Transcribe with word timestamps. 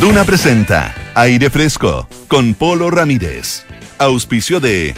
Duna 0.00 0.24
presenta 0.24 0.94
Aire 1.14 1.50
Fresco 1.50 2.08
con 2.28 2.54
Polo 2.54 2.90
Ramírez. 2.90 3.64
Auspicio 3.98 4.58
de 4.60 4.94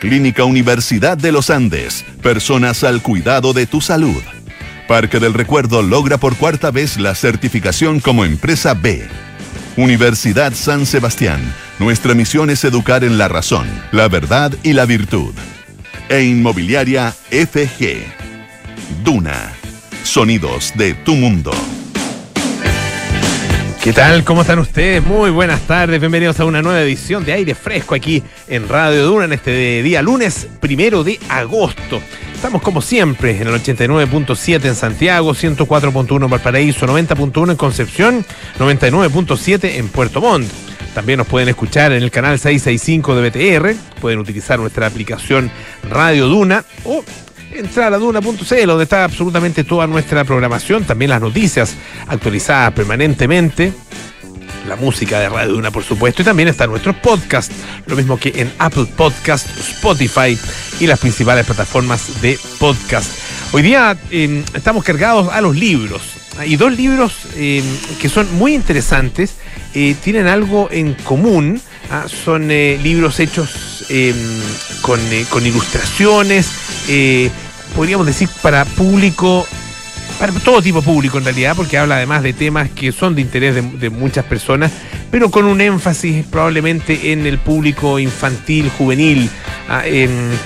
Clínica 0.00 0.44
Universidad 0.44 1.18
de 1.18 1.32
los 1.32 1.50
Andes. 1.50 2.04
Personas 2.22 2.84
al 2.84 3.02
cuidado 3.02 3.52
de 3.52 3.66
tu 3.66 3.80
salud. 3.80 4.22
Parque 4.86 5.18
del 5.18 5.34
Recuerdo 5.34 5.82
logra 5.82 6.18
por 6.18 6.36
cuarta 6.36 6.70
vez 6.70 6.96
la 6.96 7.14
certificación 7.14 7.98
como 8.00 8.24
empresa 8.24 8.74
B. 8.74 9.06
Universidad 9.76 10.54
San 10.54 10.86
Sebastián. 10.86 11.40
Nuestra 11.78 12.14
misión 12.14 12.48
es 12.48 12.64
educar 12.64 13.04
en 13.04 13.18
la 13.18 13.28
razón, 13.28 13.66
la 13.90 14.08
verdad 14.08 14.52
y 14.62 14.72
la 14.72 14.86
virtud. 14.86 15.34
E 16.08 16.22
Inmobiliaria 16.22 17.14
FG. 17.30 18.04
Duna. 19.04 19.52
Sonidos 20.04 20.72
de 20.76 20.94
tu 20.94 21.14
mundo. 21.14 21.52
¿Qué 23.86 23.92
tal? 23.92 24.24
¿Cómo 24.24 24.40
están 24.40 24.58
ustedes? 24.58 25.06
Muy 25.06 25.30
buenas 25.30 25.60
tardes. 25.60 26.00
Bienvenidos 26.00 26.40
a 26.40 26.44
una 26.44 26.60
nueva 26.60 26.82
edición 26.82 27.24
de 27.24 27.32
Aire 27.34 27.54
Fresco 27.54 27.94
aquí 27.94 28.20
en 28.48 28.68
Radio 28.68 29.06
Duna 29.06 29.26
en 29.26 29.32
este 29.32 29.80
día 29.80 30.02
lunes 30.02 30.48
primero 30.58 31.04
de 31.04 31.20
agosto. 31.28 32.02
Estamos 32.34 32.62
como 32.62 32.82
siempre 32.82 33.40
en 33.40 33.46
el 33.46 33.54
89.7 33.54 34.64
en 34.64 34.74
Santiago, 34.74 35.32
104.1 35.34 36.24
en 36.24 36.28
Valparaíso, 36.28 36.84
90.1 36.84 37.52
en 37.52 37.56
Concepción, 37.56 38.26
99.7 38.58 39.76
en 39.76 39.86
Puerto 39.86 40.20
Montt. 40.20 40.50
También 40.92 41.18
nos 41.18 41.28
pueden 41.28 41.48
escuchar 41.48 41.92
en 41.92 42.02
el 42.02 42.10
canal 42.10 42.40
665 42.40 43.14
de 43.14 43.30
BTR, 43.30 44.00
pueden 44.00 44.18
utilizar 44.18 44.58
nuestra 44.58 44.88
aplicación 44.88 45.48
Radio 45.88 46.26
Duna 46.26 46.64
o 46.82 47.04
entrar 47.56 47.92
a 47.92 47.98
duna.cl 47.98 48.66
donde 48.66 48.84
está 48.84 49.04
absolutamente 49.04 49.64
toda 49.64 49.86
nuestra 49.86 50.24
programación, 50.24 50.84
también 50.84 51.10
las 51.10 51.20
noticias 51.20 51.74
actualizadas 52.06 52.72
permanentemente, 52.72 53.72
la 54.68 54.76
música 54.76 55.20
de 55.20 55.28
Radio 55.28 55.52
Duna 55.54 55.70
por 55.70 55.84
supuesto, 55.84 56.22
y 56.22 56.24
también 56.24 56.48
están 56.48 56.70
nuestros 56.70 56.96
podcasts, 56.96 57.54
lo 57.86 57.96
mismo 57.96 58.18
que 58.18 58.32
en 58.36 58.52
Apple 58.58 58.86
Podcast, 58.96 59.48
Spotify 59.58 60.38
y 60.80 60.86
las 60.86 60.98
principales 60.98 61.46
plataformas 61.46 62.20
de 62.20 62.38
podcast. 62.58 63.10
Hoy 63.52 63.62
día 63.62 63.96
eh, 64.10 64.44
estamos 64.54 64.84
cargados 64.84 65.32
a 65.32 65.40
los 65.40 65.56
libros, 65.56 66.02
y 66.44 66.56
dos 66.56 66.76
libros 66.76 67.12
eh, 67.36 67.62
que 68.00 68.08
son 68.08 68.32
muy 68.34 68.54
interesantes, 68.54 69.34
eh, 69.74 69.94
tienen 70.02 70.26
algo 70.26 70.68
en 70.70 70.94
común, 70.94 71.60
ah, 71.90 72.06
son 72.08 72.50
eh, 72.50 72.78
libros 72.82 73.20
hechos 73.20 73.84
con, 74.82 75.00
con, 75.30 75.46
ilustraciones, 75.46 76.50
podríamos 77.76 78.06
decir, 78.06 78.28
para 78.42 78.64
público, 78.64 79.46
para 80.18 80.32
todo 80.32 80.62
tipo 80.62 80.80
de 80.80 80.86
público 80.86 81.18
en 81.18 81.24
realidad, 81.24 81.54
porque 81.54 81.76
habla 81.76 81.96
además 81.96 82.22
de 82.22 82.32
temas 82.32 82.70
que 82.70 82.90
son 82.90 83.14
de 83.14 83.20
interés 83.20 83.54
de, 83.54 83.90
muchas 83.90 84.24
personas, 84.24 84.72
pero 85.10 85.30
con 85.30 85.44
un 85.44 85.60
énfasis 85.60 86.24
probablemente 86.26 87.12
en 87.12 87.26
el 87.26 87.38
público 87.38 87.98
infantil, 87.98 88.70
juvenil, 88.70 89.28
ah, 89.68 89.82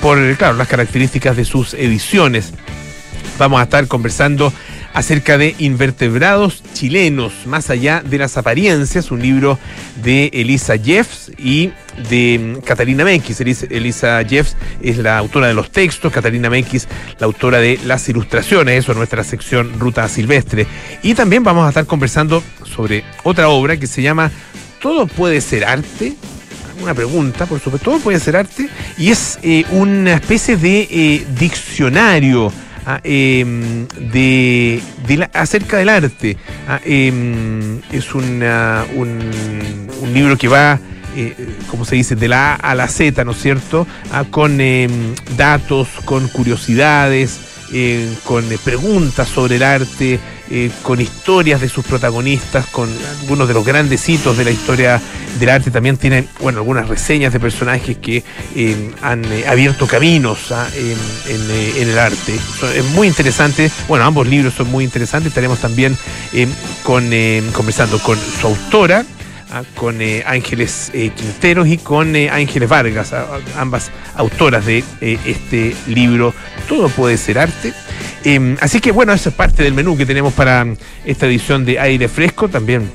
por, 0.02 0.36
claro, 0.36 0.56
las 0.56 0.66
características 0.66 1.36
de 1.36 1.44
sus 1.44 1.74
ediciones. 1.74 2.52
Vamos 3.38 3.60
a 3.60 3.62
estar 3.62 3.86
conversando 3.86 4.52
acerca 4.92 5.38
de 5.38 5.54
invertebrados 5.58 6.62
chilenos, 6.74 7.32
más 7.46 7.70
allá 7.70 8.02
de 8.04 8.18
las 8.18 8.36
apariencias, 8.36 9.10
un 9.10 9.22
libro 9.22 9.58
de 10.02 10.30
Elisa 10.32 10.76
Jeffs 10.76 11.30
y 11.38 11.72
de 12.08 12.56
mm, 12.58 12.60
Catalina 12.62 13.04
Mekis. 13.04 13.40
Elisa 13.40 14.22
Jeffs 14.24 14.56
es 14.82 14.98
la 14.98 15.18
autora 15.18 15.48
de 15.48 15.54
los 15.54 15.70
textos, 15.70 16.12
Catalina 16.12 16.50
Mekis 16.50 16.88
la 17.18 17.26
autora 17.26 17.58
de 17.58 17.78
las 17.84 18.08
ilustraciones, 18.08 18.78
eso 18.78 18.92
es 18.92 18.98
nuestra 18.98 19.24
sección 19.24 19.78
Ruta 19.78 20.08
Silvestre. 20.08 20.66
Y 21.02 21.14
también 21.14 21.44
vamos 21.44 21.64
a 21.64 21.68
estar 21.68 21.86
conversando 21.86 22.42
sobre 22.64 23.04
otra 23.22 23.48
obra 23.48 23.76
que 23.76 23.86
se 23.86 24.02
llama 24.02 24.30
Todo 24.80 25.06
puede 25.06 25.40
ser 25.40 25.64
arte, 25.64 26.14
una 26.82 26.94
pregunta, 26.94 27.46
por 27.46 27.60
supuesto, 27.60 27.90
todo 27.90 28.00
puede 28.00 28.18
ser 28.20 28.36
arte, 28.36 28.68
y 28.96 29.10
es 29.10 29.38
eh, 29.42 29.64
una 29.70 30.14
especie 30.14 30.56
de 30.56 30.88
eh, 30.90 31.26
diccionario 31.38 32.52
Ah, 32.92 33.00
em, 33.04 33.86
de, 34.10 34.82
acerca 35.32 35.76
del 35.76 35.88
arte. 35.88 36.36
Ah, 36.66 36.80
em, 36.84 37.80
es 37.92 38.12
una, 38.16 38.84
un, 38.96 39.30
libro 40.12 40.36
que 40.36 40.48
va, 40.48 40.80
eh, 41.16 41.36
como 41.68 41.84
se 41.84 41.94
dice, 41.94 42.16
de 42.16 42.26
la 42.26 42.54
A 42.54 42.72
a 42.72 42.74
la 42.74 42.88
Z, 42.88 43.24
¿no 43.24 43.30
es 43.30 43.40
cierto? 43.40 43.86
Ah, 44.10 44.24
con 44.28 44.60
em, 44.60 45.14
datos, 45.36 45.86
con 46.04 46.26
curiosidades, 46.28 47.38
eh, 47.72 48.12
con 48.24 48.44
preguntas 48.64 49.28
sobre 49.28 49.56
el 49.56 49.62
arte. 49.62 50.18
Eh, 50.52 50.68
con 50.82 51.00
historias 51.00 51.60
de 51.60 51.68
sus 51.68 51.84
protagonistas, 51.84 52.66
con 52.66 52.90
algunos 53.20 53.46
de 53.46 53.54
los 53.54 53.64
grandes 53.64 54.08
hitos 54.08 54.36
de 54.36 54.42
la 54.42 54.50
historia 54.50 55.00
del 55.38 55.48
arte. 55.48 55.70
También 55.70 55.96
tiene, 55.96 56.26
bueno, 56.40 56.58
algunas 56.58 56.88
reseñas 56.88 57.32
de 57.32 57.38
personajes 57.38 57.98
que 57.98 58.24
eh, 58.56 58.90
han 59.00 59.24
eh, 59.26 59.44
abierto 59.46 59.86
caminos 59.86 60.50
ah, 60.50 60.66
en, 60.74 61.88
el 61.88 61.96
arte. 61.96 62.34
Es 62.74 62.84
muy 62.86 63.06
interesante. 63.06 63.70
Bueno, 63.86 64.04
ambos 64.04 64.26
libros 64.26 64.54
son 64.54 64.68
muy 64.72 64.82
interesantes. 64.82 65.28
Estaremos 65.28 65.60
también 65.60 65.96
con, 66.82 67.08
conversando 67.52 68.00
con 68.00 68.18
su 68.18 68.48
autora. 68.48 69.04
Ah, 69.52 69.62
con 69.74 69.98
Ángeles 70.26 70.92
Quinteros 70.92 71.66
y 71.66 71.78
con 71.78 72.14
Ángeles 72.14 72.68
Vargas, 72.68 73.12
ambas 73.56 73.90
autoras 74.14 74.64
de 74.64 74.84
este 75.00 75.74
libro 75.88 76.32
Todo 76.70 76.88
puede 76.88 77.16
ser 77.16 77.40
arte. 77.40 77.74
Em, 78.22 78.56
así 78.60 78.80
que 78.80 78.92
bueno, 78.92 79.12
eso 79.12 79.30
es 79.30 79.34
parte 79.34 79.64
del 79.64 79.74
menú 79.74 79.96
que 79.96 80.06
tenemos 80.06 80.32
para 80.32 80.64
esta 81.04 81.26
edición 81.26 81.64
de 81.64 81.80
Aire 81.80 82.06
Fresco. 82.06 82.48
También 82.48 82.88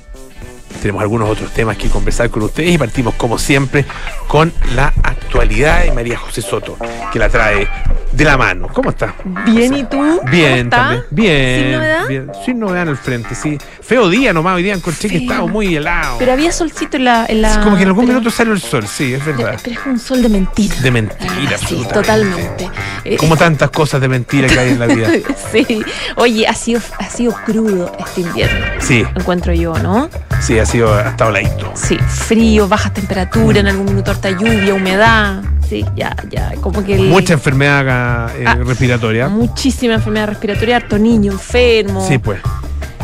tenemos 0.82 1.02
algunos 1.02 1.30
otros 1.30 1.52
temas 1.52 1.76
que 1.76 1.90
conversar 1.90 2.30
con 2.30 2.44
ustedes 2.44 2.72
y 2.72 2.78
partimos 2.78 3.16
como 3.16 3.38
siempre 3.38 3.84
con 4.30 4.54
la 4.76 4.94
actualidad 5.04 5.84
de 5.84 5.92
María 5.92 6.18
José 6.18 6.42
Soto, 6.42 6.78
que 7.12 7.20
la 7.20 7.28
trae 7.28 7.68
de 8.16 8.24
la 8.24 8.38
mano. 8.38 8.68
¿Cómo 8.74 8.90
está? 8.90 9.14
Bien, 9.46 9.74
¿y 9.74 9.84
tú? 9.84 10.22
Bien, 10.32 10.70
también. 10.70 11.04
Bien. 11.12 11.62
¿Sin 11.62 11.72
novedad? 11.72 12.08
Bien. 12.08 12.32
Sin 12.46 12.60
novedad 12.60 12.84
en 12.84 12.90
el 12.90 12.98
frente, 12.98 13.36
sí. 13.36 13.58
Feo 13.82 14.10
día 14.10 14.34
nomás, 14.34 14.56
hoy 14.56 14.64
día 14.64 14.74
encontré 14.74 15.10
que 15.10 15.18
estaba 15.18 15.46
muy 15.48 15.76
helado. 15.76 16.18
Pero 16.18 16.32
había 16.34 16.52
solcito 16.52 16.98
en 16.98 17.06
la. 17.06 17.26
En 17.28 17.42
la 17.42 17.62
como 17.62 17.76
que 17.76 17.84
en 17.84 17.90
algún 17.90 18.08
minuto 18.08 18.30
sale 18.30 18.52
el 18.52 18.62
sol, 18.62 18.88
sí, 18.88 19.14
es 19.14 19.26
verdad. 19.26 19.60
Pero 19.64 19.80
es 19.80 19.86
un 19.86 20.00
sol 20.00 20.22
de 20.22 20.30
mentira. 20.30 20.76
De 20.76 20.92
mentira, 20.92 21.30
ah, 21.30 21.54
absolutamente. 21.54 21.94
totalmente. 21.94 22.70
Eh, 23.04 23.18
como 23.18 23.38
tantas 23.38 23.70
cosas 23.70 24.02
de 24.02 24.08
mentira 24.08 24.48
que 24.48 24.60
hay 24.60 24.70
en 24.70 24.80
la 24.80 24.88
vida. 24.88 25.10
sí. 25.52 25.84
Oye, 26.16 26.48
ha 26.48 26.54
sido, 26.54 26.82
ha 26.98 27.10
sido 27.10 27.34
crudo 27.46 27.92
este 28.00 28.22
invierno. 28.22 28.66
Sí. 28.80 29.06
Encuentro 29.16 29.54
yo, 29.54 29.78
¿no? 29.80 30.10
Sí, 30.42 30.58
ha 30.58 30.66
sido 30.66 30.94
hasta 30.94 31.28
oladito. 31.28 31.72
Sí, 31.76 31.98
frío, 32.08 32.68
bajas 32.68 32.94
temperaturas, 32.94 33.60
en 33.60 33.68
algún 33.68 33.86
minuto 33.86 34.12
harta 34.12 34.32
lluvia, 34.32 34.74
humedad. 34.74 35.44
Sí, 35.68 35.84
ya, 35.96 36.16
ya, 36.30 36.54
como 36.62 36.84
que... 36.84 36.98
Mucha 36.98 37.34
enfermedad 37.34 38.30
eh, 38.38 38.46
ah, 38.46 38.56
respiratoria. 38.56 39.28
Muchísima 39.28 39.96
enfermedad 39.96 40.28
respiratoria, 40.28 40.78
harto 40.78 40.98
niño 40.98 41.32
enfermo. 41.32 42.06
Sí, 42.08 42.18
pues. 42.20 42.40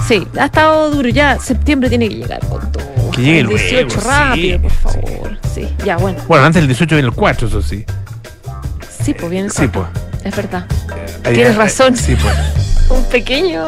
Sí, 0.07 0.27
ha 0.39 0.45
estado 0.45 0.91
duro. 0.91 1.09
Ya 1.09 1.39
septiembre 1.39 1.89
tiene 1.89 2.09
que 2.09 2.15
llegar 2.15 2.39
con 2.47 2.71
todo. 2.71 3.11
Que 3.11 3.21
llegue 3.21 3.39
el 3.39 3.47
18 3.47 3.99
rápido, 4.01 4.61
por 4.61 4.71
favor. 4.71 5.37
Sí. 5.53 5.67
ya, 5.83 5.97
bueno. 5.97 6.19
Bueno, 6.27 6.45
antes 6.45 6.61
del 6.61 6.67
18 6.67 6.95
viene 6.95 7.07
el 7.07 7.15
4, 7.15 7.47
eso 7.47 7.61
sí. 7.61 7.85
Sí, 9.03 9.13
pues 9.13 9.29
viene 9.29 9.47
el 9.47 9.53
4. 9.53 9.63
Sí, 9.63 9.67
pues. 9.67 10.25
Es 10.25 10.35
verdad. 10.35 10.65
Tienes 11.23 11.55
razón. 11.55 11.95
Sí, 11.95 12.15
pues 12.15 12.35
un 12.91 13.03
pequeño. 13.05 13.65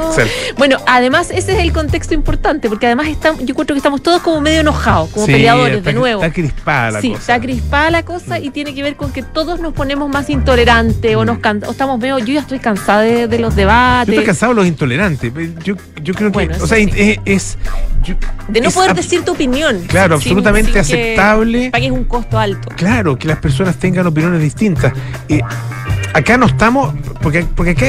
Bueno, 0.58 0.78
además 0.88 1.30
ese 1.32 1.54
es 1.54 1.60
el 1.60 1.72
contexto 1.72 2.14
importante, 2.14 2.70
porque 2.70 2.86
además 2.86 3.08
estamos, 3.08 3.44
yo 3.44 3.56
creo 3.56 3.68
que 3.68 3.78
estamos 3.78 4.02
todos 4.02 4.22
como 4.22 4.42
medio 4.42 4.62
enojados, 4.62 5.10
como 5.10 5.26
peleadores 5.26 5.84
de 5.84 5.94
nuevo. 5.94 6.24
Está 6.24 6.34
crispada 6.34 6.92
la 6.92 7.02
sí, 7.02 7.10
cosa. 7.10 7.20
está 7.20 7.40
crispada 7.40 7.92
la 7.92 8.04
cosa 8.04 8.40
y 8.40 8.50
tiene 8.50 8.74
que 8.74 8.84
ver 8.84 8.96
con 8.96 9.12
que 9.12 9.24
todos 9.24 9.60
nos 9.60 9.74
ponemos 9.74 10.10
más 10.10 10.30
intolerantes 10.30 11.16
o 11.16 11.26
nos 11.26 11.38
o 11.44 11.72
estamos 11.72 12.00
medio, 12.00 12.20
yo 12.20 12.34
ya 12.34 12.40
estoy 12.42 12.60
cansada 12.60 13.02
de, 13.02 13.40
los 13.40 13.56
debates. 13.56 14.08
Yo 14.08 14.14
estoy 14.14 14.26
cansado 14.26 14.54
de 14.54 14.56
los 14.56 14.68
intolerantes. 14.68 15.32
Yo, 15.64 15.76
yo 16.02 16.14
creo 16.14 16.32
que, 16.32 16.50
o 16.62 16.68
sea, 16.68 16.78
es, 16.78 17.58
de 18.48 18.62
no 18.62 18.72
poder 18.72 18.94
decir 18.94 19.24
tu 19.24 19.32
opinión. 19.32 19.82
Claro, 19.88 20.16
absolutamente 20.16 20.80
aceptable. 20.80 21.72
pagues 21.72 21.92
un 21.92 22.04
costo 22.06 22.38
alto. 22.38 22.70
Claro, 22.76 23.18
que 23.18 23.28
las 23.28 23.40
personas 23.40 23.78
tengan 23.78 24.08
opiniones 24.08 24.42
distintas. 24.42 24.94
Eh, 25.30 25.42
acá 26.14 26.38
no 26.38 26.46
estamos, 26.46 26.94
porque, 27.22 27.46
porque 27.56 27.72
acá 27.72 27.88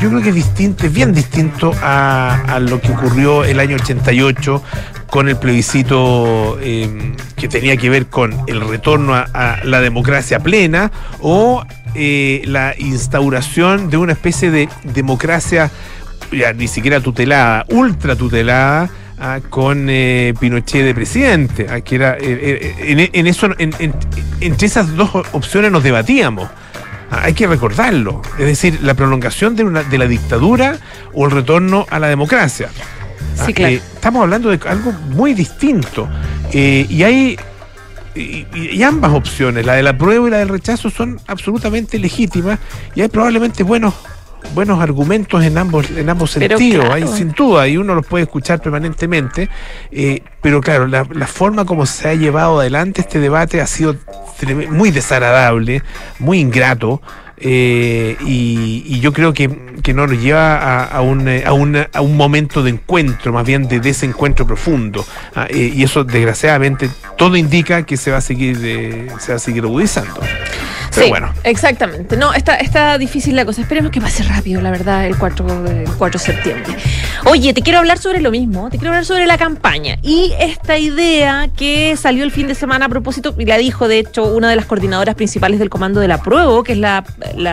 yo 0.00 0.10
creo 0.10 0.22
que 0.22 0.28
es 0.28 0.34
distinto, 0.34 0.86
es 0.86 0.92
bien 0.92 1.12
distinto 1.12 1.72
a, 1.82 2.60
lo 2.60 2.80
que 2.80 2.92
ocurrió 2.92 3.44
el 3.44 3.58
año 3.58 3.76
88 3.76 4.62
con 5.08 5.28
el 5.28 5.36
plebiscito 5.36 6.58
em, 6.60 7.14
que 7.36 7.48
tenía 7.48 7.76
que 7.76 7.88
ver 7.88 8.06
con 8.06 8.36
el 8.46 8.60
retorno 8.60 9.14
a, 9.14 9.58
la 9.64 9.80
democracia 9.80 10.40
plena 10.40 10.92
o 11.20 11.64
eh, 11.94 12.42
la 12.46 12.74
instauración 12.78 13.90
de 13.90 13.96
una 13.96 14.12
especie 14.12 14.50
de 14.50 14.68
democracia 14.82 15.70
ya 16.32 16.52
ni 16.52 16.68
siquiera 16.68 17.00
tutelada, 17.00 17.64
ultra 17.68 18.16
tutelada, 18.16 18.90
ah, 19.18 19.40
con 19.50 19.86
eh, 19.88 20.34
Pinochet 20.38 20.84
de 20.84 20.94
presidente. 20.94 21.66
Ah, 21.70 21.80
era, 21.88 22.16
eh, 22.20 23.10
en, 23.12 23.26
eso, 23.26 23.48
entre 23.58 24.66
esas 24.66 24.94
dos 24.96 25.10
opciones 25.32 25.70
nos 25.70 25.82
debatíamos. 25.82 26.48
Hay 27.10 27.34
que 27.34 27.46
recordarlo. 27.46 28.22
Es 28.38 28.46
decir, 28.46 28.80
la 28.82 28.94
prolongación 28.94 29.56
de, 29.56 29.64
una, 29.64 29.82
de 29.82 29.98
la 29.98 30.06
dictadura 30.06 30.78
o 31.12 31.26
el 31.26 31.30
retorno 31.30 31.86
a 31.90 31.98
la 31.98 32.08
democracia. 32.08 32.68
Sí, 33.34 33.42
ah, 33.48 33.52
claro. 33.52 33.74
estamos 33.74 34.22
hablando 34.22 34.50
de 34.50 34.68
algo 34.68 34.92
muy 34.92 35.34
distinto. 35.34 36.08
y 36.52 37.02
hay 37.02 37.36
y, 38.14 38.82
ambas 38.82 39.12
opciones, 39.12 39.66
la 39.66 39.74
de 39.74 39.82
la 39.82 39.96
prueba 39.96 40.28
y 40.28 40.30
la 40.30 40.38
del 40.38 40.48
rechazo, 40.48 40.90
son 40.90 41.20
absolutamente 41.26 41.98
legítimas 41.98 42.58
y 42.94 43.02
hay 43.02 43.08
probablemente 43.08 43.62
buenos 43.62 43.94
buenos 44.54 44.80
argumentos 44.80 45.42
en 45.44 45.58
ambos 45.58 45.90
en 45.90 46.08
ambos 46.08 46.32
sentidos, 46.32 46.86
hay, 46.90 47.06
sin 47.06 47.32
duda, 47.32 47.66
y 47.68 47.76
uno 47.76 47.94
los 47.94 48.06
puede 48.06 48.24
escuchar 48.24 48.60
permanentemente, 48.60 49.48
eh, 49.90 50.22
pero 50.40 50.60
claro, 50.60 50.86
la, 50.86 51.06
la, 51.12 51.26
forma 51.26 51.64
como 51.64 51.86
se 51.86 52.08
ha 52.08 52.14
llevado 52.14 52.60
adelante 52.60 53.00
este 53.00 53.20
debate 53.20 53.60
ha 53.60 53.66
sido 53.66 53.96
muy 54.70 54.90
desagradable, 54.90 55.82
muy 56.18 56.40
ingrato. 56.40 57.00
Eh, 57.36 58.16
y, 58.24 59.00
yo 59.00 59.12
creo 59.12 59.34
que, 59.34 59.48
no 59.48 60.06
nos 60.06 60.18
lleva 60.18 60.84
a, 60.84 61.00
un, 61.02 61.28
a, 61.28 61.42
a, 61.48 62.00
un, 62.00 62.16
momento 62.16 62.62
de 62.62 62.70
encuentro, 62.70 63.32
más 63.32 63.44
bien 63.44 63.66
de 63.66 63.80
desencuentro 63.80 64.46
profundo. 64.46 65.04
Ah, 65.34 65.46
eh, 65.50 65.72
y 65.74 65.82
eso, 65.82 66.04
desgraciadamente, 66.04 66.88
todo 67.18 67.36
indica 67.36 67.82
que 67.82 67.96
se 67.96 68.12
va 68.12 68.18
a 68.18 68.20
seguir, 68.20 68.56
se 69.18 69.32
va 69.32 69.36
a 69.36 69.38
seguir 69.38 69.64
agudizando 69.64 70.20
sí, 70.94 71.08
bueno. 71.08 71.32
Exactamente. 71.44 72.16
No, 72.16 72.32
está, 72.32 72.56
está 72.56 72.98
difícil 72.98 73.36
la 73.36 73.44
cosa. 73.44 73.60
Esperemos 73.60 73.90
que 73.90 74.00
pase 74.00 74.22
rápido, 74.22 74.60
la 74.60 74.70
verdad, 74.70 75.06
el 75.06 75.16
4, 75.16 75.66
el 75.66 75.90
4 75.96 76.18
de 76.18 76.24
septiembre. 76.24 76.76
Oye, 77.24 77.52
te 77.52 77.62
quiero 77.62 77.78
hablar 77.78 77.98
sobre 77.98 78.20
lo 78.20 78.30
mismo. 78.30 78.70
Te 78.70 78.78
quiero 78.78 78.90
hablar 78.90 79.04
sobre 79.04 79.26
la 79.26 79.38
campaña. 79.38 79.98
Y 80.02 80.32
esta 80.38 80.78
idea 80.78 81.48
que 81.56 81.96
salió 81.96 82.24
el 82.24 82.30
fin 82.30 82.46
de 82.46 82.54
semana 82.54 82.86
a 82.86 82.88
propósito, 82.88 83.34
y 83.38 83.44
la 83.44 83.58
dijo, 83.58 83.88
de 83.88 83.98
hecho, 83.98 84.24
una 84.24 84.48
de 84.48 84.56
las 84.56 84.66
coordinadoras 84.66 85.14
principales 85.14 85.58
del 85.58 85.70
Comando 85.70 86.00
de 86.00 86.08
la 86.08 86.22
Prueba, 86.22 86.62
que 86.62 86.72
es 86.72 86.78
la, 86.78 87.04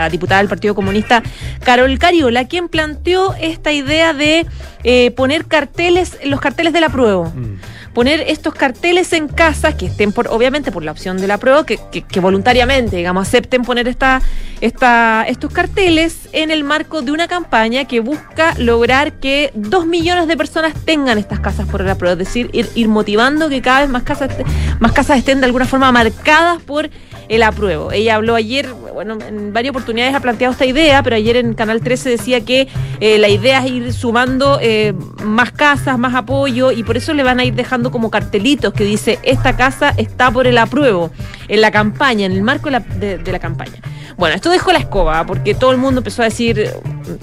diputada 0.09 0.39
del 0.39 0.49
Partido 0.49 0.75
Comunista, 0.75 1.23
Carol 1.63 1.97
Cariola, 1.99 2.45
quien 2.45 2.69
planteó 2.69 3.33
esta 3.35 3.71
idea 3.71 4.13
de 4.13 4.45
eh, 4.83 5.11
poner 5.11 5.45
carteles, 5.45 6.17
los 6.23 6.41
carteles 6.41 6.73
de 6.73 6.81
la 6.81 6.89
Prueba. 6.89 7.29
Mm 7.29 7.59
poner 7.93 8.21
estos 8.27 8.53
carteles 8.53 9.11
en 9.13 9.27
casas 9.27 9.75
que 9.75 9.87
estén 9.87 10.11
por, 10.11 10.27
obviamente 10.27 10.71
por 10.71 10.83
la 10.83 10.91
opción 10.91 11.17
de 11.17 11.27
la 11.27 11.37
prueba, 11.37 11.65
que, 11.65 11.79
voluntariamente, 12.19 12.97
digamos, 12.97 13.27
acepten 13.27 13.63
poner 13.63 13.87
esta, 13.87 14.21
esta, 14.61 15.25
estos 15.27 15.51
carteles 15.51 16.29
en 16.31 16.51
el 16.51 16.63
marco 16.63 17.01
de 17.01 17.11
una 17.11 17.27
campaña 17.27 17.85
que 17.85 17.99
busca 17.99 18.53
lograr 18.57 19.13
que 19.13 19.51
dos 19.53 19.85
millones 19.85 20.27
de 20.27 20.37
personas 20.37 20.73
tengan 20.85 21.17
estas 21.17 21.39
casas 21.39 21.67
por 21.67 21.83
la 21.83 21.95
prueba, 21.95 22.13
es 22.13 22.19
decir, 22.19 22.49
ir, 22.53 22.69
ir 22.75 22.87
motivando 22.87 23.49
que 23.49 23.61
cada 23.61 23.81
vez 23.81 23.89
más 23.89 24.03
casas, 24.03 24.31
más 24.79 24.91
casas 24.91 25.17
estén 25.17 25.39
de 25.39 25.45
alguna 25.45 25.65
forma 25.65 25.91
marcadas 25.91 26.61
por 26.61 26.89
el 27.31 27.43
apruebo. 27.43 27.93
Ella 27.93 28.15
habló 28.15 28.35
ayer, 28.35 28.67
bueno, 28.73 29.17
en 29.25 29.53
varias 29.53 29.71
oportunidades 29.71 30.13
ha 30.13 30.19
planteado 30.19 30.51
esta 30.51 30.65
idea, 30.65 31.01
pero 31.01 31.15
ayer 31.15 31.37
en 31.37 31.53
Canal 31.53 31.79
13 31.79 32.09
decía 32.09 32.41
que 32.41 32.67
eh, 32.99 33.17
la 33.19 33.29
idea 33.29 33.59
es 33.65 33.71
ir 33.71 33.93
sumando 33.93 34.59
eh, 34.61 34.93
más 35.23 35.53
casas, 35.53 35.97
más 35.97 36.13
apoyo, 36.13 36.73
y 36.73 36.83
por 36.83 36.97
eso 36.97 37.13
le 37.13 37.23
van 37.23 37.39
a 37.39 37.45
ir 37.45 37.55
dejando 37.55 37.89
como 37.89 38.11
cartelitos 38.11 38.73
que 38.73 38.83
dice, 38.83 39.17
esta 39.23 39.55
casa 39.55 39.93
está 39.95 40.29
por 40.29 40.45
el 40.45 40.57
apruebo, 40.57 41.09
en 41.47 41.61
la 41.61 41.71
campaña, 41.71 42.25
en 42.25 42.33
el 42.33 42.41
marco 42.41 42.69
de 42.69 43.31
la, 43.31 43.39
campaña. 43.39 43.79
Bueno, 44.17 44.35
esto 44.35 44.49
dejó 44.49 44.73
la 44.73 44.79
escoba, 44.79 45.25
porque 45.25 45.53
todo 45.53 45.71
el 45.71 45.77
mundo 45.77 46.01
empezó 46.01 46.23
a 46.23 46.25
decir, 46.25 46.69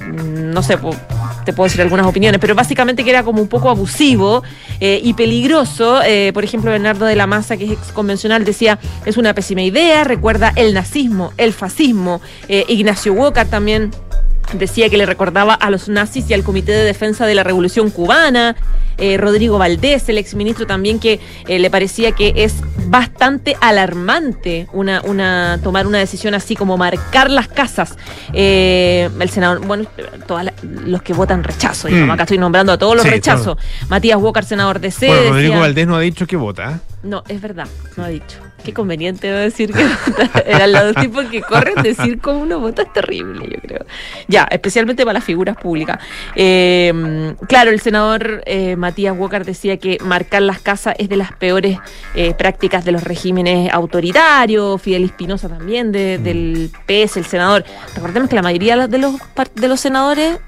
mm, 0.06 0.52
no 0.52 0.62
sé, 0.62 0.78
te 1.44 1.52
puedo 1.52 1.66
decir 1.66 1.82
algunas 1.82 2.06
opiniones, 2.06 2.40
pero 2.40 2.54
básicamente 2.54 3.04
que 3.04 3.10
era 3.10 3.22
como 3.22 3.42
un 3.42 3.48
poco 3.48 3.68
abusivo 3.68 4.42
eh, 4.80 5.00
y 5.02 5.12
peligroso. 5.12 6.00
Por 6.32 6.44
ejemplo, 6.44 6.70
Bernardo 6.70 7.04
de 7.04 7.14
la 7.14 7.26
Maza, 7.26 7.56
que 7.56 7.64
es 7.64 7.72
ex 7.72 7.92
convencional, 7.92 8.44
decía, 8.44 8.78
es 9.04 9.16
una 9.16 9.34
pésima 9.34 9.62
idea, 9.62 9.97
recuerda 10.04 10.52
el 10.56 10.74
nazismo, 10.74 11.32
el 11.36 11.52
fascismo. 11.52 12.20
Eh, 12.48 12.64
Ignacio 12.68 13.12
Walker 13.12 13.46
también 13.46 13.90
decía 14.54 14.88
que 14.88 14.96
le 14.96 15.06
recordaba 15.06 15.54
a 15.54 15.70
los 15.70 15.88
nazis 15.88 16.28
y 16.30 16.34
al 16.34 16.42
Comité 16.42 16.72
de 16.72 16.84
Defensa 16.84 17.26
de 17.26 17.34
la 17.34 17.44
Revolución 17.44 17.90
Cubana. 17.90 18.56
Eh, 18.96 19.16
Rodrigo 19.16 19.58
Valdés, 19.58 20.08
el 20.08 20.18
exministro 20.18 20.66
también, 20.66 20.98
que 20.98 21.20
eh, 21.46 21.58
le 21.60 21.70
parecía 21.70 22.12
que 22.12 22.32
es 22.36 22.56
bastante 22.88 23.56
alarmante 23.60 24.66
una, 24.72 25.02
una, 25.02 25.60
tomar 25.62 25.86
una 25.86 25.98
decisión 25.98 26.34
así 26.34 26.56
como 26.56 26.76
marcar 26.76 27.30
las 27.30 27.46
casas. 27.46 27.96
Eh, 28.32 29.08
el 29.20 29.30
senador, 29.30 29.64
bueno, 29.64 29.88
todos 30.26 30.46
los 30.62 31.02
que 31.02 31.12
votan 31.12 31.44
rechazo, 31.44 31.88
mm. 31.88 32.10
acá 32.10 32.24
estoy 32.24 32.38
nombrando 32.38 32.72
a 32.72 32.78
todos 32.78 32.96
los 32.96 33.06
rechazos. 33.06 33.56
Matías 33.88 34.18
Walker, 34.20 34.44
senador 34.44 34.80
de 34.80 34.90
C. 34.90 35.28
Rodrigo 35.28 35.60
Valdés 35.60 35.86
no 35.86 35.94
ha 35.94 36.00
dicho 36.00 36.26
que 36.26 36.36
vota. 36.36 36.80
No, 37.04 37.22
es 37.28 37.40
verdad, 37.40 37.68
no 37.96 38.04
ha 38.04 38.08
dicho. 38.08 38.47
Qué 38.64 38.74
conveniente 38.74 39.30
decir 39.30 39.72
que 39.72 39.86
eran 40.46 40.72
los 40.72 40.94
tipos 40.96 41.26
que 41.26 41.40
corren, 41.42 41.82
decir 41.82 42.20
cómo 42.20 42.40
uno 42.40 42.58
vota 42.58 42.82
es 42.82 42.92
terrible, 42.92 43.48
yo 43.48 43.60
creo. 43.60 43.86
Ya, 44.26 44.48
especialmente 44.50 45.04
para 45.04 45.14
las 45.14 45.24
figuras 45.24 45.56
públicas. 45.56 45.98
Eh, 46.34 47.34
claro, 47.48 47.70
el 47.70 47.80
senador 47.80 48.42
eh, 48.46 48.76
Matías 48.76 49.16
Walker 49.16 49.44
decía 49.44 49.76
que 49.76 49.98
marcar 50.04 50.42
las 50.42 50.60
casas 50.60 50.94
es 50.98 51.08
de 51.08 51.16
las 51.16 51.32
peores 51.32 51.78
eh, 52.14 52.34
prácticas 52.34 52.84
de 52.84 52.92
los 52.92 53.04
regímenes 53.04 53.72
autoritarios. 53.72 54.82
Fidel 54.82 55.04
Espinosa 55.04 55.48
también, 55.48 55.92
de, 55.92 56.18
del 56.18 56.70
PS, 56.86 57.18
el 57.18 57.26
senador. 57.26 57.64
Recordemos 57.94 58.28
que 58.28 58.36
la 58.36 58.42
mayoría 58.42 58.88
de 58.88 58.98
los, 58.98 59.14
de 59.54 59.68
los 59.68 59.80
senadores 59.80 60.38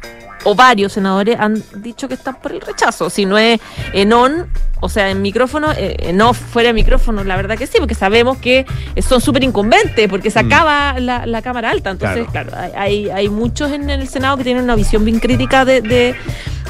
o 0.44 0.54
varios 0.54 0.92
senadores 0.92 1.36
han 1.38 1.62
dicho 1.76 2.08
que 2.08 2.14
están 2.14 2.36
por 2.36 2.52
el 2.52 2.60
rechazo. 2.60 3.10
Si 3.10 3.26
no 3.26 3.38
es 3.38 3.60
en 3.92 4.12
on, 4.12 4.46
o 4.80 4.88
sea, 4.88 5.10
en 5.10 5.20
micrófono, 5.22 5.68
eh, 5.76 6.12
no 6.14 6.32
fuera 6.32 6.68
de 6.68 6.72
micrófono, 6.72 7.22
la 7.24 7.36
verdad 7.36 7.58
que 7.58 7.66
sí, 7.66 7.78
porque 7.78 7.94
sabemos 7.94 8.38
que 8.38 8.64
son 9.06 9.20
súper 9.20 9.44
incumbentes, 9.44 10.08
porque 10.08 10.30
se 10.30 10.42
mm. 10.42 10.46
acaba 10.46 10.98
la, 10.98 11.42
Cámara 11.42 11.70
Alta. 11.70 11.90
Entonces, 11.90 12.26
claro, 12.30 12.52
hay, 12.76 13.10
hay 13.10 13.28
muchos 13.28 13.70
en 13.72 13.88
el 13.90 14.08
Senado 14.08 14.36
que 14.36 14.44
tienen 14.44 14.64
una 14.64 14.76
visión 14.76 15.04
bien 15.04 15.20
crítica 15.20 15.64
de, 15.64 15.80
de, 15.80 16.14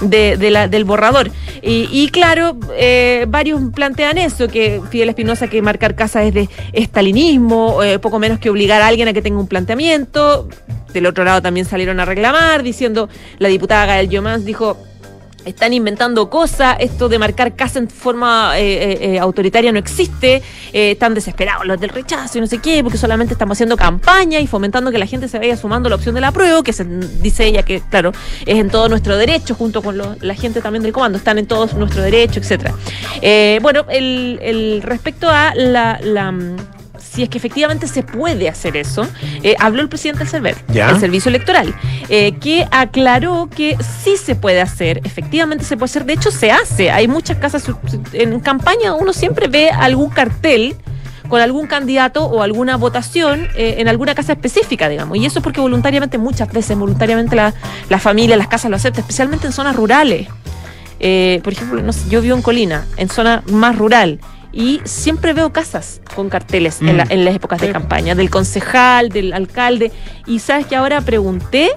la, 0.00 0.68
del 0.68 0.84
borrador. 0.84 1.30
Y, 1.62 2.08
claro, 2.10 2.56
eh, 2.76 3.26
varios 3.28 3.60
plantean 3.74 4.18
eso, 4.18 4.48
que 4.48 4.80
Fidel 4.90 5.10
Espinosa 5.10 5.48
que 5.48 5.62
marcar 5.62 5.94
casa 5.94 6.22
es 6.24 6.34
de 6.34 6.48
estalinismo, 6.72 7.82
eh, 7.82 7.98
poco 7.98 8.18
menos 8.18 8.38
que 8.38 8.50
obligar 8.50 8.82
a 8.82 8.86
alguien 8.86 9.08
a 9.08 9.12
que 9.12 9.22
tenga 9.22 9.38
un 9.38 9.46
planteamiento. 9.46 10.48
Del 10.92 11.06
otro 11.06 11.24
lado 11.24 11.40
también 11.40 11.66
salieron 11.66 12.00
a 12.00 12.04
reclamar, 12.04 12.62
diciendo, 12.62 13.08
la 13.38 13.48
diputada 13.48 13.86
Gael 13.86 14.08
Yomans 14.08 14.44
dijo, 14.44 14.76
están 15.44 15.72
inventando 15.72 16.28
cosas, 16.30 16.76
esto 16.80 17.08
de 17.08 17.18
marcar 17.18 17.54
casa 17.54 17.78
en 17.78 17.88
forma 17.88 18.58
eh, 18.58 18.62
eh, 18.62 18.98
eh, 19.14 19.18
autoritaria 19.18 19.72
no 19.72 19.78
existe, 19.78 20.42
están 20.72 21.14
desesperados 21.14 21.66
los 21.66 21.80
del 21.80 21.90
rechazo 21.90 22.38
y 22.38 22.40
no 22.40 22.46
sé 22.46 22.58
qué, 22.58 22.82
porque 22.82 22.98
solamente 22.98 23.34
estamos 23.34 23.56
haciendo 23.56 23.76
campaña 23.76 24.40
y 24.40 24.46
fomentando 24.46 24.90
que 24.90 24.98
la 24.98 25.06
gente 25.06 25.28
se 25.28 25.38
vaya 25.38 25.56
sumando 25.56 25.88
la 25.88 25.96
opción 25.96 26.14
de 26.14 26.20
la 26.20 26.32
prueba, 26.32 26.62
que 26.62 26.72
se, 26.72 26.84
dice 26.84 27.46
ella 27.46 27.62
que, 27.62 27.80
claro, 27.90 28.12
es 28.46 28.58
en 28.58 28.70
todo 28.70 28.88
nuestro 28.88 29.16
derecho, 29.16 29.54
junto 29.54 29.82
con 29.82 29.98
la 30.20 30.34
gente 30.34 30.60
también 30.60 30.82
del 30.82 30.92
comando, 30.92 31.18
están 31.18 31.38
en 31.38 31.46
todos 31.46 31.74
nuestro 31.74 32.02
derecho, 32.02 32.40
etcétera. 32.40 32.74
bueno, 33.60 33.84
el, 33.88 34.80
respecto 34.82 35.28
a 35.28 35.54
la 35.54 35.98
si 37.12 37.22
es 37.22 37.28
que 37.28 37.38
efectivamente 37.38 37.88
se 37.88 38.02
puede 38.02 38.48
hacer 38.48 38.76
eso, 38.76 39.06
eh, 39.42 39.56
habló 39.58 39.82
el 39.82 39.88
presidente 39.88 40.20
del 40.20 40.28
CERVER, 40.28 40.56
el 40.68 41.00
Servicio 41.00 41.28
Electoral, 41.28 41.74
eh, 42.08 42.32
que 42.40 42.66
aclaró 42.70 43.48
que 43.54 43.76
sí 44.02 44.16
se 44.16 44.36
puede 44.36 44.60
hacer, 44.60 45.00
efectivamente 45.04 45.64
se 45.64 45.76
puede 45.76 45.90
hacer, 45.90 46.04
de 46.04 46.12
hecho 46.12 46.30
se 46.30 46.52
hace, 46.52 46.90
hay 46.90 47.08
muchas 47.08 47.38
casas 47.38 47.64
en 48.12 48.38
campaña, 48.40 48.94
uno 48.94 49.12
siempre 49.12 49.48
ve 49.48 49.70
algún 49.70 50.10
cartel 50.10 50.76
con 51.28 51.40
algún 51.40 51.66
candidato 51.66 52.24
o 52.24 52.42
alguna 52.42 52.76
votación 52.76 53.48
eh, 53.56 53.76
en 53.78 53.88
alguna 53.88 54.16
casa 54.16 54.32
específica, 54.32 54.88
digamos. 54.88 55.16
Y 55.16 55.26
eso 55.26 55.38
es 55.38 55.44
porque 55.44 55.60
voluntariamente, 55.60 56.18
muchas 56.18 56.52
veces, 56.52 56.76
voluntariamente 56.76 57.36
la, 57.36 57.54
la 57.88 57.98
familia, 58.00 58.36
las 58.36 58.48
casas 58.48 58.68
lo 58.68 58.76
aceptan, 58.76 59.02
especialmente 59.02 59.46
en 59.46 59.52
zonas 59.52 59.76
rurales. 59.76 60.26
por 60.98 61.52
ejemplo, 61.52 61.82
no 61.82 61.92
sé, 61.92 62.08
yo 62.08 62.20
vivo 62.20 62.36
en 62.36 62.42
Colina, 62.42 62.84
en 62.96 63.08
zona 63.08 63.42
más 63.46 63.78
rural 63.78 64.18
y 64.52 64.80
siempre 64.84 65.32
veo 65.32 65.52
casas 65.52 66.00
con 66.14 66.28
carteles 66.28 66.80
en, 66.80 66.96
mm. 66.96 67.04
en, 67.10 67.24
las 67.24 67.34
épocas 67.34 67.60
de 67.60 67.70
campaña, 67.70 68.14
del 68.14 68.30
concejal, 68.30 69.08
del 69.08 69.32
alcalde. 69.32 69.92
Y 70.26 70.40
sabes 70.40 70.66
que 70.66 70.76
ahora 70.76 71.00
pregunté 71.00 71.70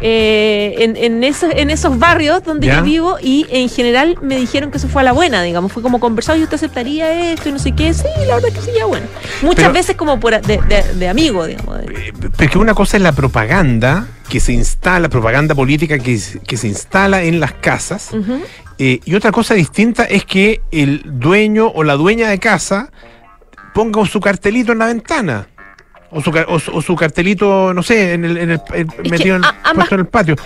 eh, 0.00 0.74
en, 0.78 0.96
en, 0.96 1.24
esos, 1.24 1.50
en 1.54 1.70
esos 1.70 1.98
barrios 1.98 2.44
donde 2.44 2.68
yo 2.68 2.82
vivo 2.82 3.16
y 3.20 3.46
en 3.50 3.68
general 3.68 4.16
me 4.22 4.36
dijeron 4.36 4.70
que 4.70 4.78
eso 4.78 4.88
fue 4.88 5.02
a 5.02 5.04
la 5.04 5.12
buena, 5.12 5.42
digamos, 5.42 5.72
fue 5.72 5.82
como 5.82 5.98
conversado 5.98 6.38
y 6.38 6.42
usted 6.42 6.54
aceptaría 6.54 7.32
esto 7.32 7.48
y 7.48 7.52
no 7.52 7.58
sé 7.58 7.72
qué. 7.72 7.92
Sí, 7.92 8.06
la 8.26 8.36
verdad 8.36 8.50
que 8.50 8.60
sí, 8.60 8.70
ya 8.76 8.86
bueno. 8.86 9.06
Muchas 9.42 9.72
veces 9.72 9.96
como 9.96 10.20
por, 10.20 10.40
de, 10.40 10.60
de, 10.94 11.08
amigo, 11.08 11.46
digamos. 11.46 11.80
Porque 12.36 12.58
una 12.58 12.74
cosa 12.74 12.96
es 12.96 13.02
la 13.02 13.12
propaganda 13.12 14.06
que 14.28 14.40
se 14.40 14.52
instala, 14.52 15.08
propaganda 15.08 15.54
política 15.54 15.98
que, 15.98 16.20
que 16.46 16.56
se 16.56 16.68
instala 16.68 17.22
en 17.22 17.40
las 17.40 17.52
casas 17.52 18.10
eh, 18.78 19.00
y 19.04 19.14
otra 19.14 19.32
cosa 19.32 19.54
distinta 19.54 20.04
es 20.04 20.24
que 20.24 20.60
el 20.70 21.02
dueño 21.04 21.66
o 21.66 21.82
la 21.82 21.94
dueña 21.94 22.28
de 22.28 22.38
casa 22.38 22.92
ponga 23.74 24.04
su 24.06 24.20
cartelito 24.20 24.72
en 24.72 24.78
la 24.78 24.86
ventana. 24.86 25.48
O 26.10 26.22
su, 26.22 26.30
o, 26.72 26.80
su 26.82 26.96
cartelito, 26.96 27.74
no 27.74 27.82
sé, 27.82 28.14
en 28.14 28.24
el, 28.24 28.38
en 28.38 28.50
el, 28.52 28.60
metido 29.10 29.36
en, 29.36 29.42
el 29.90 30.06
patio. 30.06 30.36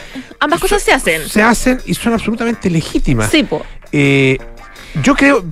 Ambas 0.41 0.59
cosas 0.61 0.83
se 0.83 0.93
hacen. 0.93 1.29
Se 1.29 1.41
hacen 1.43 1.81
y 1.87 1.95
son 1.95 2.13
absolutamente 2.15 2.69
legítimas. 2.69 3.31
Sí, 3.31 3.45
po. 3.45 3.65
Eh, 3.93 4.39
yo 5.05 5.15
creo, 5.15 5.45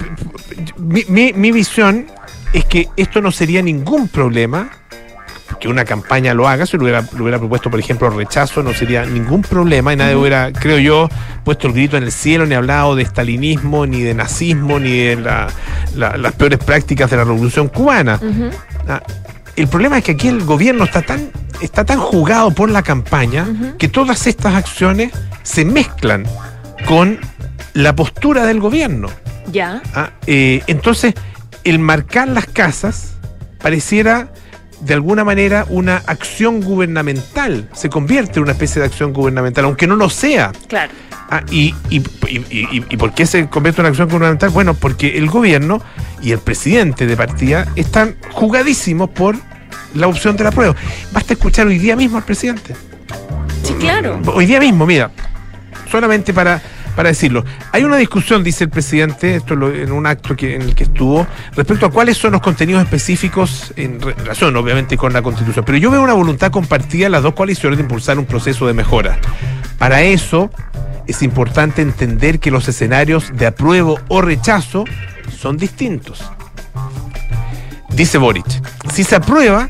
mi, 0.78 1.04
mi, 1.08 1.32
mi 1.32 1.52
visión 1.52 2.06
es 2.52 2.64
que 2.64 2.88
esto 2.96 3.20
no 3.20 3.30
sería 3.30 3.62
ningún 3.62 4.08
problema 4.08 4.70
que 5.60 5.68
una 5.68 5.84
campaña 5.84 6.32
lo 6.34 6.48
haga, 6.48 6.64
si 6.66 6.76
lo 6.76 6.84
hubiera, 6.84 7.02
lo 7.16 7.22
hubiera 7.22 7.38
propuesto, 7.38 7.70
por 7.70 7.78
ejemplo, 7.78 8.08
rechazo, 8.10 8.62
no 8.62 8.72
sería 8.72 9.04
ningún 9.04 9.42
problema 9.42 9.92
y 9.92 9.96
nadie 9.96 10.16
hubiera, 10.16 10.52
creo 10.52 10.78
yo, 10.78 11.08
puesto 11.44 11.66
el 11.66 11.74
grito 11.74 11.96
en 11.98 12.04
el 12.04 12.12
cielo, 12.12 12.46
ni 12.46 12.54
hablado 12.54 12.96
de 12.96 13.02
estalinismo, 13.02 13.84
ni 13.86 14.00
de 14.00 14.14
nazismo, 14.14 14.80
ni 14.80 14.90
de 14.96 15.16
la- 15.16 15.48
la- 15.96 16.16
las 16.16 16.32
peores 16.32 16.58
prácticas 16.60 17.10
de 17.10 17.16
la 17.18 17.24
revolución 17.24 17.68
cubana. 17.68 18.18
Ah, 18.88 19.02
el 19.60 19.68
problema 19.68 19.98
es 19.98 20.04
que 20.04 20.12
aquí 20.12 20.28
el 20.28 20.42
gobierno 20.44 20.84
está 20.84 21.02
tan, 21.02 21.30
está 21.60 21.84
tan 21.84 21.98
jugado 21.98 22.50
por 22.50 22.70
la 22.70 22.82
campaña 22.82 23.46
que 23.78 23.88
todas 23.88 24.26
estas 24.26 24.54
acciones 24.54 25.12
se 25.42 25.64
mezclan 25.64 26.24
con 26.86 27.18
la 27.74 27.94
postura 27.94 28.46
del 28.46 28.60
gobierno. 28.60 29.08
Ya. 29.52 29.82
Ah, 29.94 30.10
eh, 30.26 30.62
entonces, 30.66 31.14
el 31.64 31.78
marcar 31.78 32.28
las 32.28 32.46
casas 32.46 33.12
pareciera 33.62 34.32
de 34.80 34.94
alguna 34.94 35.24
manera 35.24 35.66
una 35.68 35.96
acción 36.06 36.62
gubernamental, 36.62 37.68
se 37.74 37.90
convierte 37.90 38.38
en 38.38 38.44
una 38.44 38.52
especie 38.52 38.80
de 38.80 38.86
acción 38.86 39.12
gubernamental, 39.12 39.66
aunque 39.66 39.86
no 39.86 39.94
lo 39.94 40.08
sea. 40.08 40.52
Claro. 40.68 40.92
Ah, 41.32 41.42
y, 41.50 41.74
y, 41.90 41.98
y, 42.28 42.38
y- 42.50 42.84
y 42.88 42.96
por 42.96 43.12
qué 43.12 43.26
se 43.26 43.46
convierte 43.48 43.80
en 43.80 43.84
una 43.84 43.88
acción 43.90 44.08
gubernamental? 44.08 44.48
Bueno, 44.50 44.74
porque 44.74 45.18
el 45.18 45.28
gobierno 45.28 45.82
y 46.22 46.32
el 46.32 46.38
presidente 46.38 47.06
de 47.06 47.16
partida 47.16 47.66
están 47.76 48.16
jugadísimos 48.32 49.10
por 49.10 49.36
la 49.94 50.06
opción 50.06 50.36
de 50.36 50.44
la 50.44 50.50
prueba. 50.50 50.74
Basta 51.12 51.32
escuchar 51.34 51.66
hoy 51.66 51.78
día 51.78 51.96
mismo 51.96 52.16
al 52.18 52.24
presidente. 52.24 52.74
Sí, 53.62 53.74
claro. 53.74 54.20
Hoy 54.34 54.46
día 54.46 54.60
mismo, 54.60 54.86
mira, 54.86 55.10
solamente 55.90 56.32
para, 56.32 56.60
para 56.96 57.08
decirlo. 57.10 57.44
Hay 57.72 57.84
una 57.84 57.96
discusión, 57.96 58.42
dice 58.42 58.64
el 58.64 58.70
presidente, 58.70 59.36
esto 59.36 59.54
lo- 59.56 59.72
en 59.72 59.92
un 59.92 60.06
acto 60.06 60.34
que, 60.36 60.54
en 60.56 60.62
el 60.62 60.74
que 60.74 60.84
estuvo, 60.84 61.26
respecto 61.54 61.86
a 61.86 61.90
cuáles 61.90 62.16
son 62.16 62.32
los 62.32 62.40
contenidos 62.40 62.82
específicos 62.82 63.72
en 63.76 64.00
re- 64.00 64.14
relación, 64.14 64.56
obviamente, 64.56 64.96
con 64.96 65.12
la 65.12 65.22
Constitución. 65.22 65.64
Pero 65.64 65.78
yo 65.78 65.90
veo 65.90 66.02
una 66.02 66.14
voluntad 66.14 66.50
compartida 66.50 67.06
en 67.06 67.12
las 67.12 67.22
dos 67.22 67.34
coaliciones 67.34 67.78
de 67.78 67.82
impulsar 67.82 68.18
un 68.18 68.26
proceso 68.26 68.66
de 68.66 68.72
mejora. 68.74 69.18
Para 69.78 70.02
eso 70.02 70.50
es 71.06 71.22
importante 71.22 71.82
entender 71.82 72.38
que 72.38 72.50
los 72.50 72.68
escenarios 72.68 73.30
de 73.34 73.46
apruebo 73.46 73.98
o 74.08 74.20
rechazo 74.22 74.84
son 75.36 75.56
distintos. 75.56 76.22
Dice 78.00 78.16
Boric, 78.16 78.46
si 78.94 79.04
se 79.04 79.14
aprueba 79.14 79.68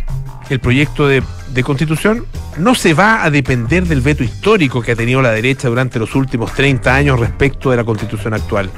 el 0.50 0.60
proyecto 0.60 1.08
de, 1.08 1.20
de 1.52 1.64
constitución, 1.64 2.26
no 2.58 2.76
se 2.76 2.94
va 2.94 3.24
a 3.24 3.30
depender 3.32 3.84
del 3.88 4.02
veto 4.02 4.22
histórico 4.22 4.82
que 4.82 4.92
ha 4.92 4.94
tenido 4.94 5.20
la 5.20 5.32
derecha 5.32 5.68
durante 5.68 5.98
los 5.98 6.14
últimos 6.14 6.54
30 6.54 6.94
años 6.94 7.18
respecto 7.18 7.72
de 7.72 7.78
la 7.78 7.82
constitución 7.82 8.32
actual. 8.32 8.70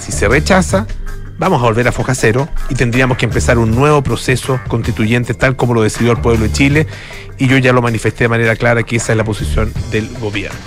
Si 0.00 0.10
se 0.10 0.26
rechaza, 0.26 0.88
vamos 1.38 1.62
a 1.62 1.66
volver 1.66 1.86
a 1.86 1.92
foja 1.92 2.16
cero 2.16 2.48
y 2.68 2.74
tendríamos 2.74 3.16
que 3.16 3.26
empezar 3.26 3.58
un 3.58 3.70
nuevo 3.70 4.02
proceso 4.02 4.58
constituyente 4.66 5.34
tal 5.34 5.54
como 5.54 5.72
lo 5.72 5.82
decidió 5.82 6.10
el 6.10 6.18
pueblo 6.18 6.42
de 6.42 6.50
Chile 6.50 6.88
y 7.38 7.46
yo 7.46 7.58
ya 7.58 7.72
lo 7.72 7.80
manifesté 7.80 8.24
de 8.24 8.28
manera 8.28 8.56
clara 8.56 8.82
que 8.82 8.96
esa 8.96 9.12
es 9.12 9.16
la 9.16 9.24
posición 9.24 9.72
del 9.92 10.08
gobierno. 10.18 10.58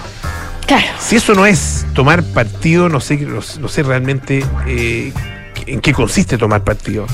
Claro. 0.65 0.87
Si 0.97 1.17
eso 1.17 1.33
no 1.33 1.45
es 1.45 1.85
tomar 1.93 2.23
partido, 2.23 2.87
no 2.87 3.01
sé, 3.01 3.17
no, 3.17 3.41
no 3.59 3.67
sé 3.67 3.83
realmente 3.83 4.45
eh, 4.65 5.11
en 5.67 5.79
qué 5.81 5.93
consiste 5.93 6.37
tomar 6.37 6.63
partido. 6.63 7.05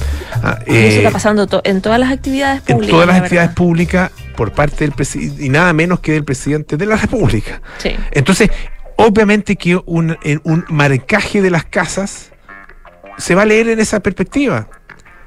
Ah, 0.42 0.60
eso 0.66 0.72
eh, 0.76 0.98
está 0.98 1.12
pasando 1.12 1.48
to- 1.48 1.62
en 1.64 1.82
todas 1.82 2.00
las 2.00 2.12
actividades 2.12 2.62
en 2.68 2.76
públicas. 2.76 2.92
todas 2.92 3.08
las 3.08 3.16
la 3.18 3.24
actividades 3.24 3.50
verdad. 3.50 3.56
públicas 3.58 4.12
por 4.36 4.52
parte 4.54 4.78
del 4.86 4.92
presidente 4.94 5.44
y 5.46 5.50
nada 5.50 5.74
menos 5.74 6.00
que 6.00 6.14
del 6.14 6.24
presidente 6.24 6.78
de 6.78 6.86
la 6.86 6.96
República. 6.98 7.62
Sí. 7.80 7.96
Entonces, 8.12 8.50
obviamente 8.98 9.56
que 9.56 9.76
un, 9.76 10.18
en 10.24 10.42
un 10.44 10.66
marcaje 10.70 11.42
de 11.42 11.50
las 11.50 11.66
casas 11.66 12.32
se 13.18 13.36
va 13.36 13.44
a 13.44 13.46
leer 13.46 13.70
en 13.70 13.80
esa 13.80 14.00
perspectiva. 14.00 14.68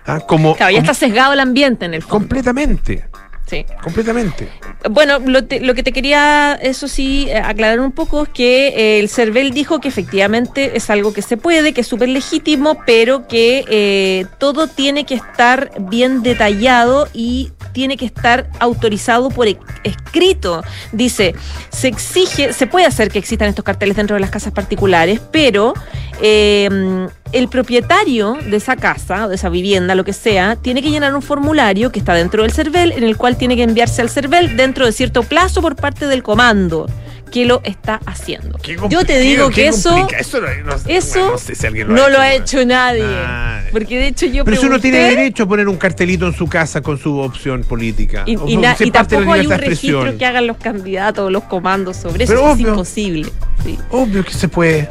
Ah, 0.07 0.21
Como, 0.21 0.57
Claro, 0.57 0.73
ya 0.73 0.79
está 0.81 0.95
sesgado 0.95 1.33
el 1.33 1.41
ambiente 1.41 1.85
en 1.85 1.95
el 1.95 2.03
fondo. 2.03 2.19
completamente, 2.19 3.05
Sí. 3.47 3.65
completamente. 3.83 4.49
Bueno, 4.91 5.21
lo, 5.21 5.45
te- 5.45 5.61
lo 5.61 5.75
que 5.75 5.85
te 5.85 5.93
quería, 5.93 6.59
eso 6.61 6.89
sí, 6.89 7.29
eh, 7.31 7.37
aclarar 7.39 7.79
un 7.79 7.93
poco 7.93 8.25
es 8.25 8.29
que 8.31 8.69
eh, 8.69 8.99
el 8.99 9.09
CERVEL 9.09 9.53
dijo 9.53 9.81
que 9.81 9.87
efectivamente 9.87 10.77
es 10.77 10.91
algo 10.91 11.13
que 11.13 11.23
se 11.23 11.37
puede, 11.37 11.73
que 11.73 11.83
es 11.83 11.87
súper 11.87 12.09
legítimo, 12.09 12.79
pero 12.85 13.29
que 13.29 13.65
eh, 13.69 14.27
todo 14.39 14.67
tiene 14.67 15.05
que 15.05 15.15
estar 15.15 15.71
bien 15.79 16.25
detallado 16.25 17.09
y 17.15 17.53
tiene 17.77 17.99
que 17.99 18.07
estar 18.07 18.49
autorizado 18.59 19.29
por 19.29 19.49
e- 19.49 19.59
escrito. 19.85 20.65
Dice, 20.93 21.35
se 21.69 21.89
exige, 21.89 22.55
se 22.55 22.67
puede 22.67 22.87
hacer 22.87 23.11
que 23.11 23.19
existan 23.19 23.49
estos 23.49 23.67
carteles 23.67 23.99
dentro 23.99 24.15
de 24.15 24.21
las 24.21 24.31
casas 24.31 24.55
particulares, 24.55 25.21
pero 25.31 25.75
eh, 26.23 27.07
el 27.33 27.49
propietario 27.49 28.39
de 28.49 28.57
esa 28.57 28.77
casa 28.77 29.27
o 29.27 29.29
de 29.29 29.35
esa 29.35 29.51
vivienda, 29.51 29.95
lo 29.95 30.05
que 30.05 30.15
sea, 30.15 30.57
tiene 30.57 30.81
que 30.81 30.91
llenar 30.91 31.15
un 31.15 31.21
formulario 31.21 31.93
que 31.93 31.99
está 31.99 32.15
dentro 32.15 32.45
del 32.45 32.53
CERVEL, 32.53 32.93
en 32.93 33.05
el 33.05 33.19
cual 33.19 33.37
tiene 33.37 33.57
que 33.57 33.65
enviarse 33.65 34.01
al 34.01 34.09
CERVEL 34.09 34.57
dentro 34.57 34.87
de 34.87 34.93
cierto 34.93 35.23
plazo 35.23 35.61
por 35.61 35.77
parte 35.77 36.07
del 36.07 36.23
comando 36.23 36.87
que 37.31 37.45
lo 37.45 37.61
está 37.65 38.01
haciendo. 38.07 38.59
Yo 38.89 39.05
te 39.05 39.19
digo 39.19 39.51
que 39.51 39.69
eso, 39.69 40.09
eso, 40.19 40.41
no, 40.41 40.47
no- 40.65 40.77
eso 40.87 41.19
bueno, 41.19 41.33
no 41.33 41.39
sé 41.39 41.55
si 41.55 41.67
alguien 41.67 41.89
no 41.93 42.09
lo 42.09 42.19
ha 42.21 42.33
hecho 42.33 42.65
nadie. 42.65 43.03
Nadie. 43.03 43.71
Porque 43.73 43.99
de 43.99 44.07
hecho 44.09 44.27
yo 44.27 44.45
Pero 44.45 44.57
si 44.61 44.67
uno 44.67 44.81
tiene 44.81 44.99
pregunté, 44.99 45.17
derecho 45.21 45.43
a 45.43 45.47
poner 45.49 45.69
un 45.69 45.77
cartelito 45.77 46.27
en 46.29 46.35
su 46.35 46.47
casa 46.47 46.81
con 46.81 46.99
su 46.99 47.19
opción 47.19 47.63
política. 47.65 48.23
Y, 48.27 48.37
O- 48.37 48.49
y 48.49 48.57
o 48.57 48.61
na- 48.61 48.73
es 48.73 48.81
y 48.81 48.91
tampoco 48.91 49.33
hay 49.33 49.47
un 49.47 49.53
registro 49.53 49.67
expresión. 49.99 50.19
que 50.19 50.25
hagan 50.27 50.47
los 50.47 50.57
candidatos, 50.59 51.31
los 51.33 51.43
comandos 51.45 51.97
sobre 51.97 52.25
eso. 52.25 52.33
Pero 52.35 52.47
es 52.49 52.55
obvio. 52.55 52.69
imposible. 52.71 53.29
Sí. 53.65 53.79
Obvio 53.91 54.25
que 54.25 54.33
se 54.33 54.49
puede. 54.49 54.89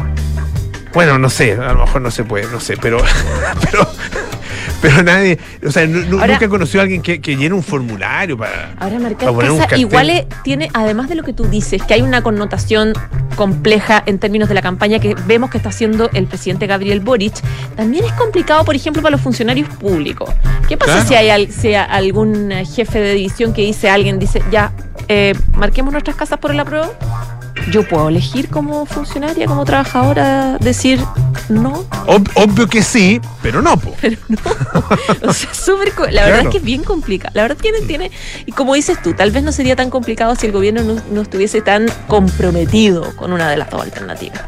Bueno, 0.94 1.18
no 1.18 1.30
sé, 1.30 1.54
a 1.54 1.74
lo 1.74 1.86
mejor 1.86 2.02
no 2.02 2.12
se 2.12 2.24
puede, 2.24 2.48
no 2.52 2.60
sé, 2.60 2.78
pero. 2.78 2.98
pero, 3.72 3.90
pero 4.82 5.04
nadie. 5.04 5.38
O 5.66 5.72
sea, 5.72 5.84
Ahora- 5.84 6.28
nunca 6.28 6.46
he 6.46 6.50
conocido 6.50 6.82
a 6.82 6.84
alguien 6.84 7.02
que, 7.02 7.20
que 7.22 7.36
llene 7.36 7.54
un 7.56 7.64
formulario 7.64 8.38
para. 8.38 8.74
Ahora 8.80 9.00
marcar 9.00 9.30
para 9.34 9.48
poner 9.50 9.58
casa 9.64 9.78
igual 9.78 10.10
es- 10.10 10.26
tiene, 10.44 10.70
además 10.74 11.10
de 11.10 11.16
lo 11.16 11.24
que 11.24 11.34
tú 11.34 11.46
dices, 11.46 11.82
que 11.84 11.94
hay 11.94 12.02
una 12.02 12.22
connotación 12.22 12.94
compleja 13.36 14.02
en 14.06 14.18
términos 14.20 14.48
de 14.48 14.56
la 14.56 14.62
campaña 14.62 15.00
que 15.00 15.14
vemos 15.28 15.50
que 15.50 15.58
está 15.58 15.70
haciendo 15.70 16.10
el 16.14 16.26
presidente 16.28 16.68
Gabriel 16.68 17.02
Boric, 17.02 17.34
también 17.76 18.06
es 18.06 18.14
complicado, 18.14 18.64
por 18.64 18.76
ejemplo, 18.76 19.02
para 19.02 19.12
los 19.12 19.22
funcionarios 19.22 19.68
públicos. 19.70 20.30
¿Qué 20.70 20.78
pasa 20.78 20.94
Claro. 20.94 21.08
si 21.08 21.16
hay 21.16 21.30
al- 21.30 21.52
si 21.52 21.74
algún 21.74 22.52
eh, 22.52 22.66
jefe 22.66 23.00
de 23.00 23.14
división 23.14 23.54
que 23.54 23.62
dice, 23.64 23.90
alguien 23.90 24.20
dice, 24.20 24.42
ya, 24.52 24.72
eh, 25.10 25.34
marquemos 25.54 25.92
nuestras 25.92 26.16
casas 26.16 26.40
por 26.40 26.52
el 26.52 26.60
apruebo? 26.60 26.94
Yo 27.72 27.88
puedo 27.88 28.10
elegir 28.10 28.50
como 28.50 28.86
funcionaria, 28.86 29.48
como 29.48 29.66
trabajadora, 29.66 30.58
decir 30.60 31.00
no, 31.50 31.86
Ob- 32.08 32.30
obvio 32.36 32.68
que 32.68 32.82
sí, 32.84 33.20
pero 33.42 33.62
no, 33.62 33.78
po. 33.78 33.94
pero 34.02 34.18
no. 34.28 34.38
O 35.28 35.34
sea, 35.34 35.54
súper. 35.54 35.92
co- 35.94 36.08
La 36.08 36.26
verdad 36.26 36.42
es 36.42 36.48
que 36.50 36.58
es 36.58 36.64
bien 36.64 36.84
complicado. 36.84 37.32
La 37.36 37.44
verdad 37.44 37.58
tiene, 37.60 37.82
tiene. 37.82 38.12
Y 38.46 38.52
como 38.52 38.74
dices 38.76 39.02
tú, 39.02 39.14
tal 39.14 39.32
vez 39.32 39.44
no 39.44 39.52
sería 39.52 39.76
tan 39.76 39.90
complicado 39.90 40.36
si 40.36 40.46
el 40.48 40.52
gobierno 40.52 40.84
no, 40.84 41.02
no 41.12 41.22
estuviese 41.22 41.62
tan 41.62 41.88
comprometido 42.08 43.16
con 43.16 43.34
una 43.34 43.50
de 43.50 43.58
las 43.58 43.70
dos 43.70 43.82
alternativas. 43.82 44.42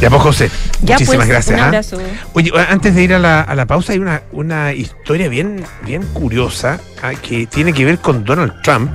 Ya, 0.00 0.10
pues, 0.10 0.22
José. 0.22 0.50
Ya 0.82 0.94
muchísimas 0.94 1.26
pues, 1.26 1.46
gracias. 1.48 1.92
Un 1.92 2.00
¿ah? 2.00 2.26
Oye, 2.32 2.50
antes 2.68 2.94
de 2.94 3.02
ir 3.04 3.14
a 3.14 3.18
la, 3.18 3.40
a 3.42 3.54
la 3.54 3.66
pausa, 3.66 3.92
hay 3.92 3.98
una, 4.00 4.22
una 4.32 4.72
historia 4.72 5.28
bien, 5.28 5.64
bien 5.84 6.02
curiosa 6.12 6.80
ah, 7.02 7.12
que 7.14 7.46
tiene 7.46 7.72
que 7.72 7.84
ver 7.84 7.98
con 7.98 8.24
Donald 8.24 8.52
Trump 8.62 8.92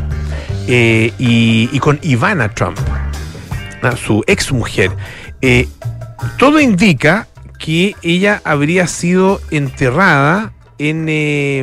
eh, 0.67 1.13
y, 1.17 1.69
y 1.71 1.79
con 1.79 1.97
Ivana 2.01 2.49
Trump, 2.49 2.77
ah, 3.81 3.95
su 3.95 4.23
ex 4.27 4.51
mujer. 4.51 4.91
todo 6.37 6.59
indica 6.59 7.27
que 7.59 7.95
ella 8.03 8.41
habría 8.43 8.87
sido 8.87 9.41
enterrada 9.51 10.53
en, 10.77 11.05
eh, 11.09 11.59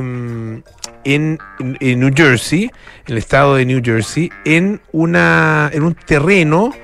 en, 1.04 1.38
en 1.59 2.00
New 2.00 2.11
Jersey, 2.14 2.64
en 3.06 3.12
el 3.12 3.18
estado 3.18 3.56
de 3.56 3.66
New 3.66 3.80
Jersey, 3.85 4.30
en, 4.44 4.80
una, 4.92 5.71
en 5.73 5.83
un 5.83 5.94
terreno 5.94 6.75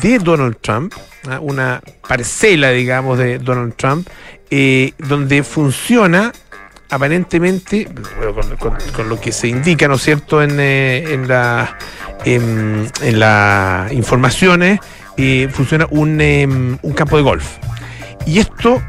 de 0.00 0.18
Donald 0.18 0.56
Trump, 0.60 0.94
¿ah? 1.28 1.38
una 1.40 1.80
parcela, 2.06 2.70
digamos, 2.70 3.18
de 3.18 3.38
Donald 3.38 3.74
Trump, 3.76 4.08
eh, 4.50 4.92
donde 4.98 5.42
funciona 5.42 6.32
aparentemente, 6.90 7.88
bueno, 8.34 8.56
con, 8.58 9.08
lo 9.08 9.20
que 9.20 9.32
se 9.32 9.48
indica, 9.48 9.88
¿no 9.88 9.94
es 9.94 10.02
cierto?, 10.02 10.42
en, 10.42 10.58
eh, 10.60 11.04
en 11.12 11.28
la 11.28 11.76
en, 12.24 12.90
en 13.02 13.20
las 13.20 13.92
informaciones, 13.92 14.80
eh, 15.16 15.48
funciona 15.52 15.86
un, 15.90 16.20
em, 16.20 16.78
un 16.82 16.92
campo 16.92 17.16
de 17.16 17.22
golf. 17.22 17.46
Y 18.26 18.38
esto, 18.38 18.82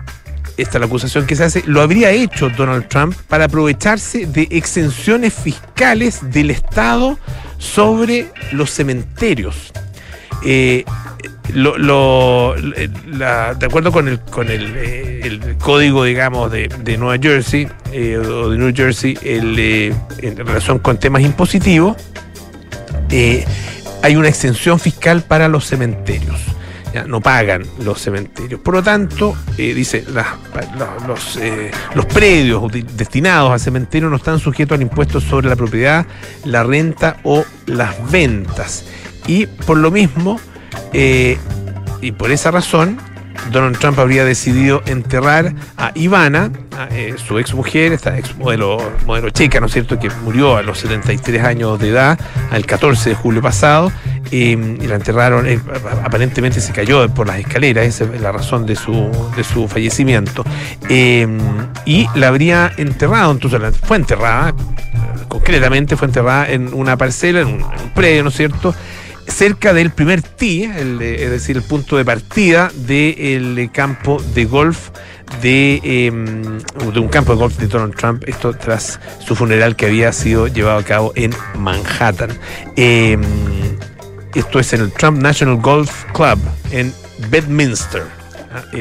esta 0.57 0.77
es 0.77 0.79
la 0.79 0.85
acusación 0.87 1.25
que 1.25 1.35
se 1.35 1.43
hace, 1.43 1.63
lo 1.65 1.81
habría 1.81 2.11
hecho 2.11 2.49
Donald 2.49 2.87
Trump 2.87 3.15
para 3.27 3.45
aprovecharse 3.45 4.25
de 4.25 4.47
exenciones 4.51 5.33
fiscales 5.33 6.19
del 6.31 6.49
Estado 6.51 7.19
sobre 7.59 8.31
los 8.51 8.71
cementerios. 8.71 9.71
Eh, 10.43 10.85
de 11.53 13.65
acuerdo 13.65 13.91
con 13.91 14.09
eh, 14.09 15.21
el 15.23 15.57
código, 15.57 16.03
digamos, 16.03 16.51
de, 16.51 16.67
de 16.67 16.97
Nueva 16.97 17.21
Jersey 17.21 17.67
eh, 17.91 18.17
o 18.17 18.49
de 18.49 18.57
New 18.57 18.73
Jersey, 18.75 19.17
en 19.23 20.37
relación 20.37 20.79
con 20.79 20.97
temas 20.97 21.21
impositivos, 21.21 21.95
hay 24.03 24.15
una 24.15 24.27
exención 24.27 24.79
fiscal 24.79 25.23
para 25.23 25.47
los 25.47 25.65
cementerios. 25.65 26.39
no 27.07 27.21
pagan 27.21 27.63
los 27.79 28.01
cementerios. 28.01 28.59
Por 28.59 28.75
lo 28.75 28.83
tanto, 28.83 29.35
dice, 29.55 30.03
los, 31.07 31.39
los 31.95 32.05
predios 32.07 32.71
destinados 32.95 33.51
a 33.51 33.59
cementerio 33.59 34.09
no 34.09 34.17
están 34.17 34.39
sujetos 34.39 34.75
al 34.75 34.81
impuesto 34.81 35.21
sobre 35.21 35.47
la 35.47 35.55
propiedad, 35.55 36.05
la 36.43 36.63
renta 36.63 37.17
o 37.23 37.45
las 37.65 38.11
ventas. 38.11 38.83
Y 39.27 39.45
por 39.45 39.77
lo 39.77 39.91
mismo, 39.91 40.39
eh, 40.93 41.37
y 42.01 42.11
por 42.13 42.31
esa 42.31 42.51
razón, 42.51 42.97
Donald 43.51 43.77
Trump 43.77 43.99
habría 43.99 44.25
decidido 44.25 44.81
enterrar 44.85 45.53
a 45.77 45.91
Ivana, 45.95 46.51
eh, 46.91 47.15
su 47.17 47.39
ex 47.39 47.53
mujer, 47.53 47.93
esta 47.93 48.17
ex 48.17 48.35
modelo, 48.35 48.77
modelo 49.05 49.29
checa, 49.29 49.59
¿no 49.59 49.67
es 49.67 49.73
cierto?, 49.73 49.99
que 49.99 50.09
murió 50.23 50.57
a 50.57 50.61
los 50.63 50.79
73 50.79 51.43
años 51.43 51.79
de 51.79 51.89
edad, 51.89 52.19
el 52.51 52.65
14 52.65 53.09
de 53.09 53.15
julio 53.15 53.41
pasado, 53.41 53.91
y 54.31 54.55
la 54.55 54.95
enterraron, 54.95 55.47
eh, 55.47 55.59
aparentemente 56.03 56.59
se 56.59 56.73
cayó 56.73 57.07
por 57.13 57.27
las 57.27 57.39
escaleras, 57.39 57.85
esa 57.85 58.03
es 58.03 58.21
la 58.21 58.31
razón 58.31 58.65
de 58.65 58.75
su, 58.75 59.09
de 59.35 59.43
su 59.43 59.67
fallecimiento, 59.67 60.43
Eh, 60.89 61.27
y 61.85 62.07
la 62.15 62.27
habría 62.27 62.71
enterrado, 62.77 63.31
entonces 63.31 63.61
fue 63.83 63.97
enterrada, 63.97 64.53
concretamente 65.29 65.95
fue 65.95 66.07
enterrada 66.07 66.49
en 66.49 66.73
una 66.73 66.97
parcela, 66.97 67.41
en 67.41 67.47
un, 67.47 67.61
en 67.61 67.81
un 67.81 67.89
predio, 67.93 68.23
¿no 68.23 68.29
es 68.29 68.35
cierto?, 68.35 68.75
cerca 69.27 69.73
del 69.73 69.91
primer 69.91 70.21
tee, 70.21 70.65
es 70.65 71.29
decir, 71.29 71.57
el 71.57 71.63
punto 71.63 71.97
de 71.97 72.05
partida 72.05 72.71
del 72.73 73.57
eh, 73.57 73.69
campo 73.71 74.21
de 74.33 74.45
golf 74.45 74.89
de, 75.41 75.81
eh, 75.83 76.11
de 76.11 76.99
un 76.99 77.07
campo 77.09 77.33
de 77.33 77.37
golf 77.37 77.57
de 77.57 77.67
Donald 77.67 77.95
Trump, 77.95 78.23
esto 78.27 78.53
tras 78.53 78.99
su 79.19 79.35
funeral 79.35 79.75
que 79.75 79.87
había 79.87 80.11
sido 80.13 80.47
llevado 80.47 80.79
a 80.79 80.83
cabo 80.83 81.11
en 81.15 81.33
Manhattan. 81.57 82.31
Eh, 82.75 83.17
esto 84.33 84.59
es 84.59 84.73
en 84.73 84.81
el 84.81 84.91
Trump 84.91 85.21
National 85.21 85.57
Golf 85.57 86.05
Club 86.13 86.39
en 86.71 86.93
Bedminster, 87.29 88.03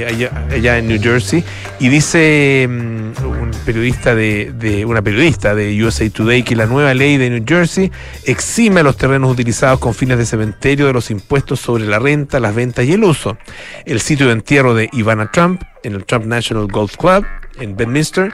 allá, 0.07 0.47
allá 0.51 0.79
en 0.79 0.89
New 0.89 1.01
Jersey. 1.03 1.45
Y 1.79 1.89
dice 1.89 2.67
mm, 2.69 3.25
un 3.27 3.51
periodista 3.65 4.15
de, 4.15 4.53
de- 4.57 4.85
una 4.85 5.03
periodista 5.03 5.55
de 5.55 5.83
USA 5.85 6.09
Today 6.11 6.43
que 6.43 6.57
la 6.57 6.67
nueva 6.67 6.95
ley 6.95 7.17
de 7.17 7.31
New 7.31 7.45
Jersey 7.47 7.91
exime 8.25 8.81
a 8.81 8.83
los 8.83 8.97
terrenos 8.97 9.31
utilizados 9.31 9.79
con 9.79 9.95
fines 9.95 10.19
de 10.19 10.27
cementerio 10.27 10.87
de 10.87 10.93
los 10.93 11.11
impuestos 11.11 11.61
sobre 11.61 11.85
la 11.87 11.99
renta, 11.99 12.41
las 12.41 12.55
ventas 12.55 12.85
y 12.85 12.93
el 12.93 13.05
uso. 13.05 13.37
El 13.85 14.01
sitio 14.01 14.27
de 14.27 14.33
entierro 14.33 14.75
de 14.75 14.89
Ivana 14.93 15.31
Trump 15.31 15.63
en 15.83 15.95
el 15.95 16.05
Trump 16.05 16.27
National 16.27 16.67
Golf 16.67 16.97
Club 16.97 17.25
en 17.61 17.77
Bedminster 17.77 18.33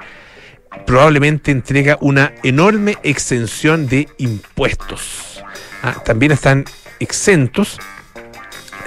probablemente 0.86 1.50
entrega 1.50 1.98
una 2.00 2.32
enorme 2.42 2.96
exención 3.02 3.86
de 3.86 4.08
impuestos. 4.18 5.42
Ah, 5.82 6.02
también 6.04 6.32
están 6.32 6.64
exentos 7.00 7.78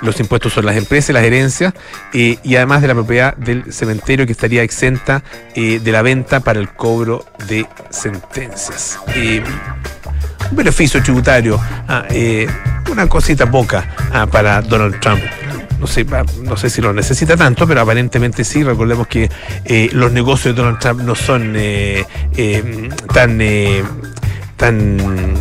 los 0.01 0.19
impuestos 0.19 0.53
sobre 0.53 0.67
las 0.67 0.77
empresas, 0.77 1.13
las 1.13 1.23
herencias 1.23 1.73
eh, 2.13 2.37
y 2.43 2.55
además 2.55 2.81
de 2.81 2.87
la 2.87 2.93
propiedad 2.93 3.35
del 3.35 3.71
cementerio 3.71 4.25
que 4.25 4.31
estaría 4.31 4.63
exenta 4.63 5.23
eh, 5.55 5.79
de 5.83 5.91
la 5.91 6.01
venta 6.01 6.39
para 6.39 6.59
el 6.59 6.69
cobro 6.69 7.25
de 7.47 7.65
sentencias. 7.89 8.99
Eh, 9.15 9.43
un 10.49 10.55
beneficio 10.55 11.01
tributario, 11.01 11.59
ah, 11.87 12.05
una 12.91 13.07
cosita 13.07 13.49
poca 13.49 13.95
ah, 14.11 14.27
para 14.27 14.61
Donald 14.61 14.99
Trump. 14.99 15.21
No 15.79 15.87
sé, 15.87 16.05
ah, 16.11 16.23
no 16.43 16.55
sé 16.55 16.69
si 16.69 16.81
lo 16.81 16.93
necesita 16.93 17.35
tanto, 17.35 17.67
pero 17.67 17.81
aparentemente 17.81 18.43
sí. 18.43 18.63
Recordemos 18.63 19.07
que 19.07 19.29
los 19.93 20.11
negocios 20.11 20.55
de 20.55 20.61
Donald 20.61 20.79
Trump 20.79 21.01
no 21.01 21.15
son 21.15 21.55
tan, 23.13 23.39
tan 24.55 25.33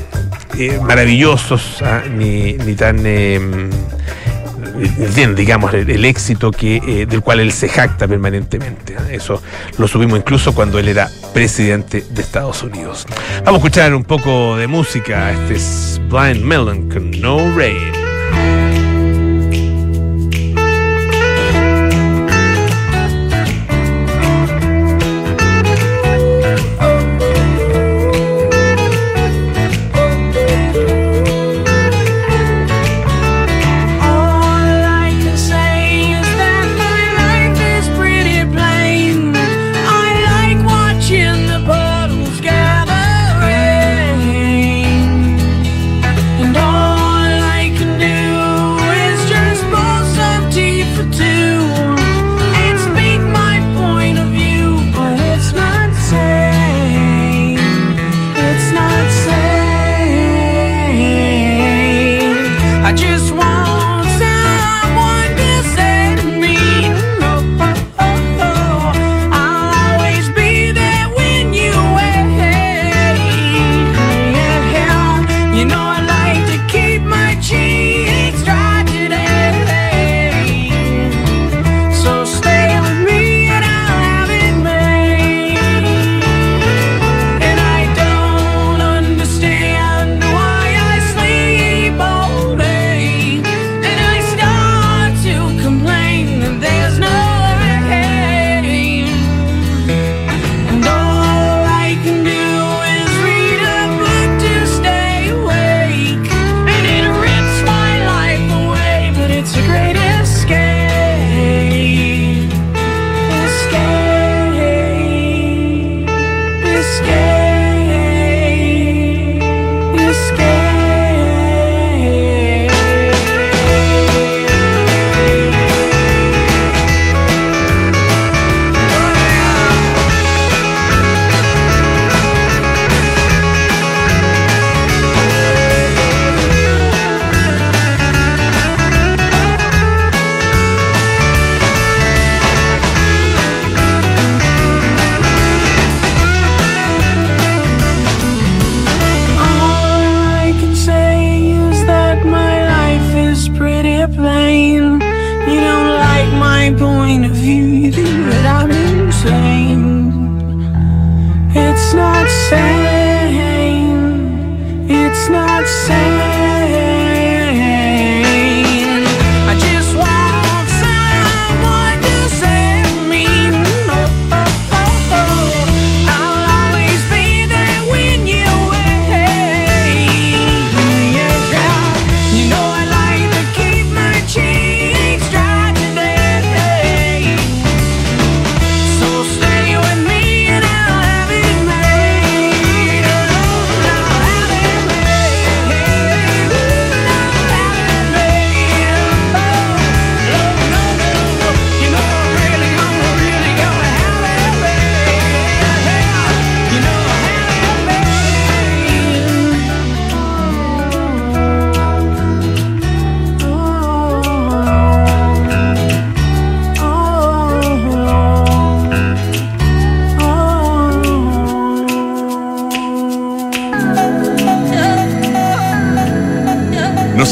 maravillosos 0.83 1.83
ni, 2.17 2.55
tan 2.75 3.05
bien, 5.15 5.35
digamos, 5.35 5.73
el, 5.75 5.89
el 5.91 6.05
éxito 6.05 6.51
que, 6.51 6.77
eh, 6.77 7.07
del 7.07 7.21
cual 7.21 7.41
él 7.41 7.53
se 7.53 7.69
jacta 7.69 8.07
permanentemente. 8.07 8.95
¿eh? 8.95 9.17
Eso 9.17 9.43
lo 9.79 9.89
subimos 9.89 10.19
incluso 10.19 10.55
cuando 10.55 10.79
él 10.79 10.89
era 10.89 11.09
presidente 11.33 12.05
de 12.11 12.23
Estados 12.23 12.63
Unidos. 12.63 13.07
Vamos 13.45 13.55
a 13.55 13.67
escuchar 13.67 13.95
un 13.95 14.05
poco 14.05 14.57
de 14.57 14.67
música. 14.67 15.33
Este 15.33 15.55
es 15.55 16.01
Blind 16.09 16.43
Melon 16.43 16.89
con 16.91 17.11
No 17.21 17.39
Rain. 17.57 18.04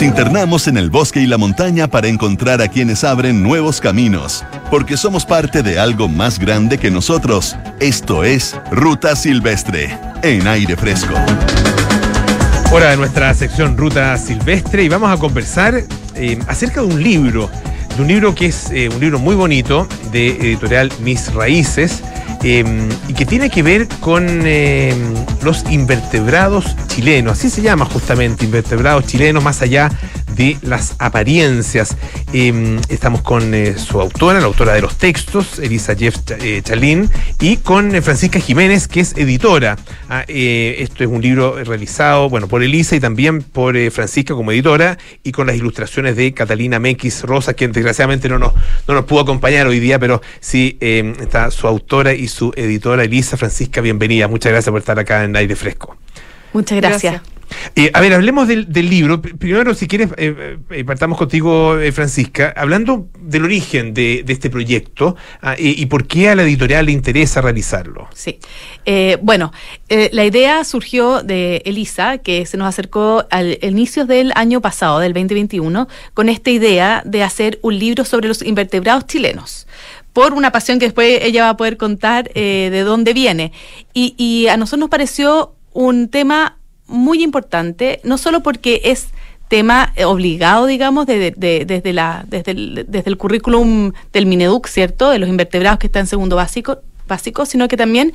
Internamos 0.03 0.67
en 0.67 0.77
el 0.79 0.91
bosque 0.91 1.21
y 1.21 1.29
la 1.29 1.39
montaña 1.39 1.87
para 1.87 2.09
encontrar 2.09 2.61
a 2.61 2.67
quienes 2.67 3.05
abren 3.05 3.41
nuevos 3.41 3.81
caminos, 3.81 4.45
porque 4.69 4.97
somos 4.97 5.25
parte 5.25 5.63
de 5.63 5.79
algo 5.79 6.09
más 6.09 6.41
grande 6.41 6.77
que 6.77 6.91
nosotros. 6.91 7.57
Esto 7.79 8.25
es 8.25 8.59
Ruta 8.73 9.15
Silvestre, 9.15 9.97
en 10.25 10.49
aire 10.49 10.77
fresco. 10.77 11.15
Hora 12.73 12.91
de 12.91 12.97
nuestra 12.97 13.33
sección 13.33 13.77
Ruta 13.77 14.19
Silvestre 14.19 14.83
y 14.83 14.89
vamos 14.89 15.09
a 15.09 15.19
conversar 15.19 15.85
eh, 16.17 16.39
acerca 16.49 16.81
de 16.81 16.89
un 16.89 17.01
libro, 17.01 17.49
de 17.95 18.03
un 18.03 18.09
libro 18.09 18.35
que 18.35 18.47
es 18.47 18.73
eh, 18.73 18.89
un 18.89 18.99
libro 18.99 19.21
muy 19.21 19.37
bonito 19.37 19.87
de 20.11 20.31
editorial 20.31 20.91
Mis 21.01 21.33
Raíces 21.33 22.03
eh, 22.43 22.65
y 23.09 23.15
que 23.15 23.25
tiene 23.25 23.51
que 23.51 23.63
ver 23.63 23.89
con 24.01 24.27
eh, 24.45 24.95
los 25.43 25.65
invertebrados 25.71 26.77
chilenos, 26.89 27.39
así 27.39 27.51
se 27.51 27.63
llama 27.63 27.85
justamente, 27.85 28.45
invertebrados 28.45 29.07
chilenos 29.07 29.43
más 29.43 29.63
allá 29.63 29.91
de 30.35 30.59
las 30.63 30.97
apariencias. 30.99 31.97
Eh, 32.33 32.79
estamos 32.89 33.23
con 33.23 33.55
eh, 33.55 33.77
su 33.79 34.01
autora, 34.01 34.41
la 34.41 34.47
autora 34.47 34.75
de 34.75 34.81
los 34.81 34.97
textos, 34.97 35.59
Elisa 35.59 35.95
Jeff 35.95 36.17
eh, 36.41 36.63
Chalín, 36.63 37.11
y 37.41 37.59
con 37.59 37.95
eh, 37.95 38.03
Francisca 38.03 38.41
Jiménez, 38.41 38.89
que 38.89 39.01
es 39.01 39.17
editora. 39.17 39.77
Ah, 40.09 40.25
eh, 40.29 40.77
esto 40.79 41.05
es 41.05 41.11
un 41.11 41.21
libro 41.21 41.63
realizado, 41.63 42.29
bueno, 42.29 42.49
por 42.49 42.63
Elisa 42.63 42.97
y 42.97 43.01
también 43.01 43.43
por 43.43 43.77
eh, 43.77 43.91
Francisca 43.91 44.35
como 44.35 44.53
editora, 44.53 44.99
y 45.23 45.33
con 45.33 45.47
las 45.47 45.57
ilustraciones 45.57 46.17
de 46.17 46.33
Catalina 46.33 46.79
Mequis 46.79 47.23
Rosa, 47.23 47.55
quien 47.55 47.73
desgraciadamente 47.73 48.29
no 48.29 48.39
nos, 48.39 48.53
no 48.89 48.95
nos 48.95 49.05
pudo 49.05 49.21
acompañar 49.21 49.67
hoy 49.67 49.81
día, 49.81 49.99
pero 49.99 50.23
sí 50.41 50.77
eh, 50.81 51.15
está 51.21 51.51
su 51.51 51.67
autora 51.67 52.15
y 52.15 52.29
su 52.29 52.53
editora 52.57 53.05
Elisa. 53.05 53.37
Francisca, 53.37 53.81
bienvenida. 53.81 54.29
Muchas 54.29 54.53
gracias 54.53 54.71
por 54.71 54.81
estar 54.81 54.99
acá 54.99 55.25
en 55.25 55.37
Aire 55.37 55.57
Fresco. 55.57 55.97
Muchas 56.53 56.79
gracias. 56.79 57.21
Eh, 57.77 57.91
a 57.93 58.01
ver, 58.01 58.15
hablemos 58.15 58.49
del, 58.49 58.73
del 58.73 58.89
libro. 58.89 59.21
Primero, 59.21 59.75
si 59.75 59.87
quieres, 59.87 60.11
eh, 60.17 60.59
eh, 60.71 60.85
partamos 60.85 61.19
contigo, 61.19 61.79
eh, 61.79 61.93
Francisca, 61.93 62.53
hablando 62.57 63.09
del 63.19 63.45
origen 63.45 63.95
de, 63.95 64.25
este 64.29 64.51
proyecto 64.51 65.17
ah, 65.43 65.55
y, 65.59 65.85
por 65.87 66.07
qué 66.07 66.31
a 66.31 66.35
la 66.35 66.43
editorial 66.43 66.87
le 66.87 66.93
interesa 66.93 67.41
realizarlo. 67.41 68.09
Sí. 68.15 68.39
Eh, 68.85 69.19
bueno, 69.23 69.53
eh, 69.89 70.11
la 70.13 70.25
idea 70.25 70.65
surgió 70.65 71.23
de 71.23 71.63
Elisa, 71.65 72.19
que 72.19 72.47
se 72.47 72.57
nos 72.57 72.69
acercó 72.69 73.27
al 73.31 73.59
inicios 73.63 74.09
del 74.09 74.33
año 74.35 74.61
pasado, 74.61 74.99
del 74.99 75.13
2021, 75.13 75.89
con 76.15 76.29
esta 76.29 76.51
idea 76.51 77.03
de 77.05 77.23
hacer 77.23 77.59
un 77.63 77.79
libro 77.79 78.05
sobre 78.05 78.29
los 78.29 78.43
invertebrados 78.43 79.07
chilenos. 79.07 79.67
Por 80.13 80.35
una 80.35 80.53
pasión 80.53 80.79
que 80.79 80.87
después 80.87 81.21
ella 81.23 81.45
va 81.45 81.51
a 81.51 81.57
poder 81.57 81.77
contar 81.77 82.31
eh, 82.35 82.69
de 82.71 82.83
dónde 82.83 83.15
viene. 83.15 83.53
Y, 83.95 84.15
y 84.19 84.49
a 84.49 84.57
nosotros 84.57 84.81
nos 84.81 84.91
pareció 84.91 85.55
un 85.73 86.09
tema 86.09 86.59
muy 86.93 87.23
importante, 87.23 88.01
no 88.05 88.19
solo 88.19 88.43
porque 88.43 88.81
es 88.85 89.09
tema 89.49 89.93
eh, 89.97 90.05
obligado, 90.05 90.67
digamos, 90.67 91.07
de- 91.07 91.19
de- 91.19 91.31
de- 91.37 91.65
desde, 91.67 91.93
la, 91.93 92.25
desde, 92.29 92.53
el, 92.53 92.85
desde 92.89 93.11
el 93.11 93.17
currículum 93.19 93.93
del 94.13 94.27
Mineduc, 94.27 94.67
¿cierto? 94.69 95.11
De 95.11 95.19
los 95.19 95.29
invertebrados 95.29 95.79
que 95.79 95.89
está 95.89 95.99
en 96.01 96.07
segundo 96.07 96.37
básico, 96.37 96.79
básico 97.09 97.45
sino 97.45 97.69
que 97.69 97.77
también 97.77 98.15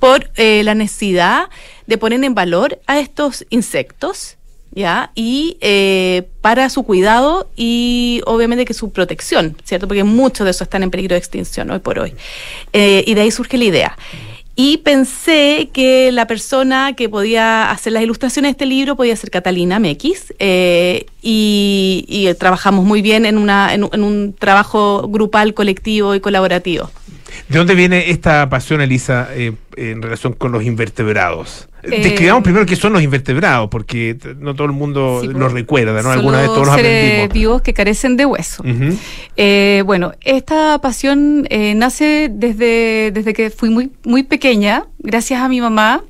por 0.00 0.30
eh, 0.36 0.62
la 0.64 0.74
necesidad 0.74 1.48
de 1.86 1.98
poner 1.98 2.24
en 2.24 2.34
valor 2.34 2.80
a 2.88 2.98
estos 2.98 3.44
insectos, 3.50 4.36
¿ya? 4.72 5.12
Y 5.14 5.56
eh, 5.60 6.26
para 6.40 6.68
su 6.70 6.82
cuidado 6.82 7.48
y 7.54 8.20
obviamente 8.26 8.64
que 8.64 8.74
su 8.74 8.90
protección, 8.90 9.56
¿cierto? 9.62 9.86
Porque 9.86 10.02
muchos 10.02 10.44
de 10.46 10.50
esos 10.50 10.62
están 10.62 10.82
en 10.82 10.90
peligro 10.90 11.14
de 11.14 11.18
extinción 11.18 11.70
hoy 11.70 11.78
por 11.78 12.00
hoy. 12.00 12.14
Eh, 12.72 13.04
y 13.06 13.14
de 13.14 13.20
ahí 13.20 13.30
surge 13.30 13.56
la 13.58 13.64
idea. 13.64 13.96
Y 14.54 14.78
pensé 14.78 15.70
que 15.72 16.12
la 16.12 16.26
persona 16.26 16.92
que 16.94 17.08
podía 17.08 17.70
hacer 17.70 17.94
las 17.94 18.02
ilustraciones 18.02 18.50
de 18.50 18.52
este 18.52 18.66
libro 18.66 18.96
podía 18.96 19.16
ser 19.16 19.30
Catalina 19.30 19.78
Mequis. 19.78 20.34
eh, 20.38 21.06
y, 21.22 22.28
trabajamos 22.38 22.84
muy 22.84 23.02
bien 23.02 23.24
en, 23.26 23.38
una, 23.38 23.72
en, 23.74 23.88
en 23.92 24.02
un 24.02 24.34
trabajo 24.34 25.08
grupal, 25.08 25.54
colectivo 25.54 26.14
y 26.14 26.20
colaborativo. 26.20 26.90
¿De 27.48 27.58
dónde 27.58 27.74
viene 27.74 28.10
esta 28.10 28.48
pasión, 28.48 28.80
Elisa, 28.80 29.28
eh, 29.32 29.52
en 29.76 30.02
relación 30.02 30.32
con 30.32 30.52
los 30.52 30.64
invertebrados? 30.64 31.68
Eh, 31.84 32.00
Describamos 32.02 32.44
primero 32.44 32.64
qué 32.64 32.76
son 32.76 32.92
los 32.92 33.02
invertebrados, 33.02 33.68
porque 33.68 34.16
no 34.38 34.54
todo 34.54 34.66
el 34.66 34.72
mundo 34.72 35.18
Sí, 35.20 35.26
lo 35.28 35.38
pues, 35.38 35.52
recuerda, 35.52 35.92
¿no? 35.94 36.02
Son 36.02 36.12
Alguna 36.12 36.38
vez 36.38 36.46
los 36.46 36.54
todos 36.54 36.66
los 36.68 36.76
aprendimos. 36.76 37.32
vivos 37.34 37.62
que 37.62 37.74
carecen 37.74 38.16
de 38.16 38.24
hueso. 38.26 38.62
Eh, 39.36 39.82
bueno, 39.84 40.12
esta 40.20 40.78
pasión 40.80 41.46
eh, 41.50 41.74
nace 41.74 42.28
desde, 42.30 43.10
desde 43.12 43.32
que 43.32 43.50
fui 43.50 43.70
muy, 43.70 43.90
muy 44.04 44.22
pequeña, 44.22 44.84
gracias 44.98 45.40
a 45.40 45.48
mi 45.48 45.60
mamá, 45.60 46.02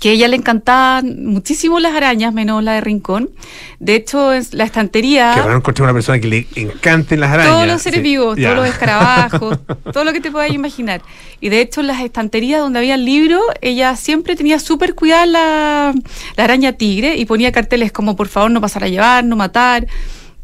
que 0.00 0.10
a 0.10 0.12
ella 0.12 0.28
le 0.28 0.36
encantaban 0.36 1.24
muchísimo 1.24 1.78
las 1.80 1.94
arañas, 1.94 2.32
menos 2.32 2.62
la 2.62 2.72
de 2.72 2.80
rincón. 2.80 3.30
De 3.78 3.94
hecho, 3.94 4.32
es 4.32 4.54
la 4.54 4.64
estantería... 4.64 5.32
Qué 5.34 5.42
raro 5.42 5.56
encontrar 5.56 5.84
una 5.84 5.92
persona 5.92 6.18
que 6.18 6.26
le 6.26 6.46
encanten 6.54 7.20
las 7.20 7.30
arañas. 7.30 7.52
Todos 7.52 7.66
los 7.66 7.82
seres 7.82 7.98
Sí, 7.98 8.02
vivos, 8.02 8.36
todos 8.36 8.56
los 8.56 8.66
escarabajos, 8.66 9.58
todo 9.92 10.04
lo 10.04 10.12
que 10.12 10.20
te 10.20 10.30
puedas 10.30 10.50
imaginar. 10.50 11.02
Y 11.40 11.48
de 11.50 11.60
hecho, 11.60 11.80
en 11.80 11.88
las 11.88 12.00
estanterías 12.00 12.60
donde 12.60 12.78
había 12.78 12.94
el 12.94 13.04
libro, 13.04 13.40
ella 13.60 13.96
siempre 13.96 14.36
tenía 14.36 14.58
súper 14.58 14.94
cuidada 14.94 15.26
la, 15.26 15.94
la 16.36 16.44
araña 16.44 16.72
tigre 16.72 17.16
y 17.16 17.26
ponía 17.26 17.52
carteles 17.52 17.92
como, 17.92 18.16
por 18.16 18.28
favor, 18.28 18.50
no 18.50 18.60
pasar 18.60 18.84
a 18.84 18.88
llevar, 18.88 19.24
no 19.24 19.36
matar. 19.36 19.86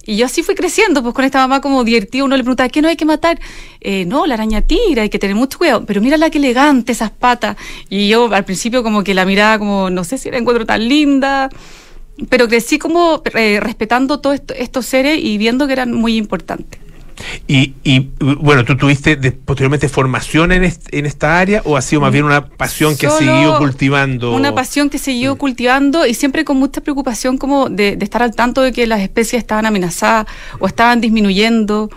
Y 0.07 0.17
yo 0.17 0.27
así 0.27 0.43
fui 0.43 0.55
creciendo, 0.55 1.03
pues 1.03 1.15
con 1.15 1.25
esta 1.25 1.39
mamá 1.39 1.61
como 1.61 1.85
divertida, 1.85 2.25
uno 2.25 2.37
le 2.37 2.43
preguntaba, 2.43 2.69
¿qué 2.69 2.81
no 2.83 2.89
hay 2.89 2.97
que 2.97 3.05
matar? 3.05 3.39
Eh, 3.81 4.05
no, 4.07 4.27
la 4.27 4.35
araña 4.35 4.63
tigre, 4.63 5.03
hay 5.03 5.11
que 5.11 5.19
tener 5.19 5.37
mucho 5.37 5.59
cuidado, 5.59 5.85
pero 5.87 6.01
mira 6.01 6.17
la 6.17 6.31
que 6.31 6.39
elegante, 6.39 6.93
esas 6.93 7.11
patas. 7.11 7.57
Y 7.89 8.09
yo 8.09 8.33
al 8.33 8.45
principio 8.45 8.83
como 8.83 9.05
que 9.05 9.15
la 9.15 9.25
miraba 9.25 9.59
como, 9.59 9.91
no 9.91 10.03
sé 10.05 10.17
si 10.19 10.31
la 10.31 10.39
encuentro 10.39 10.65
tan 10.67 10.89
linda, 10.89 11.51
pero 12.29 12.49
crecí 12.49 12.79
como 12.79 13.23
eh, 13.35 13.61
respetando 13.61 14.21
todos 14.21 14.37
esto- 14.37 14.55
estos 14.55 14.87
seres 14.87 15.19
y 15.23 15.39
viendo 15.39 15.67
que 15.67 15.75
eran 15.75 15.93
muy 15.93 16.17
importantes. 16.17 16.81
Y, 17.47 17.75
y, 17.85 18.11
bueno, 18.21 18.65
¿tú 18.65 18.77
tuviste 18.77 19.17
de- 19.17 19.33
posteriormente 19.33 19.89
formación 19.89 20.53
en, 20.53 20.65
est- 20.65 20.89
en 20.93 21.07
esta 21.07 21.39
área 21.39 21.63
o 21.65 21.77
ha 21.77 21.83
sido 21.83 22.01
más 22.01 22.13
bien 22.13 22.25
una 22.25 22.47
pasión 22.47 22.97
que 22.97 23.07
has 23.07 23.19
seguido 23.19 23.59
cultivando? 23.59 24.33
Una 24.33 24.55
pasión 24.55 24.89
que 24.91 24.99
se 24.99 25.07
siguió 25.07 25.37
cultivando 25.37 26.07
y 26.07 26.15
siempre 26.15 26.45
con 26.45 26.57
mucha 26.57 26.81
preocupación 26.81 27.37
como 27.39 27.69
de, 27.69 27.97
de 27.97 28.05
estar 28.05 28.23
al 28.23 28.35
tanto 28.35 28.63
de 28.63 28.73
que 28.73 28.87
las 28.87 29.01
especies 29.01 29.41
estaban 29.43 29.67
amenazadas 29.67 30.27
o 30.59 30.67
estaban 30.67 31.01
disminuyendo. 31.01 31.91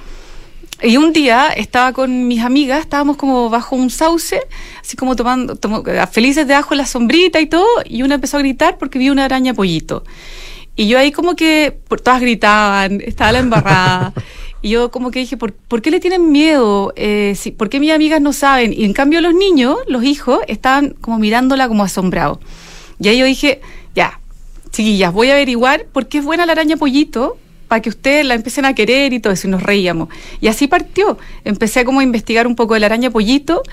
Y 0.82 0.98
un 0.98 1.14
día 1.14 1.48
estaba 1.56 1.94
con 1.94 2.28
mis 2.28 2.42
amigas, 2.42 2.82
estábamos 2.82 3.16
como 3.16 3.50
bajo 3.50 3.76
un 3.78 3.90
sauce, 3.90 4.42
así 4.82 4.98
como 4.98 5.16
tomando, 5.16 5.56
tomo- 5.56 5.84
felices 6.12 6.46
de 6.48 6.56
ajo 6.56 6.74
en 6.74 6.80
la 6.80 6.86
sombrita 6.86 7.40
y 7.40 7.46
todo, 7.46 7.66
y 7.86 8.02
una 8.02 8.16
empezó 8.16 8.36
a 8.38 8.40
gritar 8.42 8.78
porque 8.78 9.00
vio 9.00 9.14
una 9.14 9.24
araña 9.26 9.54
pollito. 9.54 10.04
Y 10.76 10.88
yo 10.88 10.98
ahí 10.98 11.12
como 11.12 11.36
que, 11.36 11.78
por, 11.88 12.02
todas 12.02 12.20
gritaban, 12.20 13.00
estaba 13.06 13.32
la 13.32 13.40
embarrada. 13.40 14.14
y 14.64 14.70
yo 14.70 14.92
como 14.92 15.12
que 15.12 15.20
dije, 15.20 15.36
¿por, 15.36 15.52
por 15.54 15.82
qué 15.82 15.92
le 15.92 16.00
tienen 16.00 16.32
miedo? 16.32 16.94
Eh, 16.96 17.34
si, 17.38 17.52
¿Por 17.52 17.70
qué 17.70 17.82
mis 17.82 17.92
amigas 17.92 18.22
no 18.22 18.32
saben? 18.32 18.72
Y 18.72 18.86
en 18.86 18.94
cambio 18.94 19.20
los 19.20 19.36
niños, 19.36 19.78
los 19.88 20.06
hijos, 20.06 20.40
estaban 20.48 20.96
como 21.02 21.20
mirándola 21.20 21.68
como 21.68 21.84
asombrados. 21.84 22.40
Y 22.98 23.10
ahí 23.10 23.18
yo 23.18 23.26
dije, 23.26 23.60
ya, 23.94 24.22
chiquillas, 24.72 25.12
voy 25.12 25.30
a 25.30 25.34
averiguar 25.34 25.86
por 25.92 26.08
qué 26.08 26.20
es 26.20 26.24
buena 26.24 26.46
la 26.46 26.54
araña 26.54 26.78
pollito 26.78 27.38
para 27.68 27.82
que 27.82 27.90
ustedes 27.90 28.26
la 28.26 28.36
empiecen 28.36 28.64
a 28.64 28.74
querer 28.74 29.12
y 29.12 29.20
todo 29.20 29.34
eso, 29.34 29.48
y 29.48 29.52
nos 29.52 29.64
reíamos. 29.64 30.08
Y 30.40 30.48
así 30.48 30.68
partió. 30.68 31.18
Empecé 31.44 31.84
como 31.84 32.00
a 32.00 32.04
investigar 32.04 32.48
un 32.48 32.56
poco 32.56 32.74
de 32.74 32.80
la 32.80 32.86
araña 32.86 33.12
pollito 33.12 33.64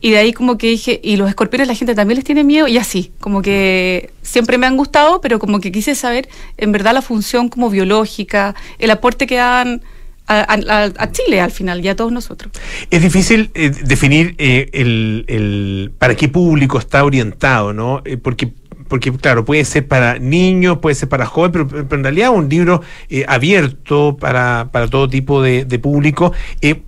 y 0.00 0.10
de 0.10 0.18
ahí 0.18 0.32
como 0.32 0.58
que 0.58 0.68
dije, 0.68 1.00
y 1.02 1.16
los 1.16 1.28
escorpiones 1.28 1.66
la 1.66 1.74
gente 1.74 1.96
también 1.96 2.16
les 2.16 2.24
tiene 2.24 2.44
miedo 2.44 2.68
y 2.68 2.78
así, 2.78 3.10
como 3.18 3.42
que 3.42 4.12
siempre 4.22 4.58
me 4.58 4.66
han 4.66 4.76
gustado, 4.76 5.20
pero 5.20 5.40
como 5.40 5.58
que 5.58 5.72
quise 5.72 5.96
saber 5.96 6.28
en 6.56 6.70
verdad 6.70 6.94
la 6.94 7.02
función 7.02 7.48
como 7.48 7.68
biológica, 7.68 8.54
el 8.78 8.92
aporte 8.92 9.26
que 9.26 9.36
dan 9.36 9.82
a, 10.26 11.10
Chile 11.12 11.40
al 11.40 11.50
final 11.50 11.84
y 11.84 11.88
a 11.88 11.96
todos 11.96 12.12
nosotros. 12.12 12.52
Es 12.90 13.02
difícil 13.02 13.50
eh, 13.54 13.70
definir 13.84 14.34
eh, 14.38 14.68
el, 14.72 15.24
el- 15.28 15.92
para 15.98 16.14
qué 16.14 16.28
público 16.28 16.78
está 16.78 17.04
orientado, 17.04 17.72
¿no? 17.72 18.02
Eh, 18.04 18.16
porque, 18.16 18.52
porque, 18.88 19.12
claro, 19.12 19.44
puede 19.44 19.64
ser 19.64 19.86
para 19.86 20.18
niños, 20.18 20.78
puede 20.78 20.94
ser 20.94 21.08
para 21.08 21.26
jóvenes, 21.26 21.66
pero, 21.70 21.86
en 21.96 22.02
realidad 22.02 22.30
un 22.30 22.48
libro 22.48 22.82
eh, 23.08 23.24
abierto 23.28 24.16
para, 24.18 24.68
para 24.72 24.88
todo 24.88 25.08
tipo 25.08 25.42
de, 25.42 25.64
de 25.64 25.78
público. 25.78 26.32
Eh, 26.60 26.82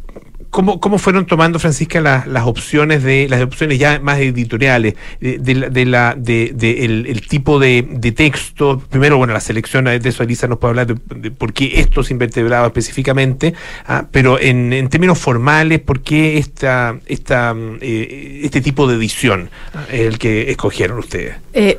¿Cómo, 0.51 0.81
¿Cómo 0.81 0.99
fueron 0.99 1.27
tomando, 1.27 1.59
Francisca, 1.59 2.01
las, 2.01 2.27
las 2.27 2.47
opciones 2.47 3.03
de 3.03 3.29
las 3.29 3.43
opciones 3.43 3.79
ya 3.79 4.01
más 4.01 4.19
editoriales, 4.19 4.95
de, 5.21 5.39
de 5.39 5.55
la- 5.55 5.69
de 5.69 5.85
la, 5.85 6.15
de, 6.17 6.53
de 6.55 6.85
el, 6.87 7.07
el 7.07 7.27
tipo 7.29 7.59
de, 7.59 7.87
de 7.89 8.13
texto? 8.13 8.83
Primero, 8.89 9.19
bueno, 9.19 9.35
la 9.35 9.41
selección 9.41 9.85
de 9.85 10.01
eso, 10.03 10.23
Elisa 10.23 10.47
nos 10.49 10.59
puede 10.59 10.71
hablar 10.71 10.87
de, 10.87 11.31
por 11.31 11.53
qué 11.53 11.81
estos 11.81 12.11
invertebrados 12.11 12.67
específicamente, 12.69 13.53
ah, 13.87 14.07
pero 14.11 14.41
en, 14.41 14.73
en 14.73 14.89
términos 14.89 15.19
formales, 15.19 15.81
¿por 15.81 16.01
qué 16.01 16.39
esta, 16.39 16.99
esta, 17.07 17.55
eh, 17.83 18.41
este 18.43 18.63
tipo 18.63 18.87
de 18.87 18.97
edición 18.97 19.51
ah, 19.75 19.85
es 19.93 20.01
el 20.01 20.19
que 20.19 20.51
escogieron 20.51 20.99
ustedes? 20.99 21.35
Eh, 21.53 21.79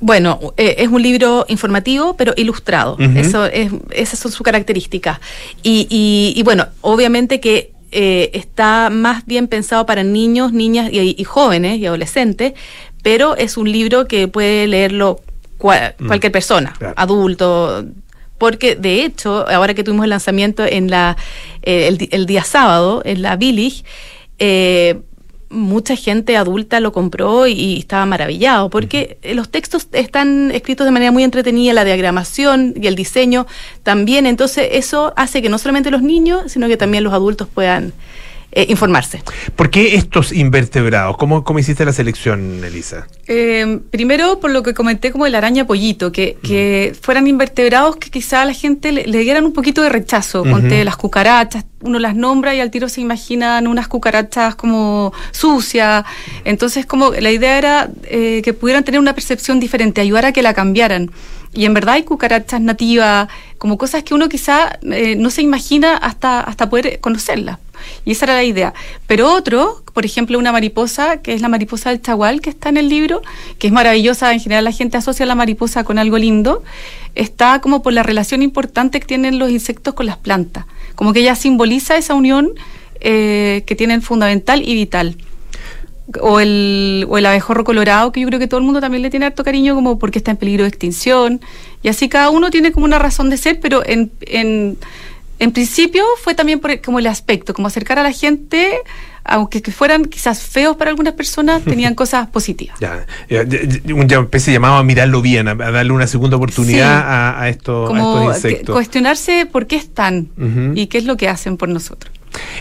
bueno, 0.00 0.40
eh, 0.56 0.76
es 0.78 0.88
un 0.88 1.02
libro 1.02 1.44
informativo, 1.48 2.16
pero 2.16 2.32
ilustrado. 2.34 2.96
Eso 3.16 3.44
es, 3.44 3.70
esas 3.90 4.18
son 4.18 4.32
sus 4.32 4.40
características. 4.42 5.20
Y, 5.62 5.86
y- 5.90 6.32
y 6.34 6.42
bueno, 6.42 6.66
obviamente 6.80 7.38
que 7.40 7.72
eh, 7.92 8.30
está 8.34 8.88
más 8.90 9.26
bien 9.26 9.48
pensado 9.48 9.86
para 9.86 10.02
niños, 10.02 10.52
niñas 10.52 10.90
y, 10.92 11.14
y 11.18 11.24
jóvenes 11.24 11.78
y 11.78 11.86
adolescentes, 11.86 12.52
pero 13.02 13.36
es 13.36 13.56
un 13.56 13.70
libro 13.70 14.06
que 14.06 14.28
puede 14.28 14.66
leerlo 14.66 15.20
Mm. 15.62 16.06
cualquier 16.06 16.32
persona, 16.32 16.72
Claro. 16.78 16.94
adulto, 16.96 17.84
porque 18.38 18.76
de 18.76 19.04
hecho, 19.04 19.46
ahora 19.46 19.74
que 19.74 19.84
tuvimos 19.84 20.04
el 20.04 20.10
lanzamiento 20.10 20.64
en 20.64 20.88
la 20.90 21.18
eh, 21.62 21.88
el, 21.88 22.08
el 22.12 22.24
día 22.24 22.44
sábado, 22.44 23.02
en 23.04 23.20
la 23.20 23.36
Billig, 23.36 23.84
eh, 24.38 25.00
mucha 25.50 25.96
gente 25.96 26.36
adulta 26.36 26.80
lo 26.80 26.92
compró 26.92 27.46
y, 27.46 27.52
y 27.52 27.78
estaba 27.80 28.06
maravillado, 28.06 28.70
porque 28.70 29.18
los 29.34 29.50
textos 29.50 29.88
están 29.92 30.50
escritos 30.52 30.86
de 30.86 30.92
manera 30.92 31.10
muy 31.10 31.24
entretenida, 31.24 31.72
la 31.72 31.84
diagramación 31.84 32.74
y 32.80 32.86
el 32.86 32.94
diseño 32.94 33.46
también, 33.82 34.26
entonces 34.26 34.68
eso 34.72 35.12
hace 35.16 35.42
que 35.42 35.48
no 35.48 35.58
solamente 35.58 35.90
los 35.90 36.02
niños, 36.02 36.52
sino 36.52 36.68
que 36.68 36.76
también 36.76 37.04
los 37.04 37.12
adultos 37.12 37.48
puedan 37.52 37.92
eh, 38.52 38.66
informarse. 38.68 39.22
¿Por 39.56 39.70
qué 39.70 39.94
estos 39.94 40.32
invertebrados? 40.32 41.16
¿Cómo, 41.16 41.44
cómo 41.44 41.58
hiciste 41.58 41.84
la 41.84 41.92
selección, 41.92 42.62
Elisa? 42.64 43.06
Eh, 43.26 43.80
primero, 43.90 44.40
por 44.40 44.50
lo 44.50 44.62
que 44.62 44.74
comenté 44.74 45.12
como 45.12 45.26
el 45.26 45.34
araña 45.34 45.66
pollito, 45.66 46.12
que, 46.12 46.36
que 46.42 46.94
fueran 47.00 47.26
invertebrados 47.26 47.96
que 47.96 48.10
quizá 48.10 48.42
a 48.42 48.44
la 48.44 48.54
gente 48.54 48.92
le, 48.92 49.06
le 49.06 49.18
dieran 49.18 49.44
un 49.44 49.52
poquito 49.52 49.82
de 49.82 49.88
rechazo. 49.88 50.42
Ponte 50.42 50.84
las 50.84 50.96
cucarachas, 50.96 51.64
uno 51.82 51.98
las 51.98 52.14
nombra 52.14 52.54
y 52.54 52.60
al 52.60 52.70
tiro 52.70 52.88
se 52.88 53.00
imaginan 53.00 53.66
unas 53.66 53.88
cucarachas 53.88 54.54
como 54.54 55.12
sucias. 55.30 56.04
Entonces, 56.44 56.86
como 56.86 57.12
la 57.12 57.30
idea 57.30 57.58
era 57.58 57.90
eh, 58.04 58.42
que 58.42 58.52
pudieran 58.52 58.84
tener 58.84 59.00
una 59.00 59.14
percepción 59.14 59.60
diferente, 59.60 60.00
ayudar 60.00 60.26
a 60.26 60.32
que 60.32 60.42
la 60.42 60.54
cambiaran. 60.54 61.10
Y 61.52 61.64
en 61.64 61.74
verdad 61.74 61.94
hay 61.94 62.04
cucarachas 62.04 62.60
nativas, 62.60 63.28
como 63.58 63.76
cosas 63.76 64.04
que 64.04 64.14
uno 64.14 64.28
quizá 64.28 64.78
eh, 64.82 65.16
no 65.16 65.30
se 65.30 65.42
imagina 65.42 65.96
hasta, 65.96 66.40
hasta 66.40 66.70
poder 66.70 67.00
conocerlas. 67.00 67.58
Y 68.04 68.12
esa 68.12 68.26
era 68.26 68.34
la 68.34 68.44
idea. 68.44 68.74
Pero 69.06 69.32
otro, 69.32 69.82
por 69.92 70.04
ejemplo, 70.04 70.38
una 70.38 70.52
mariposa, 70.52 71.18
que 71.18 71.34
es 71.34 71.40
la 71.40 71.48
mariposa 71.48 71.90
del 71.90 72.00
chagual, 72.00 72.40
que 72.40 72.50
está 72.50 72.68
en 72.68 72.76
el 72.76 72.88
libro, 72.88 73.22
que 73.58 73.66
es 73.66 73.72
maravillosa, 73.72 74.32
en 74.32 74.40
general 74.40 74.64
la 74.64 74.72
gente 74.72 74.96
asocia 74.96 75.26
la 75.26 75.34
mariposa 75.34 75.82
con 75.82 75.98
algo 75.98 76.18
lindo, 76.18 76.62
está 77.14 77.60
como 77.60 77.82
por 77.82 77.92
la 77.92 78.02
relación 78.02 78.42
importante 78.42 79.00
que 79.00 79.06
tienen 79.06 79.38
los 79.38 79.50
insectos 79.50 79.94
con 79.94 80.06
las 80.06 80.18
plantas. 80.18 80.66
Como 80.94 81.12
que 81.12 81.20
ella 81.20 81.34
simboliza 81.34 81.96
esa 81.96 82.14
unión 82.14 82.50
eh, 83.00 83.64
que 83.66 83.74
tienen 83.74 84.02
fundamental 84.02 84.62
y 84.62 84.74
vital. 84.74 85.16
O 86.20 86.40
el, 86.40 87.06
o 87.08 87.18
el 87.18 87.26
abejorro 87.26 87.64
colorado, 87.64 88.10
que 88.12 88.20
yo 88.20 88.26
creo 88.28 88.38
que 88.40 88.48
todo 88.48 88.58
el 88.58 88.64
mundo 88.64 88.80
también 88.80 89.02
le 89.02 89.10
tiene 89.10 89.26
harto 89.26 89.44
cariño, 89.44 89.74
como 89.74 89.98
porque 89.98 90.18
está 90.18 90.30
en 90.30 90.36
peligro 90.36 90.64
de 90.64 90.68
extinción. 90.68 91.40
Y 91.82 91.88
así 91.88 92.08
cada 92.08 92.30
uno 92.30 92.50
tiene 92.50 92.72
como 92.72 92.84
una 92.86 92.98
razón 92.98 93.30
de 93.30 93.36
ser, 93.36 93.60
pero 93.60 93.82
en, 93.86 94.10
en, 94.22 94.76
en 95.38 95.52
principio 95.52 96.04
fue 96.22 96.34
también 96.34 96.60
por 96.60 96.70
el- 96.70 96.80
como 96.80 96.98
el 96.98 97.06
aspecto, 97.06 97.54
como 97.54 97.68
acercar 97.68 97.98
a 97.98 98.02
la 98.02 98.12
gente, 98.12 98.78
aunque 99.24 99.60
que 99.62 99.70
fueran 99.70 100.06
quizás 100.06 100.42
feos 100.42 100.76
para 100.76 100.90
algunas 100.90 101.12
personas, 101.14 101.62
tenían 101.64 101.94
cosas 101.94 102.26
positivas. 102.28 102.78
Ya, 102.80 103.06
ya, 103.28 103.44
ya, 103.44 104.18
especie 104.20 104.52
llamado 104.52 104.76
a 104.76 104.82
mirarlo 104.82 105.22
bien, 105.22 105.46
a, 105.48 105.52
a 105.52 105.70
darle 105.70 105.92
una 105.92 106.06
segunda 106.06 106.36
oportunidad 106.38 107.00
Sí. 107.00 107.06
a, 107.06 107.40
a 107.42 107.48
estos, 107.48 107.90
a 107.90 107.94
que- 107.94 108.26
insectos. 108.48 108.74
cuestionarse 108.74 109.46
por 109.46 109.66
qué 109.66 109.76
están 109.76 110.28
y 110.74 110.86
qué 110.88 110.98
es 110.98 111.04
lo 111.04 111.16
que 111.16 111.28
hacen 111.28 111.56
por 111.56 111.68
nosotros. 111.68 112.12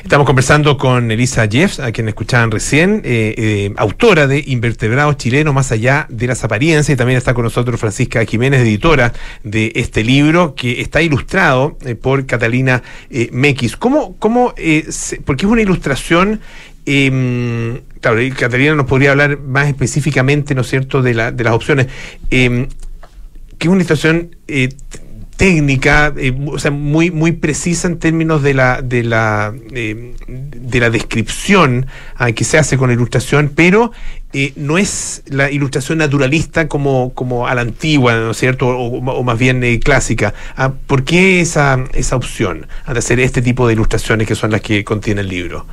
Estamos 0.04 0.26
conversando 0.26 0.78
con 0.78 1.12
Elisa 1.12 1.48
Jeffs, 1.50 1.80
a 1.80 1.92
quien 1.92 2.08
escuchaban 2.08 2.52
recién, 2.52 3.02
eh, 3.04 3.36
eh, 3.38 3.74
autora 3.78 4.28
de 4.28 4.44
Invertebrados 4.48 5.18
Chilenos 5.18 5.54
más 5.54 5.72
allá 5.72 6.08
de 6.10 6.28
las 6.28 6.44
apariencias, 6.44 6.90
y 6.90 6.96
también 6.96 7.18
está 7.18 7.34
con 7.34 7.44
nosotros 7.44 7.80
Francisca 7.80 8.24
Jiménez, 8.26 8.62
editora 8.62 9.14
de 9.44 9.72
este 9.76 10.04
libro, 10.04 10.56
que 10.56 10.82
está 10.82 11.02
ilustrado 11.02 11.78
eh, 11.86 11.96
por 11.96 12.26
Catalina 12.26 12.82
Mequis. 13.32 13.76
¿Cómo, 13.78 14.16
cómo 14.18 14.54
porque 15.26 15.46
es 15.46 15.52
una 15.52 15.62
ilustración... 15.62 16.42
eh, 16.86 17.82
claro, 18.02 18.20
Catalina 18.38 18.76
nos 18.76 18.88
podría 18.88 19.12
hablar 19.12 19.40
más 19.40 19.68
específicamente, 19.68 20.56
¿no 20.56 20.62
es 20.62 20.70
cierto?, 20.70 21.02
de, 21.02 21.14
la, 21.14 21.32
de 21.32 21.44
las 21.44 21.54
opciones. 21.54 21.88
Eh, 22.32 22.68
que 23.58 23.68
es 23.68 23.72
una 23.72 23.78
ilustración 23.78 24.36
eh, 24.48 24.70
técnica, 25.40 26.14
eh, 26.18 26.38
o 26.48 26.60
sea, 26.60 26.70
muy, 26.70 27.12
muy 27.12 27.32
precisa 27.32 27.88
en 27.88 27.98
términos 27.98 28.44
de 28.44 28.54
la, 28.54 28.82
de 28.82 29.04
la, 29.04 29.54
eh, 29.72 30.14
de 30.28 30.80
la 30.82 30.90
descripción 30.90 31.86
ah, 32.18 32.34
que 32.34 32.44
se 32.44 32.58
hace 32.58 32.78
con 32.78 32.90
la 32.90 32.94
ilustración, 32.94 33.50
pero 33.56 33.94
eh, 34.34 34.52
no 34.58 34.78
es 34.78 35.24
la 35.28 35.50
ilustración 35.50 36.00
naturalista 36.00 36.68
como, 36.68 37.14
como 37.14 37.48
a 37.48 37.56
la 37.56 37.62
antigua, 37.62 38.16
¿no 38.16 38.32
es 38.32 38.38
cierto? 38.38 38.68
O, 38.68 38.98
o 38.98 39.24
más 39.24 39.40
bien 39.40 39.64
clásica. 39.80 40.34
Ah, 40.58 40.74
¿Por 40.88 41.06
qué 41.06 41.40
esa, 41.40 41.86
esa 41.94 42.18
opción 42.18 42.68
ah, 42.86 42.92
de 42.92 43.00
hacer 43.00 43.22
este 43.22 43.42
tipo 43.42 43.66
de 43.66 43.76
ilustraciones 43.76 44.28
que 44.28 44.36
son 44.36 44.52
las 44.52 44.60
que 44.60 44.84
contiene 44.84 45.22
el 45.22 45.30
libro? 45.30 45.66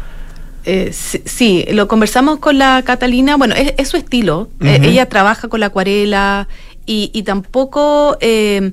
Eh, 0.64 0.90
sí, 0.92 1.22
sí, 1.24 1.64
lo 1.72 1.88
conversamos 1.88 2.38
con 2.38 2.56
la 2.56 2.82
Catalina, 2.84 3.36
bueno, 3.36 3.56
es, 3.56 3.74
es 3.78 3.88
su 3.88 3.96
estilo, 3.96 4.48
Eh, 4.60 4.78
ella 4.82 5.06
trabaja 5.06 5.48
con 5.48 5.58
la 5.58 5.66
acuarela 5.66 6.46
y, 6.86 7.10
y 7.12 7.24
tampoco... 7.24 8.16
eh, 8.20 8.72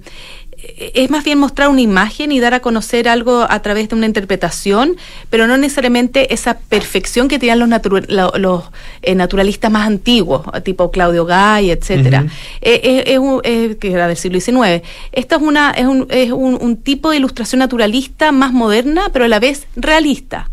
es 0.95 1.09
más 1.09 1.23
bien 1.23 1.37
mostrar 1.39 1.69
una 1.69 1.81
imagen 1.81 2.31
y 2.31 2.39
dar 2.39 2.53
a 2.53 2.61
conocer 2.61 3.09
algo 3.09 3.45
a 3.49 3.61
través 3.61 3.89
de 3.89 3.95
una 3.95 4.05
interpretación, 4.05 4.95
pero 5.29 5.45
no 5.47 5.57
necesariamente 5.57 6.33
esa 6.33 6.57
perfección 6.57 7.27
que 7.27 7.37
tenían 7.39 7.59
los, 7.59 7.67
natu- 7.69 8.05
los 8.37 8.63
eh, 9.01 9.13
naturalistas 9.15 9.69
más 9.71 9.85
antiguos, 9.87 10.41
tipo 10.63 10.89
Claudio 10.91 11.25
Gay, 11.25 11.69
etcétera. 11.71 12.21
Ujú. 12.21 12.29
Eh, 12.61 12.81
eh, 12.83 13.03
es 13.07 13.19
un- 13.19 13.41
eh, 13.43 13.77
que 13.79 13.91
era 13.91 14.07
del 14.07 14.17
siglo 14.17 14.39
XIX. 14.39 14.81
Esta 15.11 15.35
es 15.35 15.41
una 15.41 15.71
es, 15.71 15.85
un, 15.85 16.07
es 16.09 16.31
un, 16.31 16.57
un 16.61 16.77
tipo 16.77 17.09
de 17.11 17.17
ilustración 17.17 17.59
naturalista 17.59 18.31
más 18.31 18.53
moderna, 18.53 19.09
pero 19.11 19.25
a 19.25 19.27
la 19.27 19.39
vez 19.39 19.67
realista, 19.75 20.49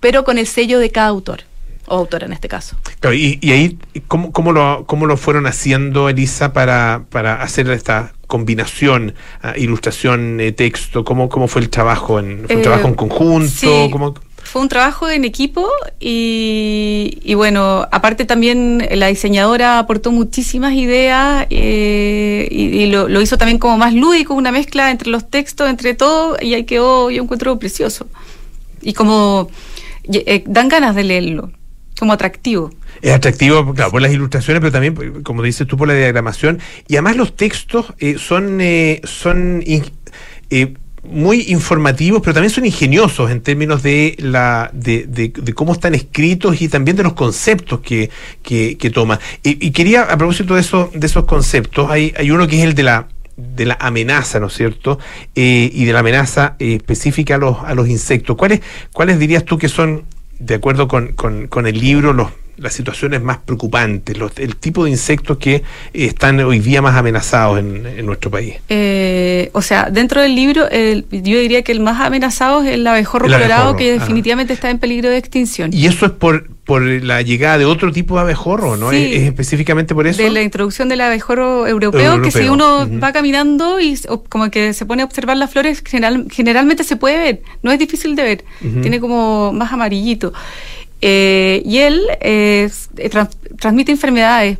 pero 0.00 0.24
con 0.24 0.38
el 0.38 0.46
sello 0.46 0.78
de 0.78 0.90
cada 0.90 1.08
autor 1.08 1.42
o 1.90 1.98
autora 1.98 2.26
en 2.26 2.32
este 2.32 2.48
caso. 2.48 2.76
Claro, 3.00 3.14
y, 3.14 3.38
y 3.42 3.50
ahí, 3.52 3.78
¿cómo, 4.08 4.32
cómo, 4.32 4.52
lo, 4.52 4.84
¿cómo 4.86 5.06
lo 5.06 5.16
fueron 5.16 5.46
haciendo, 5.46 6.08
Elisa, 6.08 6.52
para, 6.52 7.02
para 7.10 7.42
hacer 7.42 7.68
esta 7.70 8.12
combinación, 8.26 9.14
ah, 9.42 9.54
ilustración, 9.56 10.40
eh, 10.40 10.52
texto? 10.52 11.04
¿Cómo, 11.04 11.28
¿Cómo 11.28 11.46
fue 11.48 11.62
el 11.62 11.68
trabajo? 11.68 12.18
En, 12.18 12.44
¿Fue 12.46 12.54
un 12.56 12.60
Eh, 12.60 12.64
trabajo 12.64 12.88
en 12.88 12.94
conjunto? 12.94 13.48
sí. 13.50 13.88
¿Cómo- 13.92 14.14
Fue 14.42 14.62
un 14.62 14.68
trabajo 14.68 15.08
en 15.08 15.24
equipo 15.24 15.68
y, 16.00 17.18
y 17.22 17.34
bueno, 17.34 17.86
aparte 17.92 18.24
también 18.24 18.86
la 18.94 19.06
diseñadora 19.08 19.78
aportó 19.78 20.10
muchísimas 20.12 20.72
ideas 20.72 21.46
eh, 21.50 22.48
y, 22.50 22.62
y 22.82 22.86
lo, 22.90 23.08
lo 23.08 23.20
hizo 23.20 23.36
también 23.38 23.58
como 23.58 23.76
más 23.78 23.94
lúdico, 23.94 24.34
una 24.34 24.50
mezcla 24.50 24.90
entre 24.90 25.10
los 25.10 25.28
textos, 25.30 25.68
entre 25.70 25.94
todo, 25.94 26.36
y 26.40 26.54
ahí 26.54 26.64
quedó, 26.64 27.10
yo 27.10 27.22
encuentro 27.22 27.58
precioso. 27.58 28.06
Y 28.82 28.92
como 28.94 29.50
eh, 30.12 30.42
dan 30.46 30.68
ganas 30.68 30.94
de 30.96 31.04
leerlo, 31.04 31.50
como 32.00 32.12
atractivo. 32.12 32.70
Es 33.00 33.12
atractivo, 33.12 33.72
claro, 33.72 33.92
por 33.92 34.02
las 34.02 34.12
ilustraciones, 34.12 34.60
pero 34.60 34.72
también, 34.72 35.22
como 35.22 35.42
dices 35.42 35.66
tú, 35.68 35.76
por 35.76 35.86
la 35.86 35.94
diagramación. 35.94 36.58
Y 36.88 36.94
además 36.96 37.16
los 37.16 37.36
textos 37.36 37.94
eh, 38.00 38.16
son, 38.18 38.60
eh, 38.60 39.00
son 39.04 39.62
eh, 40.50 40.74
muy 41.04 41.44
informativos, 41.48 42.20
pero 42.20 42.34
también 42.34 42.50
son 42.50 42.66
ingeniosos 42.66 43.30
en 43.30 43.40
términos 43.40 43.82
de 43.82 44.16
la 44.18 44.70
de, 44.72 45.06
de- 45.06 45.28
de 45.34 45.52
cómo 45.54 45.72
están 45.72 45.94
escritos 45.94 46.60
y 46.60 46.68
también 46.68 46.96
de 46.96 47.02
los 47.04 47.14
conceptos 47.14 47.80
que, 47.80 48.10
que, 48.42 48.76
que 48.76 48.92
y 49.42 49.70
quería, 49.70 50.02
a 50.02 50.18
propósito 50.18 50.54
de, 50.56 50.60
eso, 50.60 50.90
de 50.92 51.06
esos 51.06 51.24
conceptos, 51.24 51.90
hay, 51.90 52.12
hay 52.18 52.30
uno 52.30 52.46
que 52.46 52.58
es 52.58 52.64
el 52.64 52.74
de 52.74 52.82
la 52.82 53.08
de 53.36 53.64
la 53.64 53.78
amenaza, 53.80 54.38
¿no 54.38 54.48
es 54.48 54.52
cierto? 54.52 54.98
Eh, 55.34 55.70
y 55.72 55.86
de 55.86 55.92
la 55.94 56.00
amenaza 56.00 56.56
eh, 56.58 56.74
específica 56.74 57.36
a 57.36 57.38
los, 57.38 57.56
a 57.64 57.74
los 57.74 57.88
insectos. 57.88 58.36
¿Cuáles, 58.36 58.60
¿Cuáles 58.92 59.18
dirías 59.18 59.46
tú 59.46 59.56
que 59.56 59.68
son, 59.70 60.04
de 60.40 60.54
acuerdo 60.54 60.88
con, 60.88 61.12
con, 61.12 61.46
con 61.46 61.66
el 61.66 61.78
libro, 61.78 62.12
los, 62.12 62.30
las 62.56 62.72
situaciones 62.72 63.22
más 63.22 63.38
preocupantes, 63.38 64.16
los, 64.18 64.32
el 64.38 64.56
tipo 64.56 64.84
de 64.84 64.90
insectos 64.90 65.38
que 65.38 65.56
eh, 65.56 65.62
están 65.92 66.38
hoy 66.40 66.58
día 66.60 66.82
más 66.82 66.96
amenazados 66.96 67.58
en, 67.58 67.86
en 67.86 68.06
nuestro 68.06 68.30
país? 68.30 68.56
Eh, 68.68 69.50
o 69.52 69.62
sea, 69.62 69.90
dentro 69.90 70.20
del 70.22 70.34
libro, 70.34 70.68
el- 70.70 71.06
yo 71.10 71.38
diría 71.38 71.62
que 71.62 71.72
el 71.72 71.80
más 71.80 72.00
amenazado 72.00 72.62
es 72.62 72.70
el 72.74 72.86
abejorro 72.86 73.26
El 73.26 73.32
colorado, 73.32 73.62
abejorro, 73.62 73.78
que 73.78 73.92
ajá. 73.94 74.00
definitivamente 74.00 74.52
está 74.52 74.70
en 74.70 74.78
peligro 74.78 75.10
de 75.10 75.16
extinción. 75.18 75.70
¿Y 75.72 75.86
eso 75.86 76.06
es 76.06 76.12
por, 76.12 76.48
por 76.64 76.82
la 76.82 77.22
llegada 77.22 77.58
de 77.58 77.64
otro 77.64 77.92
tipo 77.92 78.16
de 78.16 78.22
abejorro, 78.22 78.76
no? 78.76 78.90
Sí. 78.90 78.96
¿Es, 79.14 79.20
es 79.22 79.28
específicamente 79.28 79.94
por 79.94 80.06
eso? 80.06 80.22
De 80.22 80.30
la 80.30 80.42
introducción 80.42 80.88
del 80.88 81.00
abejorro 81.00 81.66
europeo, 81.66 82.00
Europeo, 82.00 82.22
que 82.22 82.30
si 82.30 82.48
uno 82.48 82.88
va 83.00 83.12
caminando 83.12 83.80
y 83.80 83.98
o 84.08 84.22
como 84.24 84.50
que 84.50 84.72
se 84.74 84.86
pone 84.86 85.02
a 85.02 85.04
observar 85.04 85.36
las 85.36 85.50
flores, 85.50 85.82
general- 85.86 86.26
generalmente 86.30 86.84
se 86.84 86.96
puede 86.96 87.18
ver, 87.18 87.42
no 87.62 87.72
es 87.72 87.78
difícil 87.78 88.14
de 88.16 88.22
ver, 88.22 88.44
tiene 88.82 89.00
como 89.00 89.52
más 89.52 89.72
amarillito. 89.72 90.32
Eh, 91.00 91.62
y 91.64 91.78
él 91.78 92.00
eh, 92.20 92.70
trans- 93.10 93.36
transmite 93.58 93.92
enfermedades. 93.92 94.58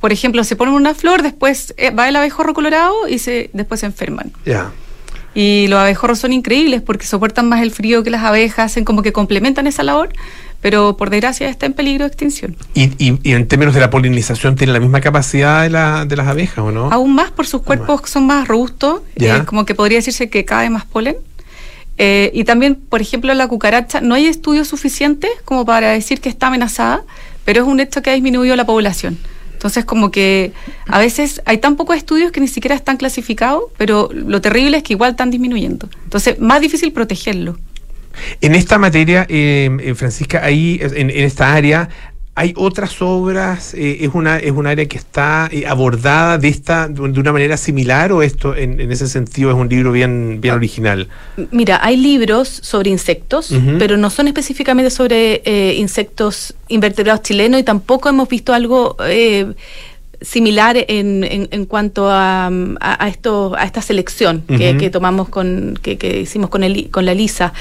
Por 0.00 0.12
ejemplo, 0.12 0.42
se 0.42 0.56
pone 0.56 0.72
una 0.72 0.94
flor, 0.94 1.22
después 1.22 1.74
eh, 1.76 1.90
va 1.90 2.08
el 2.08 2.16
abejorro 2.16 2.54
colorado 2.54 3.06
y 3.08 3.18
se, 3.18 3.50
después 3.52 3.80
se 3.80 3.86
enferman. 3.86 4.32
Ya. 4.44 4.70
Y 5.32 5.66
los 5.68 5.78
abejorros 5.78 6.18
son 6.18 6.32
increíbles 6.32 6.82
porque 6.82 7.06
soportan 7.06 7.48
más 7.48 7.62
el 7.62 7.70
frío 7.70 8.02
que 8.02 8.10
las 8.10 8.24
abejas, 8.24 8.72
hacen 8.72 8.84
como 8.84 9.02
que 9.02 9.12
complementan 9.12 9.68
esa 9.68 9.84
labor, 9.84 10.08
pero 10.60 10.96
por 10.96 11.08
desgracia 11.08 11.48
está 11.48 11.66
en 11.66 11.72
peligro 11.74 12.04
de 12.04 12.08
extinción. 12.08 12.56
Y, 12.74 12.86
y, 12.98 13.20
y 13.22 13.32
en 13.34 13.46
términos 13.46 13.72
de 13.74 13.80
la 13.80 13.90
polinización, 13.90 14.56
¿tiene 14.56 14.72
la 14.72 14.80
misma 14.80 15.00
capacidad 15.00 15.62
de, 15.62 15.70
la, 15.70 16.04
de 16.04 16.16
las 16.16 16.26
abejas 16.26 16.58
o 16.58 16.72
no? 16.72 16.90
Aún 16.90 17.14
más 17.14 17.30
por 17.30 17.46
sus 17.46 17.62
cuerpos 17.62 18.02
que 18.02 18.08
son 18.08 18.26
más 18.26 18.48
robustos, 18.48 19.02
Ya. 19.14 19.36
eh, 19.36 19.44
como 19.44 19.64
que 19.64 19.76
podría 19.76 19.98
decirse 19.98 20.28
que 20.28 20.44
cae 20.44 20.68
más 20.68 20.84
polen. 20.84 21.14
Eh, 22.02 22.30
y 22.32 22.44
también, 22.44 22.76
por 22.76 23.02
ejemplo, 23.02 23.34
la 23.34 23.46
cucaracha, 23.46 24.00
no 24.00 24.14
hay 24.14 24.26
estudios 24.26 24.68
suficientes 24.68 25.30
como 25.44 25.66
para 25.66 25.90
decir 25.90 26.22
que 26.22 26.30
está 26.30 26.46
amenazada, 26.46 27.04
pero 27.44 27.60
es 27.60 27.68
un 27.68 27.78
hecho 27.78 28.00
que 28.00 28.08
ha 28.08 28.14
disminuido 28.14 28.56
la 28.56 28.64
población. 28.64 29.18
Entonces, 29.52 29.84
como 29.84 30.10
que 30.10 30.54
a 30.86 30.98
veces 30.98 31.42
hay 31.44 31.58
tan 31.58 31.76
pocos 31.76 31.98
estudios 31.98 32.32
que 32.32 32.40
ni 32.40 32.48
siquiera 32.48 32.74
están 32.74 32.96
clasificados, 32.96 33.64
pero 33.76 34.08
lo 34.14 34.40
terrible 34.40 34.78
es 34.78 34.82
que 34.82 34.94
igual 34.94 35.10
están 35.10 35.30
disminuyendo. 35.30 35.90
Entonces, 36.04 36.40
más 36.40 36.62
difícil 36.62 36.90
protegerlo. 36.90 37.58
En 38.40 38.54
esta 38.54 38.78
materia, 38.78 39.26
eh, 39.28 39.68
eh, 39.82 39.94
Francisca, 39.94 40.42
ahí, 40.42 40.80
en, 40.80 41.10
en 41.10 41.24
esta 41.24 41.52
área, 41.52 41.90
¿hay 42.34 42.54
otras 42.56 43.02
obras? 43.02 43.74
Eh, 43.74 43.98
¿Es 44.00 44.10
una 44.14 44.38
es 44.38 44.52
un 44.52 44.66
área 44.66 44.86
que 44.86 44.96
está 44.96 45.48
eh, 45.52 45.66
abordada 45.66 46.38
de 46.38 46.48
esta 46.48 46.88
de 46.88 47.00
una 47.00 47.32
manera 47.32 47.56
similar 47.56 48.12
o 48.12 48.22
esto 48.22 48.56
en, 48.56 48.80
en 48.80 48.90
ese 48.92 49.08
sentido 49.08 49.50
es 49.50 49.56
un 49.56 49.68
libro 49.68 49.92
bien, 49.92 50.40
bien 50.40 50.54
original? 50.54 51.08
Mira, 51.50 51.80
hay 51.82 51.96
libros 51.96 52.48
sobre 52.48 52.90
insectos, 52.90 53.52
pero 53.78 53.96
no 53.96 54.10
son 54.10 54.28
específicamente 54.28 54.90
sobre 54.90 55.42
eh, 55.44 55.74
insectos 55.76 56.54
invertebrados 56.68 57.22
chilenos 57.22 57.60
y 57.60 57.64
tampoco 57.64 58.08
hemos 58.08 58.28
visto 58.28 58.54
algo 58.54 58.96
eh, 59.04 59.52
similar 60.20 60.76
en, 60.76 61.24
en, 61.24 61.48
en 61.50 61.64
cuanto 61.64 62.08
a, 62.08 62.46
a, 62.46 63.04
a 63.04 63.08
esto, 63.08 63.54
a 63.56 63.64
esta 63.64 63.82
selección 63.82 64.42
que, 64.46 64.90
tomamos 64.90 65.28
con, 65.28 65.78
que, 65.82 65.96
que 65.98 66.20
hicimos 66.20 66.50
con, 66.50 66.62
el, 66.62 66.90
con 66.90 67.04
la 67.06 67.14
Lisa. 67.14 67.52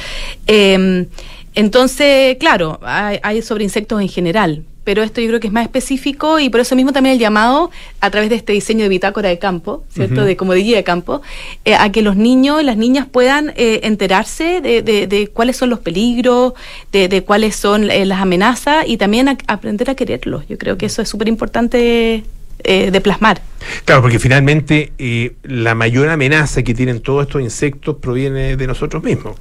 Entonces, 1.60 2.38
claro, 2.40 2.80
hay, 2.84 3.20
hay 3.22 3.42
sobre 3.42 3.64
insectos 3.66 4.02
en 4.02 4.08
general. 4.10 4.64
Pero 4.86 5.04
esto 5.04 5.22
yo 5.22 5.28
creo 5.28 5.40
que 5.40 5.48
es 5.48 5.54
más 5.54 5.66
específico 5.66 6.40
y 6.40 6.50
por 6.50 6.62
eso 6.62 6.76
mismo 6.76 6.92
también 6.94 7.14
el 7.14 7.20
llamado 7.20 7.70
a 8.02 8.10
través 8.10 8.30
de 8.32 8.38
este 8.38 8.54
diseño 8.54 8.84
de 8.84 8.90
bitácora 8.90 9.30
de 9.30 9.38
campo, 9.38 9.84
¿cierto? 9.94 10.24
De 10.26 10.36
como 10.36 10.54
de 10.54 10.62
guía 10.62 10.78
de 10.78 10.84
campo, 10.84 11.22
eh, 11.64 11.76
a 11.76 11.92
que 11.92 12.02
los 12.02 12.16
niños 12.16 12.60
y 12.62 12.64
las 12.64 12.76
niñas 12.78 13.06
puedan 13.06 13.50
eh, 13.56 13.82
enterarse 13.84 14.62
de, 14.62 14.82
de- 14.82 15.06
de 15.06 15.28
cuáles 15.28 15.58
son 15.58 15.70
los 15.70 15.80
peligros, 15.80 16.54
de, 16.92 17.08
de 17.08 17.24
cuáles 17.24 17.56
son 17.56 17.92
eh, 17.92 18.04
las 18.06 18.20
amenazas 18.22 18.86
y 18.88 18.98
también 18.98 19.28
a- 19.30 19.38
aprender 19.48 19.92
a 19.92 19.96
quererlos. 19.96 20.48
Yo 20.48 20.58
creo 20.58 20.76
que 20.78 20.88
eso 20.88 21.04
es 21.04 21.10
súper 21.10 21.28
importante 21.28 22.24
eh, 22.64 22.90
de 22.92 23.02
plasmar. 23.02 23.42
Claro, 23.86 24.02
porque 24.02 24.18
finalmente 24.18 24.92
eh, 24.98 25.34
la 25.44 25.76
mayor 25.76 26.10
amenaza 26.10 26.64
que 26.64 26.74
tienen 26.74 27.02
todos 27.02 27.28
estos 27.28 27.42
insectos 27.44 27.98
proviene 27.98 28.56
de 28.58 28.66
nosotros 28.66 29.04
mismos, 29.04 29.36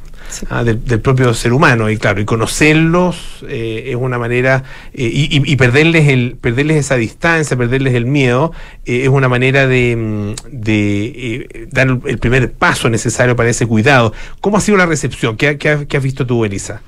ah, 0.51 0.64
del, 0.64 0.79
propio 1.01 1.33
ser 1.35 1.53
humano. 1.53 1.91
Y 1.91 1.97
claro, 1.97 2.21
y 2.21 2.25
conocerlos 2.25 3.45
eh, 3.49 3.85
es 3.88 3.97
una 3.97 4.19
manera, 4.19 4.64
eh, 4.93 5.11
y, 5.12 5.53
y- 5.53 5.57
perderles 5.57 6.09
el, 6.09 6.37
perderles 6.41 6.77
esa 6.79 6.97
distancia, 6.97 7.57
perderles 7.57 7.95
el 7.95 8.07
miedo, 8.07 8.53
eh, 8.85 9.03
es 9.03 9.09
una 9.09 9.29
manera 9.29 9.67
de, 9.67 9.97
mm, 9.97 11.71
dar 11.71 11.99
el 12.07 12.19
primer 12.19 12.53
paso 12.53 12.88
necesario 12.91 13.37
para 13.37 13.51
ese 13.51 13.67
cuidado. 13.67 14.12
¿Cómo 14.41 14.57
ha 14.57 14.61
sido 14.61 14.79
la 14.79 14.87
recepción? 14.87 15.37
¿Qué, 15.37 15.59
qué 15.59 15.87
qué 15.88 15.97
has 15.97 16.03
visto 16.03 16.27
tú, 16.27 16.45
Elisa? 16.45 16.83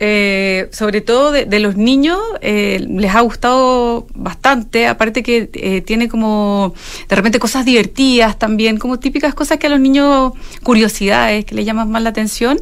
Eh, 0.00 0.68
sobre 0.72 1.00
todo 1.00 1.30
de, 1.30 1.44
de 1.44 1.60
los 1.60 1.76
niños, 1.76 2.18
eh, 2.40 2.84
les 2.88 3.14
ha 3.14 3.20
gustado 3.20 4.06
bastante, 4.14 4.88
aparte 4.88 5.22
que 5.22 5.48
eh, 5.52 5.80
tiene 5.82 6.08
como 6.08 6.74
de 7.08 7.14
repente 7.14 7.38
cosas 7.38 7.64
divertidas 7.64 8.36
también, 8.36 8.78
como 8.78 8.98
típicas 8.98 9.32
cosas 9.34 9.58
que 9.58 9.68
a 9.68 9.70
los 9.70 9.78
niños, 9.78 10.32
curiosidades 10.64 11.44
que 11.44 11.54
les 11.54 11.64
llaman 11.66 11.88
más 11.90 12.02
la 12.02 12.10
atención. 12.10 12.58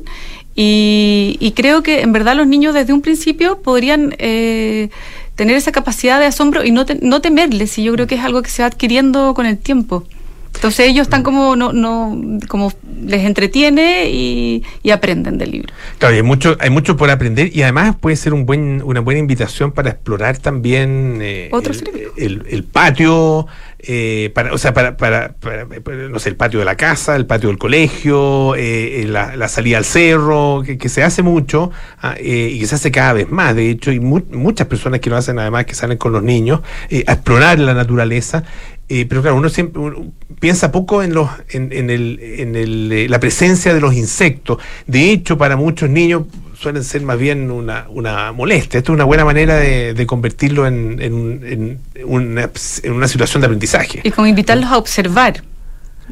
Y, 0.54 1.38
y 1.40 1.52
creo 1.52 1.82
que 1.82 2.02
en 2.02 2.12
verdad 2.12 2.36
los 2.36 2.46
niños 2.46 2.74
desde 2.74 2.92
un 2.92 3.00
principio 3.00 3.62
podrían 3.62 4.14
eh, 4.18 4.90
tener 5.34 5.56
esa 5.56 5.72
capacidad 5.72 6.18
de 6.20 6.26
asombro 6.26 6.64
y 6.64 6.72
no, 6.72 6.84
te- 6.84 6.96
no 7.00 7.22
temerles, 7.22 7.78
y 7.78 7.84
yo 7.84 7.92
creo 7.94 8.06
que 8.06 8.16
es 8.16 8.24
algo 8.24 8.42
que 8.42 8.50
se 8.50 8.62
va 8.62 8.66
adquiriendo 8.66 9.32
con 9.32 9.46
el 9.46 9.56
tiempo. 9.56 10.04
Entonces 10.54 10.88
ellos 10.88 11.02
están 11.04 11.22
como, 11.22 11.56
no, 11.56 11.72
no, 11.72 12.20
como 12.48 12.70
les 13.02 13.24
entretiene 13.24 14.10
y, 14.10 14.62
y 14.82 14.90
aprenden 14.90 15.38
del 15.38 15.52
libro. 15.52 15.72
Claro, 15.98 16.14
y 16.14 16.18
hay 16.18 16.22
mucho, 16.22 16.56
hay 16.60 16.68
mucho 16.68 16.96
por 16.98 17.10
aprender 17.10 17.50
y 17.56 17.62
además 17.62 17.96
puede 17.98 18.16
ser 18.16 18.34
un 18.34 18.44
buen, 18.44 18.82
una 18.84 19.00
buena 19.00 19.20
invitación 19.20 19.72
para 19.72 19.90
explorar 19.90 20.36
también 20.38 21.18
eh, 21.22 21.48
Otro 21.52 21.72
el, 21.72 21.78
cerebro. 21.78 22.12
el- 22.18 22.44
el 22.50 22.64
patio, 22.64 23.46
eh, 23.78 24.30
para, 24.34 24.52
o 24.52 24.58
sea, 24.58 24.74
para, 24.74 24.98
para, 24.98 25.32
para- 25.32 25.64
no 26.10 26.18
sé, 26.18 26.28
el 26.28 26.36
patio 26.36 26.58
de 26.58 26.66
la 26.66 26.76
casa, 26.76 27.16
el 27.16 27.24
patio 27.24 27.48
del 27.48 27.56
colegio, 27.56 28.54
eh, 28.54 29.06
la, 29.08 29.36
la 29.36 29.48
salida 29.48 29.78
al 29.78 29.86
cerro, 29.86 30.62
que, 30.66 30.76
que 30.76 30.90
se 30.90 31.02
hace 31.02 31.22
mucho 31.22 31.70
ah, 32.02 32.16
eh, 32.18 32.50
y 32.52 32.60
que 32.60 32.66
se 32.66 32.74
hace 32.74 32.90
cada 32.90 33.14
vez 33.14 33.30
más. 33.30 33.56
De 33.56 33.70
hecho, 33.70 33.90
hay 33.92 34.00
mu- 34.00 34.20
muchas 34.32 34.66
personas 34.66 35.00
que 35.00 35.08
lo 35.08 35.16
hacen 35.16 35.38
además 35.38 35.64
que 35.64 35.74
salen 35.74 35.96
con 35.96 36.12
los 36.12 36.22
niños 36.22 36.60
a 37.06 37.12
explorar 37.12 37.58
la 37.60 37.72
naturaleza. 37.72 38.44
Eh, 38.92 39.06
pero 39.08 39.22
claro, 39.22 39.36
uno 39.36 39.48
siempre 39.48 39.80
uno 39.80 40.12
piensa 40.40 40.72
poco 40.72 41.00
en 41.02 41.14
los 41.14 41.30
en, 41.50 41.72
en 41.72 41.90
el, 41.90 42.18
en 42.20 42.56
el, 42.56 42.90
eh, 42.92 43.08
la 43.08 43.20
presencia 43.20 43.72
de 43.72 43.80
los 43.80 43.94
insectos. 43.94 44.58
De 44.86 45.12
hecho, 45.12 45.38
para 45.38 45.56
muchos 45.56 45.88
niños 45.88 46.24
suelen 46.58 46.82
ser 46.82 47.02
más 47.02 47.16
bien 47.16 47.50
una, 47.52 47.86
una 47.88 48.32
molestia. 48.32 48.78
Esto 48.78 48.92
es 48.92 48.94
una 48.96 49.04
buena 49.04 49.24
manera 49.24 49.54
de, 49.56 49.94
de 49.94 50.06
convertirlo 50.06 50.66
en, 50.66 51.00
en 51.00 51.14
un- 51.14 51.40
en 51.44 51.78
una, 52.04 52.50
en 52.82 52.92
una 52.92 53.06
situación 53.08 53.40
de 53.40 53.46
aprendizaje. 53.46 54.00
Y 54.02 54.10
como 54.10 54.26
invitarlos 54.26 54.68
a 54.70 54.76
observar, 54.76 55.42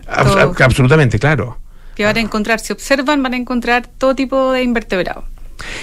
todo. 0.06 0.54
absolutamente, 0.64 1.18
claro. 1.18 1.58
que 1.96 2.04
van 2.04 2.16
a 2.16 2.20
encontrar, 2.20 2.60
si 2.60 2.72
observan, 2.72 3.22
van 3.22 3.34
a 3.34 3.36
encontrar 3.36 3.88
todo 3.98 4.14
tipo 4.14 4.52
de 4.52 4.62
invertebrados. 4.62 5.24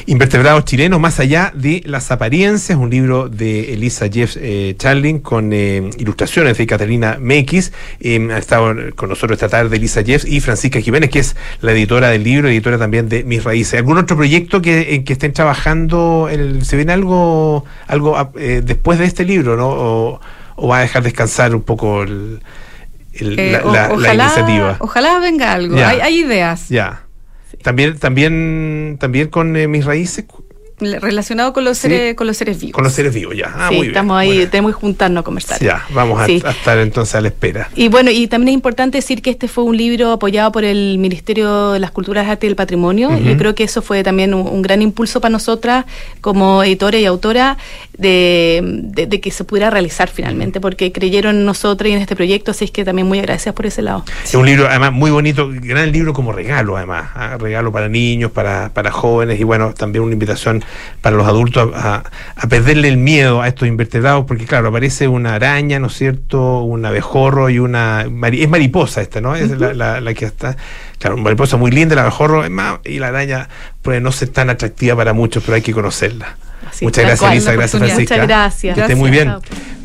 Invertebrados 0.06 0.66
chilenos 0.66 1.00
más 1.00 1.20
allá 1.20 1.52
de 1.56 1.82
las 1.86 2.12
apariencias, 2.12 2.78
un 2.78 2.90
libro 2.90 3.28
de 3.30 3.74
Elisa 3.74 4.08
Jeff 4.12 4.38
eh, 4.40 4.76
Charling 4.78 5.20
con 5.20 5.52
eh, 5.54 5.90
ilustraciones 5.98 6.58
de 6.58 6.66
Catalina 6.68 7.18
Mekis. 7.20 7.72
Eh, 8.00 8.26
ha 8.32 8.38
estado 8.38 8.74
con 8.96 9.10
nosotros 9.10 9.36
esta 9.38 9.50
tarde 9.50 9.76
Elisa 9.78 10.04
Jeff 10.04 10.26
y 10.26 10.40
Francisca 10.40 10.80
Jiménez, 10.80 11.10
que 11.10 11.20
es 11.20 11.36
la 11.62 11.72
editora 11.74 12.10
del 12.10 12.24
libro, 12.24 12.48
editora 12.48 12.78
también 12.78 13.10
de 13.10 13.24
Mis 13.24 13.44
Raíces. 13.44 13.76
¿Algún 13.80 13.98
otro 13.98 14.16
proyecto 14.16 14.62
que, 14.62 14.96
en 14.96 15.04
que 15.04 15.14
estén 15.14 15.34
trabajando? 15.34 16.28
El, 16.32 16.64
¿Se 16.66 16.76
viene 16.76 16.94
algo, 16.94 17.66
algo 17.88 18.18
ah, 18.18 18.32
eh, 18.38 18.62
después 18.64 19.00
de 19.00 19.06
este 19.06 19.26
libro, 19.26 19.58
no? 19.58 19.68
O, 19.70 20.22
o 20.56 20.68
va 20.68 20.78
a 20.78 20.82
dejar 20.82 21.04
descansar 21.04 21.54
un 21.56 21.62
poco 21.64 22.04
el- 22.04 22.40
el- 23.14 23.40
Eh, 23.40 23.52
la, 23.54 23.60
o- 23.64 23.74
la- 23.74 23.88
la 23.88 23.94
ojalá, 23.94 24.24
iniciativa? 24.26 24.76
ojalá 24.80 25.20
venga 25.20 25.54
algo, 25.54 25.78
hay, 25.78 26.00
hay 26.02 26.20
ideas 26.20 26.70
Ya. 26.70 27.02
También, 27.66 27.98
también, 27.98 28.98
también 29.00 29.30
con 29.30 29.58
eh, 29.58 29.68
mis 29.68 29.86
raíces, 29.86 30.26
relacionado 30.80 31.54
con 31.54 31.64
los 31.64 31.78
Sí. 31.78 31.84
seres, 31.88 32.16
con 32.16 32.28
los 32.28 32.36
seres 32.38 32.60
vivos. 32.60 32.74
con 32.74 32.84
los 32.84 32.92
seres 32.94 33.14
vivos, 33.14 33.36
ya. 33.36 33.52
Ah, 33.56 33.68
sí, 33.70 33.76
muy 33.76 33.82
bien. 33.88 33.92
estamos 33.94 34.18
ahí, 34.18 34.34
Bueno. 34.36 34.50
tenemos 34.52 34.72
que 34.76 34.80
juntarnos 34.82 35.22
a 35.22 35.24
conversar. 35.24 35.60
Ya, 35.62 35.86
vamos 35.92 36.20
a, 36.20 36.26
Sí. 36.26 36.42
a 36.46 36.52
estar 36.52 36.78
entonces 36.80 37.16
a 37.16 37.22
la 37.22 37.30
espera. 37.30 37.70
Y 37.76 37.88
bueno, 37.88 38.12
y 38.12 38.28
también 38.28 38.50
es 38.50 38.54
importante 38.56 38.98
decir 38.98 39.22
que 39.22 39.30
este 39.30 39.48
fue 39.48 39.64
un 39.64 39.78
libro 39.78 40.12
apoyado 40.12 40.52
por 40.52 40.66
el 40.66 40.98
Ministerio 40.98 41.72
de 41.72 41.80
las 41.80 41.92
Culturas, 41.92 42.28
Arte 42.28 42.48
y 42.48 42.50
el 42.50 42.56
Patrimonio. 42.58 43.10
Ujú. 43.10 43.20
Yo 43.20 43.38
creo 43.38 43.56
que 43.56 43.64
eso 43.64 43.82
fue 43.82 44.04
también 44.04 44.34
un, 44.34 44.46
un 44.48 44.62
gran 44.62 44.82
impulso 44.82 45.22
para 45.22 45.32
nosotras 45.32 45.86
como 46.20 46.62
editora 46.64 46.98
y 47.00 47.06
autora 47.06 47.58
de, 47.98 48.62
de- 48.84 49.06
de 49.08 49.22
que 49.22 49.32
se 49.32 49.46
pudiera 49.46 49.70
realizar 49.70 50.10
finalmente, 50.10 50.60
porque 50.60 50.92
creyeron 50.92 51.38
en 51.38 51.46
nosotros 51.46 51.90
y 51.90 51.94
en 51.94 52.00
este 52.02 52.16
proyecto, 52.18 52.52
así 52.52 52.66
es 52.66 52.72
que 52.72 52.84
también 52.84 53.08
muy 53.08 53.20
agradecidas 53.20 53.56
por 53.56 53.66
ese 53.66 53.82
lado. 53.82 54.04
Es 54.26 54.36
un 54.36 54.46
libro, 54.46 54.68
además, 54.68 54.92
muy 54.92 55.12
bonito, 55.12 55.50
gran 55.50 55.92
libro 55.94 56.12
como 56.14 56.34
regalo, 56.34 56.76
además. 56.76 57.12
ah, 57.16 57.38
Regalo 57.40 57.72
para 57.72 57.88
niños, 57.88 58.32
para, 58.32 58.70
para 58.74 58.92
jóvenes 58.92 59.40
y, 59.40 59.44
bueno, 59.44 59.74
también 59.74 60.04
una 60.04 60.14
invitación 60.14 60.65
para 61.02 61.16
los 61.16 61.28
adultos 61.28 61.72
a, 61.76 62.04
perderle 62.50 62.88
el 62.88 62.98
miedo 62.98 63.42
a 63.42 63.48
estos 63.48 63.68
invertebrados, 63.68 64.26
porque, 64.26 64.46
claro, 64.46 64.70
aparece 64.70 65.08
una 65.08 65.36
araña, 65.36 65.80
¿no 65.80 65.88
es 65.88 65.94
cierto? 65.94 66.62
Un 66.62 66.86
abejorro 66.86 67.50
y 67.50 67.60
una. 67.60 68.02
es 68.32 68.50
mariposa 68.50 69.02
esta, 69.02 69.22
¿no? 69.22 69.36
Es 69.36 69.52
la, 69.52 69.74
la- 69.74 70.02
la 70.02 70.14
que 70.14 70.26
está. 70.26 70.56
Claro, 71.00 71.18
mariposa 71.18 71.58
muy 71.58 71.72
linda, 71.72 71.94
el 71.94 72.00
abejorro 72.00 72.44
es 72.44 72.52
más. 72.52 72.80
Y 72.86 73.00
la 73.00 73.08
araña 73.08 73.50
puede 73.82 74.00
no 74.02 74.12
ser 74.12 74.30
tan 74.30 74.50
atractiva 74.50 74.96
para 74.96 75.14
muchos, 75.14 75.44
pero 75.44 75.56
hay 75.56 75.62
que 75.62 75.74
conocerla. 75.74 76.38
Así, 76.70 76.86
Muchas 76.86 77.06
gracias, 77.06 77.46
la 77.46 77.54
Gracias. 77.54 77.80
Francisca. 77.80 78.16
Muchas 78.16 78.28
gracias. 78.28 78.76
Que 78.76 78.82
esté 78.82 78.96
muy 78.96 79.12
bien. 79.12 79.34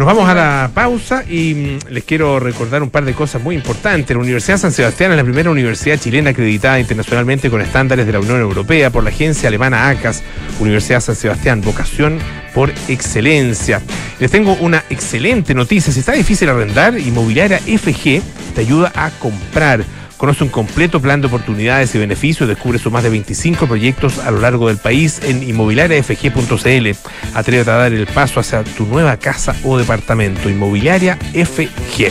Nos 0.01 0.07
vamos 0.07 0.29
a 0.29 0.35
la 0.35 0.71
pausa 0.73 1.25
y 1.29 1.55
mm, 1.55 1.93
les 1.93 2.05
quiero 2.05 2.41
recordar 2.41 2.83
un 2.83 2.89
par 2.89 3.05
de 3.05 3.13
cosas 3.13 3.43
muy 3.43 3.55
importantes. 3.55 4.17
La 4.17 4.23
Universidad 4.23 4.57
San 4.57 4.73
Sebastián 4.73 5.11
es 5.11 5.19
la 5.19 5.25
primera 5.25 5.51
universidad 5.51 5.99
chilena 5.99 6.31
acreditada 6.31 6.81
internacionalmente 6.81 7.51
con 7.51 7.61
estándares 7.61 8.07
de 8.07 8.13
la 8.13 8.21
Unión 8.21 8.41
Europea 8.41 8.89
por 8.89 9.05
la 9.05 9.11
agencia 9.11 9.49
alemana 9.49 9.91
ACAS. 9.91 10.23
Universidad 10.59 11.01
San 11.01 11.17
Sebastián, 11.17 11.61
vocación 11.61 12.19
por 12.55 12.73
excelencia. 12.89 13.83
Les 14.19 14.31
tengo 14.31 14.55
una 14.55 14.85
excelente 14.89 15.55
noticia. 15.55 15.93
Si 15.93 16.01
está 16.01 16.13
difícil 16.13 16.49
arrendar, 16.49 16.99
Inmobiliaria 16.99 17.59
FG 17.59 18.23
te 18.55 18.61
ayuda 18.63 18.91
a 18.95 19.11
comprar. 19.11 19.85
Conoce 20.21 20.45
un 20.45 20.51
completo 20.51 21.01
plan 21.01 21.23
de 21.23 21.29
oportunidades 21.29 21.95
y 21.95 21.99
beneficios, 21.99 22.47
descubre 22.47 22.79
sus 22.79 22.93
más 22.93 23.03
de 23.03 23.09
25 23.09 23.67
proyectos 23.67 24.19
a 24.19 24.31
lo 24.31 24.39
largo 24.41 24.69
del 24.69 24.77
país 24.77 25.19
en 25.25 25.43
inmobiliariafg.cl. 25.43 26.91
Atrévete 27.33 27.71
a 27.71 27.77
dar 27.77 27.91
el 27.95 28.07
paso 28.07 28.39
hacia 28.39 28.63
tu 28.63 28.85
nueva 28.85 29.17
casa 29.17 29.57
o 29.65 29.79
departamento. 29.79 30.51
Inmobiliaria 30.51 31.17
FG. 31.17 32.11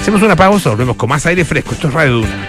Hacemos 0.00 0.22
una 0.22 0.34
pausa, 0.34 0.70
volvemos 0.70 0.96
con 0.96 1.10
más 1.10 1.26
aire 1.26 1.44
fresco. 1.44 1.72
Esto 1.74 1.88
es 1.88 1.92
Radio 1.92 2.12
Duna. 2.22 2.48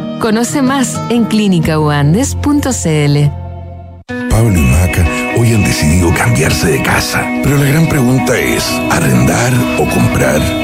Conoce 0.21 0.61
más 0.61 1.01
en 1.09 1.25
clínicauandes.cl. 1.25 2.37
Pablo 4.29 4.55
y 4.55 4.61
Maca 4.61 5.03
hoy 5.35 5.53
han 5.55 5.63
decidido 5.63 6.13
cambiarse 6.13 6.67
de 6.67 6.83
casa. 6.83 7.25
Pero 7.43 7.57
la 7.57 7.65
gran 7.65 7.89
pregunta 7.89 8.37
es, 8.37 8.63
¿arrendar 8.91 9.51
o 9.79 9.89
comprar? 9.89 10.39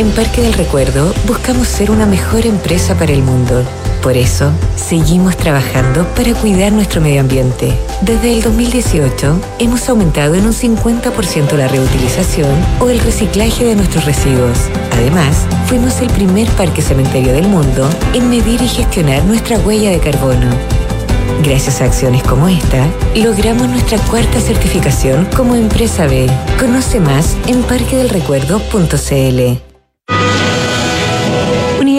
En 0.00 0.10
Parque 0.12 0.40
del 0.40 0.54
Recuerdo 0.54 1.12
buscamos 1.26 1.68
ser 1.68 1.90
una 1.90 2.06
mejor 2.06 2.46
empresa 2.46 2.94
para 2.94 3.12
el 3.12 3.22
mundo. 3.22 3.62
Por 4.02 4.16
eso, 4.16 4.50
seguimos 4.74 5.36
trabajando 5.36 6.06
para 6.14 6.32
cuidar 6.32 6.72
nuestro 6.72 7.02
medio 7.02 7.20
ambiente. 7.20 7.74
Desde 8.00 8.32
el 8.32 8.40
2018, 8.40 9.38
hemos 9.58 9.86
aumentado 9.90 10.36
en 10.36 10.46
un 10.46 10.54
50% 10.54 11.54
la 11.54 11.68
reutilización 11.68 12.50
o 12.80 12.88
el 12.88 12.98
reciclaje 13.00 13.62
de 13.62 13.76
nuestros 13.76 14.06
residuos. 14.06 14.70
Además, 14.92 15.46
fuimos 15.66 16.00
el 16.00 16.08
primer 16.08 16.48
parque 16.52 16.80
cementerio 16.80 17.34
del 17.34 17.48
mundo 17.48 17.86
en 18.14 18.30
medir 18.30 18.62
y 18.62 18.68
gestionar 18.68 19.22
nuestra 19.24 19.58
huella 19.58 19.90
de 19.90 20.00
carbono. 20.00 20.48
Gracias 21.44 21.82
a 21.82 21.84
acciones 21.84 22.22
como 22.22 22.48
esta, 22.48 22.88
logramos 23.14 23.68
nuestra 23.68 23.98
cuarta 24.06 24.40
certificación 24.40 25.26
como 25.36 25.56
empresa 25.56 26.06
B. 26.06 26.26
Conoce 26.58 27.00
más 27.00 27.36
en 27.46 27.62
parquedelrecuerdo.cl. 27.64 29.69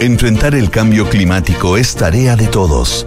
Enfrentar 0.00 0.54
el 0.54 0.68
cambio 0.68 1.08
climático 1.08 1.78
es 1.78 1.96
tarea 1.96 2.36
de 2.36 2.48
todos. 2.48 3.06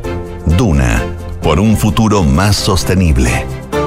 Duna, 0.58 1.04
por 1.40 1.60
un 1.60 1.78
futuro 1.78 2.24
más 2.24 2.56
sostenible. 2.56 3.46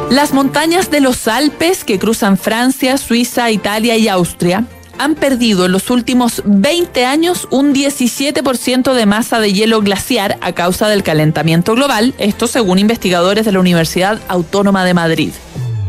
Las 0.09 0.33
montañas 0.33 0.89
de 0.89 1.01
los 1.01 1.27
Alpes 1.27 1.83
que 1.83 1.99
cruzan 1.99 2.39
Francia, 2.39 2.97
Suiza, 2.99 3.51
Italia 3.51 3.97
y 3.97 4.07
Austria 4.07 4.67
han 5.01 5.17
perdido 5.17 5.67
en 5.67 5.73
los 5.73 5.91
últimos 5.91 6.43
20 6.45 7.05
años 7.05 7.49
un 7.51 7.75
17% 7.75 8.93
de 8.93 9.07
masa 9.07 9.41
de 9.41 9.53
hielo 9.53 9.81
glaciar 9.81 10.39
a 10.41 10.53
causa 10.53 10.87
del 10.89 11.03
calentamiento 11.03 11.75
global, 11.75 12.15
esto 12.19 12.47
según 12.47 12.79
investigadores 12.79 13.45
de 13.45 13.51
la 13.51 13.59
Universidad 13.59 14.21
Autónoma 14.29 14.85
de 14.85 14.95
Madrid. 14.95 15.33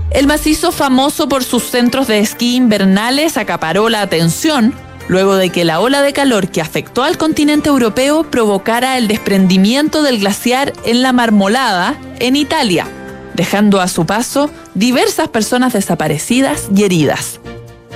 El 0.10 0.26
macizo 0.26 0.72
famoso 0.72 1.30
por 1.30 1.44
sus 1.44 1.64
centros 1.64 2.08
de 2.08 2.20
esquí 2.20 2.56
invernales 2.56 3.38
acaparó 3.38 3.90
la 3.90 4.02
atención 4.02 4.74
luego 5.08 5.36
de 5.36 5.50
que 5.50 5.66
la 5.66 5.80
ola 5.80 6.02
de 6.02 6.14
calor 6.14 6.50
que 6.50 6.62
afectó 6.62 7.04
al 7.04 7.18
continente 7.18 7.70
europeo 7.70 8.24
provocara 8.24 8.98
el 8.98 9.08
desprendimiento 9.08 10.04
del 10.04 10.20
glaciar 10.20 10.74
en 10.86 11.02
la 11.02 11.14
Marmolada, 11.14 11.96
en 12.20 12.36
Italia, 12.36 12.88
dejando 13.34 13.82
a 13.82 13.88
su 13.88 14.06
paso 14.06 14.50
diversas 14.74 15.28
personas 15.28 15.74
desaparecidas 15.74 16.68
y 16.76 16.84
heridas. 16.84 17.40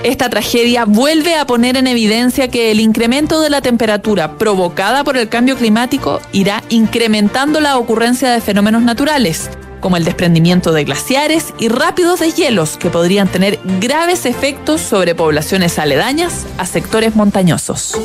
Esta 0.04 0.30
tragedia 0.30 0.84
vuelve 0.84 1.34
a 1.34 1.46
poner 1.46 1.76
en 1.76 1.88
evidencia 1.88 2.48
que 2.48 2.70
el 2.70 2.78
incremento 2.78 3.40
de 3.40 3.50
la 3.50 3.60
temperatura 3.60 4.38
provocada 4.38 5.02
por 5.02 5.16
el 5.16 5.28
cambio 5.28 5.56
climático 5.56 6.20
irá 6.32 6.62
incrementando 6.68 7.60
la 7.60 7.76
ocurrencia 7.78 8.30
de 8.30 8.40
fenómenos 8.40 8.82
naturales, 8.82 9.50
como 9.80 9.96
el 9.96 10.04
desprendimiento 10.04 10.72
de 10.72 10.84
glaciares 10.84 11.54
y 11.58 11.68
rápidos 11.68 12.20
deshielos 12.20 12.76
que 12.76 12.90
podrían 12.90 13.28
tener 13.28 13.58
graves 13.80 14.26
efectos 14.26 14.80
sobre 14.80 15.14
poblaciones 15.14 15.78
aledañas 15.78 16.46
a 16.58 16.66
sectores 16.66 17.16
montañosos. 17.16 17.98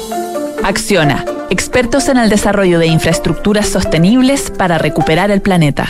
Acciona, 0.63 1.25
expertos 1.49 2.07
en 2.07 2.17
el 2.17 2.29
desarrollo 2.29 2.79
de 2.79 2.87
infraestructuras 2.87 3.67
sostenibles 3.67 4.51
para 4.51 4.77
recuperar 4.77 5.31
el 5.31 5.41
planeta. 5.41 5.89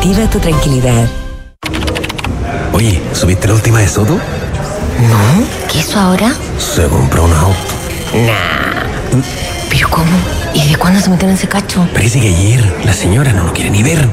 tu 0.01 0.39
tranquilidad. 0.39 1.07
Oye, 2.73 3.01
¿subiste 3.13 3.47
la 3.47 3.53
última 3.53 3.79
de 3.79 3.87
Soto? 3.87 4.15
No, 4.15 5.45
¿qué 5.71 5.79
hizo 5.79 5.99
ahora? 5.99 6.33
Se 6.57 6.87
compró 6.87 7.25
un 7.25 7.33
auto. 7.33 7.55
Nah. 8.13 9.21
¿Pero 9.69 9.89
cómo? 9.89 10.11
¿Y 10.53 10.69
de 10.69 10.75
cuándo 10.75 10.99
se 10.99 11.09
metieron 11.09 11.31
en 11.31 11.37
ese 11.37 11.47
cacho? 11.47 11.87
Parece 11.93 12.19
que 12.19 12.27
ayer 12.27 12.81
la 12.83 12.93
señora 12.93 13.31
no 13.31 13.43
lo 13.43 13.53
quiere 13.53 13.69
ni 13.69 13.83
ver. 13.83 14.09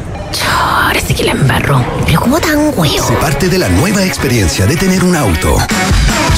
Ahora 0.47 1.01
sí 1.01 1.15
que 1.15 1.25
la 1.25 1.33
embarró. 1.33 1.85
¿Pero 2.07 2.21
cómo 2.21 2.41
tan 2.41 2.73
huevo? 2.77 3.07
Se 3.07 3.15
parte 3.15 3.49
de 3.49 3.59
la 3.59 3.69
nueva 3.69 4.05
experiencia 4.05 4.67
de 4.67 4.77
tener 4.77 5.05
un 5.05 5.17
auto. 5.17 5.57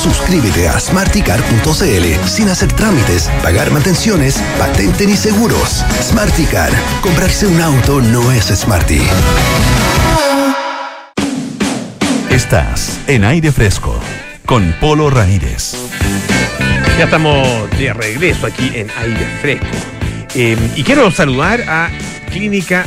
Suscríbete 0.02 0.68
a 0.68 0.80
smarticar.cl 0.80 2.28
sin 2.28 2.48
hacer 2.48 2.72
trámites, 2.72 3.30
pagar 3.42 3.70
mantenciones, 3.70 4.40
patente 4.58 5.06
ni 5.06 5.16
seguros. 5.16 5.84
Smarticar. 6.02 6.70
Comprarse 7.02 7.46
un 7.46 7.60
auto 7.60 8.00
no 8.00 8.32
es 8.32 8.46
smarty. 8.46 9.02
Estás 12.30 12.98
en 13.06 13.24
aire 13.24 13.52
fresco 13.52 13.98
con 14.46 14.74
Polo 14.80 15.10
Ramírez. 15.10 15.74
Ya 16.98 17.04
estamos 17.04 17.70
de 17.78 17.92
regreso 17.92 18.46
aquí 18.46 18.70
en 18.74 18.90
aire 18.90 19.26
fresco. 19.40 19.66
Eh, 20.34 20.56
y 20.76 20.82
quiero 20.82 21.10
saludar 21.10 21.62
a 21.68 21.90
Clínica 22.30 22.86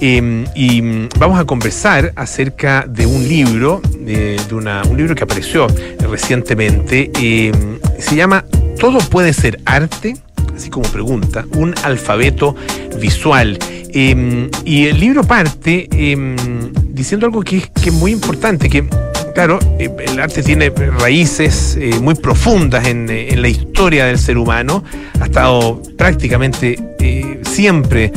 Eh, 0.00 0.44
y 0.54 0.82
mm, 0.82 1.08
vamos 1.18 1.38
a 1.38 1.44
conversar 1.44 2.12
acerca 2.16 2.84
de 2.88 3.06
un 3.06 3.26
libro, 3.26 3.80
eh, 4.06 4.38
de 4.48 4.54
un 4.54 4.96
libro 4.96 5.14
que 5.14 5.24
apareció 5.24 5.66
recientemente, 6.00 7.10
eh, 7.20 7.52
se 7.98 8.16
llama 8.16 8.44
¿todo 8.78 8.98
puede 8.98 9.32
ser 9.32 9.60
arte? 9.64 10.16
Así 10.54 10.70
como 10.70 10.88
pregunta, 10.90 11.44
un 11.56 11.74
alfabeto 11.82 12.54
visual. 13.00 13.58
Eh, 13.98 14.50
y 14.64 14.86
el 14.86 15.00
libro 15.00 15.22
parte 15.24 15.88
diciendo 16.88 17.26
algo 17.26 17.42
que 17.42 17.62
que 17.82 17.90
es 17.90 17.94
muy 17.94 18.12
importante, 18.12 18.68
que 18.68 18.86
claro, 19.36 19.58
eh, 19.78 19.90
el 20.06 20.18
arte 20.18 20.42
tiene 20.42 20.70
raíces 20.70 21.76
eh, 21.78 21.98
muy 22.00 22.14
profundas 22.14 22.86
en, 22.86 23.06
la 23.40 23.48
historia 23.48 24.06
del 24.06 24.18
ser 24.18 24.38
humano, 24.38 24.82
ha 25.20 25.26
estado 25.26 25.82
prácticamente 25.98 26.78
siempre 27.42 28.12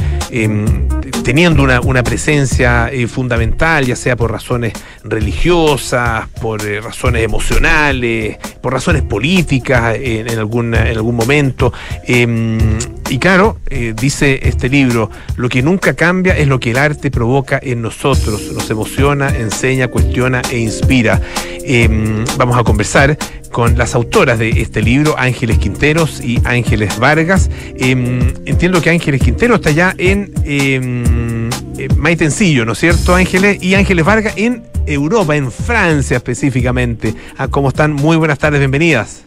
teniendo 1.23 1.63
una, 1.63 1.81
una 1.81 2.03
presencia 2.03 2.89
eh, 2.91 3.07
fundamental, 3.07 3.85
ya 3.85 3.95
sea 3.95 4.15
por 4.15 4.31
razones 4.31 4.73
religiosas, 5.03 6.27
por 6.41 6.65
eh, 6.65 6.81
razones 6.81 7.23
emocionales, 7.23 8.37
por 8.61 8.73
razones 8.73 9.03
políticas 9.03 9.95
eh, 9.95 10.25
en, 10.27 10.39
algún, 10.39 10.73
en 10.73 10.97
algún 10.97 11.15
momento. 11.15 11.73
Eh, 12.07 12.67
y 13.09 13.17
claro, 13.17 13.57
eh, 13.69 13.95
dice 13.99 14.39
este 14.43 14.69
libro, 14.69 15.09
lo 15.35 15.49
que 15.49 15.63
nunca 15.63 15.95
cambia 15.95 16.37
es 16.37 16.47
lo 16.47 16.59
que 16.59 16.71
el 16.71 16.77
arte 16.77 17.09
provoca 17.09 17.59
en 17.61 17.81
nosotros, 17.81 18.51
nos 18.53 18.69
emociona, 18.69 19.35
enseña, 19.35 19.87
cuestiona 19.87 20.43
e 20.51 20.59
inspira. 20.59 21.19
Eh, 21.63 22.25
vamos 22.37 22.57
a 22.57 22.63
conversar 22.63 23.17
con 23.51 23.77
las 23.77 23.95
autoras 23.95 24.39
de 24.39 24.49
este 24.49 24.81
libro, 24.81 25.15
Ángeles 25.17 25.57
Quinteros 25.57 26.23
y 26.23 26.39
Ángeles 26.45 26.99
Vargas. 26.99 27.49
Eh, 27.75 27.91
entiendo 28.45 28.81
que 28.81 28.89
Ángeles 28.89 29.21
Quintero 29.21 29.55
está 29.55 29.71
ya 29.71 29.93
en 29.97 30.31
eh, 30.45 31.49
eh, 31.77 31.87
Maitencillo, 31.97 32.65
¿no 32.65 32.73
es 32.73 32.79
cierto, 32.79 33.15
Ángeles? 33.15 33.61
Y 33.63 33.75
Ángeles 33.75 34.05
Vargas 34.05 34.33
en 34.37 34.63
Europa, 34.85 35.35
en 35.35 35.51
Francia 35.51 36.17
específicamente. 36.17 37.13
Ah, 37.37 37.47
¿Cómo 37.47 37.69
están? 37.69 37.93
Muy 37.93 38.17
buenas 38.17 38.39
tardes, 38.39 38.59
bienvenidas. 38.59 39.25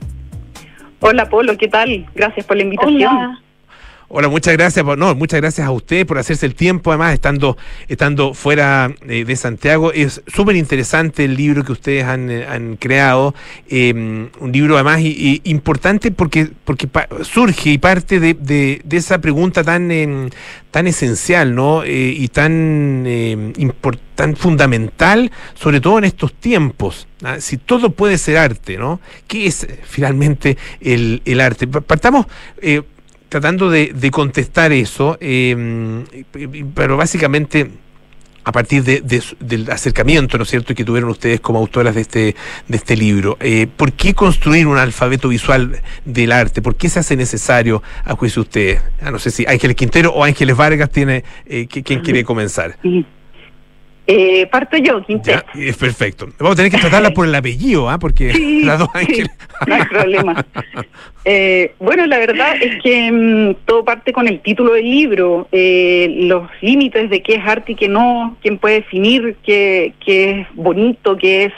Hola 1.00 1.28
Polo, 1.28 1.56
¿qué 1.58 1.68
tal? 1.68 2.06
Gracias 2.14 2.46
por 2.46 2.56
la 2.56 2.62
invitación. 2.62 3.16
Hola, 3.16 3.42
muchas 4.28 4.52
gracias. 4.58 4.84
No, 4.98 5.14
muchas 5.14 5.40
gracias 5.40 5.66
a 5.66 5.70
usted 5.70 6.06
por 6.06 6.18
hacerse 6.18 6.44
el 6.44 6.54
tiempo, 6.54 6.90
además, 6.90 7.14
estando, 7.14 7.56
estando 7.88 8.34
fuera 8.34 8.94
eh, 9.08 9.24
de 9.24 9.36
Santiago. 9.36 9.90
Es 9.90 10.20
súper 10.26 10.56
interesante 10.56 11.24
el 11.24 11.34
libro 11.34 11.64
que 11.64 11.72
ustedes 11.72 12.04
han, 12.04 12.30
eh, 12.30 12.46
han 12.46 12.76
creado. 12.76 13.34
eh, 13.70 13.92
un 13.94 14.52
libro, 14.52 14.74
además, 14.74 15.00
y, 15.00 15.40
importante 15.44 16.10
porque, 16.10 16.48
porque 16.64 16.88
surge 17.22 17.70
y 17.70 17.78
parte 17.78 18.20
de, 18.20 18.34
de- 18.34 18.82
esa 18.90 19.18
pregunta 19.18 19.64
tan, 19.64 19.90
em, 19.90 20.28
tan 20.70 20.86
esencial, 20.86 21.54
¿no? 21.54 21.82
Eh, 21.82 22.14
y 22.16 22.28
tan, 22.28 23.04
impor- 23.06 23.98
tan 24.14 24.36
fundamental, 24.36 25.30
sobre 25.54 25.80
todo 25.80 25.96
en 25.98 26.04
estos 26.04 26.34
tiempos. 26.34 27.08
¿ah? 27.24 27.40
Si 27.40 27.56
todo 27.56 27.90
puede 27.92 28.18
ser 28.18 28.36
arte, 28.36 28.76
¿no? 28.76 29.00
¿Qué 29.26 29.46
es 29.46 29.66
finalmente 29.84 30.58
el, 30.82 31.22
el 31.24 31.40
arte? 31.40 31.66
Pa- 31.66 31.80
Partamos. 31.80 32.26
Tratando 33.32 33.70
de, 33.70 33.94
de 33.94 34.10
contestar 34.10 34.72
eso, 34.72 35.16
eh, 35.18 36.04
pero 36.74 36.98
básicamente 36.98 37.70
a 38.44 38.52
partir 38.52 38.84
de, 38.84 39.00
de 39.00 39.22
del 39.40 39.70
acercamiento, 39.70 40.36
¿no 40.36 40.42
es 40.42 40.50
cierto?, 40.50 40.74
que 40.74 40.84
tuvieron 40.84 41.08
ustedes 41.08 41.40
como 41.40 41.58
autoras 41.58 41.94
de 41.94 42.02
este, 42.02 42.36
de 42.68 42.76
este 42.76 42.94
libro. 42.94 43.38
Eh, 43.40 43.68
¿Por 43.74 43.92
qué 43.92 44.12
construir 44.12 44.66
un 44.66 44.76
alfabeto 44.76 45.30
visual 45.30 45.80
del 46.04 46.30
arte? 46.30 46.60
¿Por 46.60 46.76
qué 46.76 46.90
se 46.90 46.98
hace 46.98 47.16
necesario, 47.16 47.82
a 48.04 48.14
juicio 48.16 48.42
de 48.42 48.48
ustedes? 48.48 48.82
Ah, 49.00 49.10
no 49.10 49.18
sé 49.18 49.30
si 49.30 49.46
Ángeles 49.46 49.76
Quintero 49.76 50.12
o 50.12 50.24
Ángeles 50.24 50.54
Vargas 50.54 50.90
tiene, 50.90 51.24
eh, 51.46 51.66
¿quién 51.68 52.00
quiere 52.00 52.24
comenzar? 52.24 52.76
Eh, 54.06 54.46
parto 54.46 54.76
yo, 54.76 55.04
Quintero. 55.04 55.42
Es 55.54 55.76
perfecto. 55.76 56.26
Vamos 56.38 56.54
a 56.54 56.56
tener 56.56 56.72
que 56.72 56.78
tratarla 56.78 57.12
por 57.12 57.26
el 57.26 57.34
apellido, 57.34 57.88
¿ah? 57.88 57.98
Porque 57.98 58.32
Sí, 58.32 58.62
las 58.64 58.78
dos 58.78 58.88
sí, 59.06 59.22
no 59.66 59.74
hay 59.74 59.84
problema. 59.84 60.44
Eh, 61.24 61.74
bueno, 61.78 62.06
la 62.06 62.18
verdad 62.18 62.56
es 62.60 62.82
que 62.82 63.12
mm, 63.12 63.64
todo 63.64 63.84
parte 63.84 64.12
con 64.12 64.26
el 64.26 64.40
título 64.40 64.72
del 64.72 64.84
libro, 64.84 65.46
eh, 65.52 66.12
los 66.16 66.50
límites 66.60 67.10
de 67.10 67.22
qué 67.22 67.34
es 67.34 67.46
arte 67.46 67.72
y 67.72 67.74
qué 67.76 67.88
no, 67.88 68.36
quién 68.42 68.58
puede 68.58 68.76
definir 68.76 69.36
qué, 69.44 69.94
qué 70.04 70.40
es 70.40 70.46
bonito, 70.54 71.16
qué 71.16 71.44
es 71.44 71.52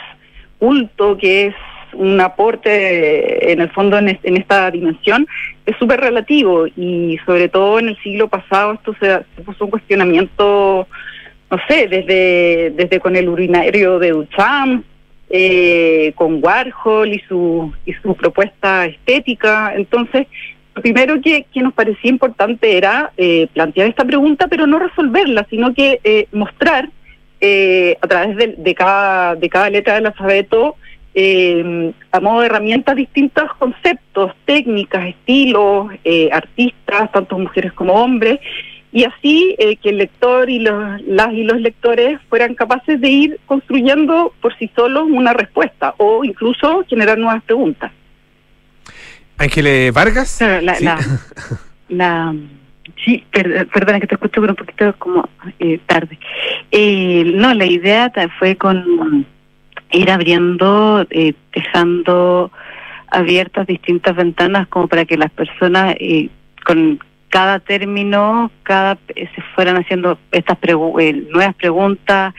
culto, 0.59 1.17
qué 1.17 1.47
es 1.47 1.55
un 1.95 2.21
aporte 2.21 2.71
eh, 2.71 3.53
en 3.53 3.61
el 3.61 3.71
fondo 3.71 3.97
en 3.97 4.37
esta 4.37 4.71
dimensión, 4.71 5.27
es 5.65 5.77
súper 5.79 6.01
relativo 6.01 6.67
y 6.67 7.19
sobre 7.25 7.49
todo 7.49 7.79
en 7.79 7.89
el 7.89 7.97
siglo 8.03 8.29
pasado 8.29 8.75
esto 8.75 8.95
se, 9.01 9.07
se 9.37 9.43
puso 9.43 9.65
un 9.65 9.71
cuestionamiento, 9.71 10.87
no 11.55 11.61
sé, 11.69 11.87
desde, 11.87 12.73
desde 12.75 12.99
con 12.99 13.15
el 13.15 13.29
urinario 13.29 14.01
de 14.01 14.11
Duchamp, 14.11 14.85
eh, 15.31 16.13
con 16.17 16.43
Warhol 16.43 17.13
y 17.13 17.21
su, 17.29 17.73
y 17.87 17.93
su 17.93 18.17
propuesta 18.17 18.87
estética. 18.87 19.73
Entonces, 19.77 20.27
lo 20.75 20.83
primero 20.83 21.21
que, 21.21 21.47
que 21.53 21.61
nos 21.61 21.73
parecía 21.73 22.11
importante 22.11 22.77
era 22.77 23.13
eh, 23.17 23.47
plantear 23.53 23.89
esta 23.89 24.05
pregunta, 24.05 24.49
pero 24.49 24.67
no 24.67 24.81
resolverla, 24.81 25.47
sino 25.49 25.73
que 25.73 26.01
eh, 26.03 26.27
mostrar 26.33 26.91
eh, 27.41 27.97
a 28.01 28.07
través 28.09 28.37
de, 28.37 28.55
de 28.59 28.75
cada, 28.75 29.37
de 29.37 29.49
cada 29.49 29.71
letra 29.71 29.95
del 29.95 30.07
alfabeto, 30.07 30.77
a 32.11 32.21
modo 32.21 32.41
de 32.41 32.47
herramientas, 32.47 32.97
distintos 32.97 33.45
conceptos, 33.61 34.33
técnicas, 34.47 35.07
estilos, 35.07 35.93
artistas, 36.33 37.13
tanto 37.13 37.39
mujeres 37.39 37.73
como 37.73 37.93
hombres, 37.93 38.41
y 38.95 39.03
así 39.05 39.57
eh, 39.59 39.75
que 39.77 39.91
el 39.91 39.99
lector 39.99 40.49
y 40.49 40.61
los, 40.61 41.03
las 41.03 41.33
y 41.33 41.43
los 41.43 41.61
lectores 41.61 42.21
fueran 42.31 42.55
capaces 42.55 43.01
de 43.01 43.09
ir 43.11 43.41
construyendo 43.45 44.33
por 44.41 44.57
sí 44.57 44.71
solos 44.77 45.05
una 45.11 45.33
respuesta 45.33 45.95
o 45.99 46.25
incluso 46.25 46.85
generar 46.89 47.19
nuevas 47.19 47.43
preguntas. 47.43 47.91
Ángeles 49.37 49.93
Vargas. 49.93 50.37
Claro, 50.39 50.61
la, 50.61 50.75
Sí. 50.77 50.85
la, 50.85 50.99
la- 51.89 52.35
sí, 53.05 53.25
per- 53.33 53.67
perdona 53.69 53.99
que 54.01 54.07
te 54.07 54.15
escucho, 54.15 54.41
pero 54.41 54.53
un 54.53 54.57
poquito 54.57 54.95
como 54.99 55.29
eh, 55.59 55.81
tarde. 55.87 56.17
Eh, 56.71 57.25
no, 57.35 57.53
la 57.53 57.67
idea 57.67 58.13
fue 58.39 58.55
con 58.57 59.27
ir 59.91 60.11
abriendo, 60.11 61.05
eh, 61.11 61.35
dejando 61.53 62.53
abiertas 63.09 63.67
distintas 63.67 64.15
ventanas 64.15 64.69
como 64.69 64.87
para 64.89 65.05
que 65.05 65.17
las 65.17 65.31
personas 65.33 65.97
eh, 65.99 66.29
con 66.65 67.01
cada 67.35 67.59
término, 67.59 68.53
cada 68.63 68.97
eh, 69.17 69.29
se 69.35 69.43
fueran 69.57 69.77
haciendo 69.77 70.21
estas 70.31 70.57
pregu- 70.61 71.01
eh, 71.01 71.13
nuevas 71.33 71.57
preguntas, 71.57 72.33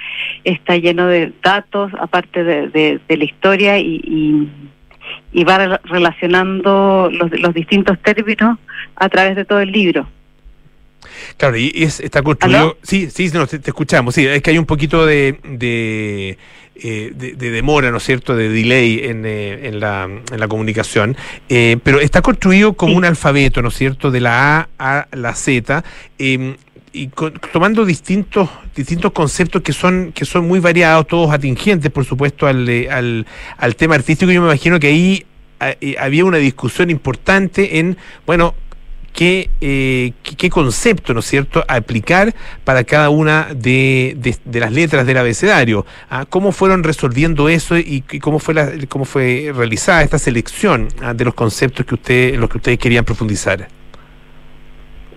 está 0.45 0.77
lleno 0.77 1.07
de 1.07 1.33
datos, 1.43 1.91
aparte 1.99 2.45
de, 2.45 2.69
de- 2.69 2.99
de 3.05 3.17
la 3.17 3.23
historia 3.25 3.77
y, 3.77 3.95
y, 4.05 4.49
y 5.33 5.43
va 5.43 5.57
rela- 5.57 5.81
relacionando 5.83 7.09
los, 7.11 7.29
los 7.41 7.53
distintos 7.53 7.99
términos 8.03 8.57
a 8.95 9.09
través 9.09 9.35
de 9.35 9.43
todo 9.43 9.59
el 9.59 9.71
libro. 9.73 10.07
Claro, 11.35 11.57
y 11.57 11.73
es, 11.75 11.99
está 11.99 12.21
construido. 12.23 12.59
¿Aló? 12.59 12.77
Sí, 12.81 13.09
sí, 13.09 13.29
no, 13.33 13.45
te, 13.47 13.59
te 13.59 13.71
escuchamos. 13.71 14.15
Sí, 14.15 14.25
es 14.25 14.41
que 14.41 14.51
hay 14.51 14.57
un 14.57 14.65
poquito 14.65 15.05
de, 15.05 15.37
de, 15.43 16.37
eh, 16.75 17.11
de- 17.15 17.33
de 17.33 17.51
demora, 17.51 17.89
¿no 17.91 17.97
es 17.97 18.03
cierto?, 18.03 18.35
de 18.35 18.49
delay 18.49 19.01
en, 19.03 19.25
eh, 19.25 19.67
en, 19.67 19.79
la, 19.79 20.03
en 20.03 20.39
la 20.39 20.47
comunicación. 20.47 21.15
Eh, 21.49 21.77
pero 21.83 21.99
está 21.99 22.21
construido 22.21 22.73
como 22.73 22.95
un 22.95 23.05
alfabeto, 23.05 23.61
¿no 23.61 23.69
es 23.69 23.75
cierto?, 23.75 24.11
de 24.11 24.19
la 24.21 24.57
A 24.59 24.67
a 24.77 25.07
la 25.15 25.33
Z. 25.35 25.83
eh, 26.19 26.55
y 26.97 27.07
con- 27.07 27.33
tomando 27.51 27.83
distintos 27.83 28.47
distintos 28.73 29.11
conceptos 29.11 29.61
que 29.61 29.73
son 29.73 30.13
que 30.13 30.23
son 30.23 30.47
muy 30.47 30.59
variados, 30.61 31.05
todos 31.07 31.29
atingentes, 31.33 31.91
por 31.91 32.05
supuesto, 32.05 32.47
al, 32.47 32.67
eh, 32.69 32.89
al, 32.89 33.25
al 33.57 33.75
tema 33.75 33.95
artístico. 33.95 34.31
Yo 34.31 34.41
me 34.41 34.47
imagino 34.47 34.79
que 34.79 34.87
ahí 34.87 35.25
había 35.99 36.23
una 36.25 36.37
discusión 36.37 36.89
importante 36.89 37.79
en, 37.79 37.97
bueno, 38.25 38.53
qué, 39.15 39.49
eh, 39.61 40.11
qué, 40.37 40.49
concepto, 40.49 41.13
¿no 41.13 41.21
es 41.21 41.25
cierto?, 41.25 41.63
aplicar 41.67 42.33
para 42.63 42.83
cada 42.83 43.09
una 43.09 43.47
de, 43.55 44.15
de- 44.17 44.35
de 44.43 44.59
las 44.59 44.71
letras 44.71 45.07
del 45.07 45.17
abecedario. 45.17 45.85
Ah, 46.09 46.25
¿Cómo 46.29 46.51
fueron 46.51 46.83
resolviendo 46.83 47.47
eso 47.49 47.77
y, 47.77 48.03
y 48.11 48.19
cómo 48.19 48.39
fue 48.39 48.53
la, 48.53 48.69
cómo 48.89 49.05
fue 49.05 49.51
realizada 49.55 50.03
esta 50.03 50.19
selección 50.19 50.89
ah, 51.01 51.13
de 51.13 51.25
los 51.25 51.33
conceptos 51.33 51.85
que 51.85 51.95
usted, 51.95 52.35
los 52.35 52.49
que 52.49 52.57
ustedes 52.57 52.77
querían 52.77 53.05
profundizar? 53.05 53.67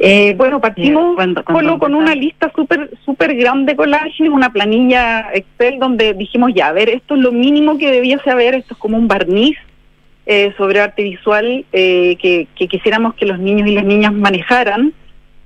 Eh, 0.01 0.34
bueno, 0.36 0.61
partimos 0.61 1.16
cuando 1.16 1.42
Polo, 1.42 1.76
con 1.80 1.92
una 1.92 2.14
lista 2.14 2.53
súper 2.55 2.88
súper 3.05 3.34
grande 3.34 3.74
collages, 3.74 4.28
una 4.30 4.53
planilla 4.53 5.28
Excel 5.34 5.80
donde 5.80 6.14
dijimos, 6.14 6.53
ya, 6.55 6.68
a 6.68 6.72
ver, 6.72 6.88
esto 6.88 7.16
es 7.16 7.20
lo 7.20 7.32
mínimo 7.32 7.76
que 7.78 7.90
debía 7.90 8.22
saber, 8.22 8.55
esto 8.55 8.74
es 8.74 8.78
como 8.78 8.96
un 8.96 9.09
barniz 9.09 9.57
eh, 10.31 10.53
sobre 10.59 10.79
arte 10.79 11.03
visual 11.03 11.64
eh, 11.72 12.16
que, 12.20 12.49
que 12.55 12.68
quisiéramos 12.68 13.14
que 13.14 13.24
los 13.24 13.39
niños 13.39 13.66
y 13.66 13.72
las 13.72 13.85
niñas 13.85 14.12
manejaran. 14.12 14.93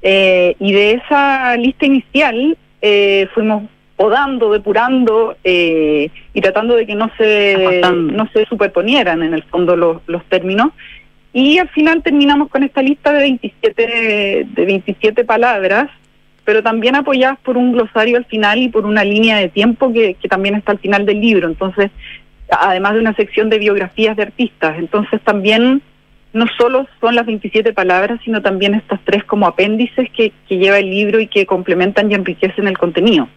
Eh, 0.03 0.57
y 0.59 0.73
de 0.73 0.95
esa 0.95 1.57
lista 1.57 1.87
inicial 1.87 2.59
eh, 2.81 3.29
fuimos 3.33 3.63
podando, 3.95 4.51
depurando 4.51 5.37
y 5.45 6.41
tratando 6.41 6.75
de 6.75 6.85
que 6.85 6.97
no 6.97 7.09
se, 7.17 7.81
no 7.95 8.29
se 8.33 8.45
superponieran 8.47 9.23
en 9.23 9.35
el 9.35 9.45
fondo 9.45 9.77
los, 9.77 10.03
los 10.09 10.25
términos. 10.25 10.73
Y 11.33 11.59
al 11.59 11.69
final 11.69 12.03
terminamos 12.03 12.49
con 12.49 12.65
esta 12.65 12.83
lista 12.83 13.13
de 13.13 13.21
27, 13.21 14.47
de 14.49 14.65
27 14.65 15.25
palabras, 15.25 15.89
pero 16.45 16.65
también 16.65 16.97
apoyadas 16.97 17.39
por 17.39 17.57
un 17.57 17.71
glosario 17.71 18.17
al 18.17 18.25
final 18.25 18.61
y 18.61 18.69
por 18.69 18.85
una 18.85 19.05
línea 19.05 19.37
de 19.37 19.49
tiempo 19.49 19.93
que, 19.93 20.15
que 20.15 20.29
también 20.29 20.57
está 20.57 20.73
al 20.73 20.81
final 20.81 21.07
del 21.07 21.21
libro. 21.21 21.47
Entonces, 21.47 21.93
además 22.61 22.95
de 22.95 23.01
una 23.01 23.15
sección 23.15 23.51
de 23.51 23.59
biografías 23.59 24.17
de 24.17 24.25
artistas. 24.25 24.79
Entonces 24.79 25.21
también 25.23 25.83
no 26.33 26.47
solo 26.59 26.87
son 27.01 27.15
las 27.15 27.27
27 27.27 27.73
palabras, 27.73 28.21
sino 28.25 28.41
también 28.41 28.75
estos 28.75 29.01
tres 29.05 29.25
como 29.25 29.47
apéndices 29.47 30.09
que 30.11 30.33
lleva 30.49 30.79
el 30.79 30.91
libro 30.91 31.21
y 31.21 31.27
que 31.27 31.47
complementan 31.47 32.11
y 32.11 32.15
enriquecen 32.15 32.69
el 32.69 32.79
contenido. 32.79 33.29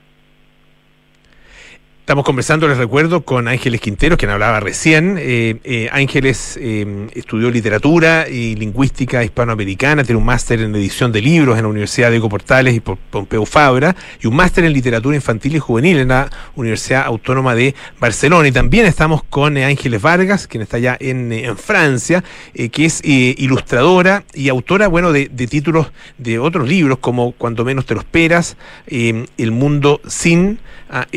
Estamos 2.06 2.24
conversando, 2.24 2.68
les 2.68 2.78
recuerdo, 2.78 3.22
con 3.22 3.48
Ángeles 3.48 3.82
Quintero, 3.82 4.16
quien 4.16 4.30
hablaba 4.30 4.60
recién. 4.60 5.18
Eh, 5.20 5.58
eh, 5.64 5.90
Ángeles 5.92 6.56
eh, 6.62 7.08
estudió 7.16 7.50
literatura 7.50 8.30
y 8.30 8.56
lingüística 8.56 9.24
hispanoamericana, 9.24 10.04
tiene 10.04 10.20
un 10.20 10.26
máster 10.26 10.62
en 10.62 10.76
edición 10.76 11.12
de 11.12 11.24
libros 11.24 11.58
en 11.58 11.64
la 11.64 11.70
Universidad 11.70 12.12
de 12.12 12.18
Ecoportales 12.18 12.76
y 12.76 12.80
por 12.80 12.98
Pompeu 12.98 13.44
Fabra, 13.48 13.96
y 14.22 14.28
un 14.28 14.36
máster 14.36 14.66
en 14.66 14.74
literatura 14.74 15.16
infantil 15.16 15.56
y 15.56 15.60
juvenil 15.60 15.98
en 15.98 16.10
la 16.10 16.30
Universidad 16.56 17.08
Autónoma 17.08 17.56
de 17.56 17.74
Barcelona. 18.00 18.48
Y 18.50 18.52
también 18.52 18.86
estamos 18.86 19.24
con 19.24 19.58
Ángeles 19.58 20.00
Vargas, 20.00 20.46
quien 20.46 20.62
está 20.62 20.78
allá 20.78 20.98
en, 21.00 21.58
Francia, 21.58 22.24
que 22.54 22.86
es 22.86 23.02
ilustradora 23.04 24.26
y 24.36 24.50
autora, 24.50 24.90
bueno, 24.90 25.12
de, 25.12 25.28
títulos 25.28 25.88
de 26.20 26.38
otros 26.38 26.70
libros, 26.70 27.00
como 27.00 27.32
Cuando 27.32 27.66
menos 27.66 27.88
te 27.88 27.96
lo 27.96 28.02
esperas, 28.02 28.58
El 28.86 29.52
mundo 29.52 30.02
sin. 30.06 30.60
Ah, 30.88 31.08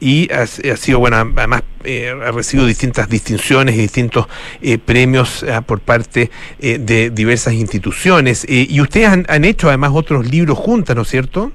y 0.00 0.30
ha, 0.32 0.42
ha, 0.42 0.76
sido, 0.76 0.98
bueno, 0.98 1.16
además 1.16 1.62
eh, 1.84 2.10
ha 2.10 2.32
recibido 2.32 2.66
distintas 2.66 3.08
distinciones 3.08 3.74
y 3.76 3.78
distintos 3.78 4.26
eh, 4.60 4.78
premios 4.78 5.42
eh, 5.42 5.60
por 5.64 5.80
parte 5.80 6.30
de 6.58 7.10
diversas 7.10 7.54
instituciones. 7.54 8.46
y 8.48 8.80
ustedes 8.80 9.08
han, 9.08 9.26
han, 9.28 9.44
hecho 9.44 9.68
además 9.68 9.92
otros 9.94 10.30
libros 10.30 10.58
juntas, 10.58 10.96
¿no 10.96 11.02
es 11.02 11.08
cierto? 11.08 11.52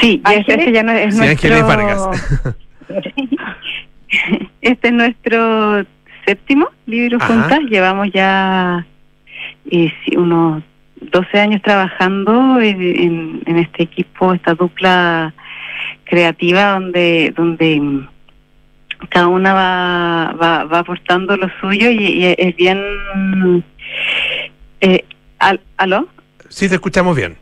Sí, 0.00 0.22
este 0.30 0.72
ya 0.72 0.82
no 0.82 0.92
es 0.92 1.14
sí, 1.14 1.20
nuestro... 1.20 1.54
Ángeles 1.54 1.66
Vargas. 1.66 2.08
este 4.60 4.88
es 4.88 4.94
nuestro 4.94 5.84
séptimo 6.26 6.68
libro 6.86 7.18
Ajá. 7.20 7.26
juntas. 7.26 7.60
Llevamos 7.70 8.08
ya 8.12 8.86
eh, 9.70 9.92
unos 10.16 10.62
12 11.10 11.40
años 11.40 11.62
trabajando 11.62 12.60
en, 12.60 12.82
en, 12.82 13.42
en, 13.46 13.58
este 13.58 13.84
equipo, 13.84 14.32
esta 14.32 14.54
dupla 14.54 15.34
creativa 16.04 16.72
donde 16.72 17.32
donde 17.36 17.80
mm, 17.80 18.08
cada 19.08 19.28
una 19.28 19.52
va, 19.52 20.32
va, 20.40 20.64
va 20.64 20.78
aportando 20.80 21.36
lo 21.36 21.48
suyo 21.60 21.90
y, 21.90 21.98
y 21.98 22.34
es 22.36 22.56
bien... 22.56 23.64
Eh, 24.80 25.04
al, 25.38 25.60
¿Aló? 25.76 26.08
Sí, 26.48 26.68
te 26.68 26.74
escuchamos 26.74 27.16
bien. 27.16 27.36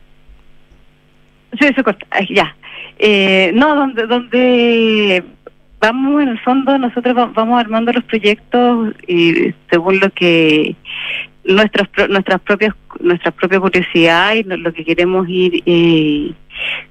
Sí, 1.59 1.67
eso 1.67 1.85
corta. 1.85 2.07
Ya. 2.29 2.57
Eh, 2.99 3.53
no, 3.55 3.75
donde, 3.75 4.07
donde 4.07 5.25
vamos, 5.81 6.23
en 6.23 6.29
el 6.31 6.41
fondo, 6.41 6.79
nosotros 6.79 7.15
vamos 7.35 7.61
armando 7.61 7.93
los 7.93 8.05
proyectos 8.05 8.95
y 9.07 9.53
según 9.71 10.01
lo 10.01 10.11
que 10.11 10.75
nuestras 11.45 11.89
nuestras 12.09 12.41
propias 12.41 12.75
nuestra 13.01 13.31
propia 13.31 13.61
curiosidad 13.61 14.35
y 14.35 14.45
lo 14.45 14.73
que 14.73 14.85
queremos 14.85 15.29
ir 15.29 15.63
eh, 15.67 16.33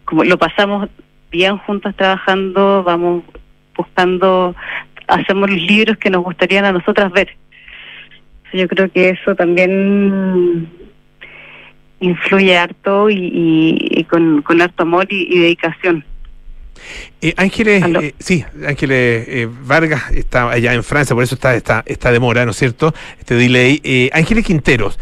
como 0.06 0.24
lo 0.24 0.38
pasamos 0.38 0.89
bien 1.32 1.58
juntos 1.58 1.95
trabajando 1.95 2.84
vamos 2.84 3.24
buscando 3.76 4.56
hacemos 5.08 5.49
los 5.49 5.62
libros 5.62 5.97
que 5.97 6.10
nos 6.10 6.24
gustarían 6.24 6.66
a 6.66 6.72
nosotras 6.72 7.12
ver. 7.12 7.30
Yo 8.54 8.68
creo 8.68 8.91
que 8.91 9.10
eso 9.10 9.36
también 9.36 10.70
influye 11.99 12.58
harto 12.58 13.10
y, 13.10 13.78
y, 13.80 14.04
con, 14.04 14.41
con, 14.43 14.62
harto 14.62 14.84
amor 14.84 15.08
y 15.10 15.39
dedicación 15.39 16.06
eh, 17.21 17.34
Ángeles, 17.38 17.84
eh, 18.01 18.15
sí, 18.19 18.43
Ángeles 18.67 19.26
eh, 19.28 19.49
Vargas 19.49 20.11
está 20.11 20.49
allá 20.49 20.74
en 20.74 20.84
Francia, 20.84 21.15
por 21.15 21.24
eso 21.24 21.36
está 21.36 21.55
esta, 21.55 21.84
esta 21.86 22.11
demora, 22.11 22.45
¿no 22.45 22.51
es 22.51 22.57
cierto? 22.57 22.93
Este 23.19 23.36
delay. 23.36 24.09
Ángeles 24.13 24.45
Quinteros, 24.45 24.99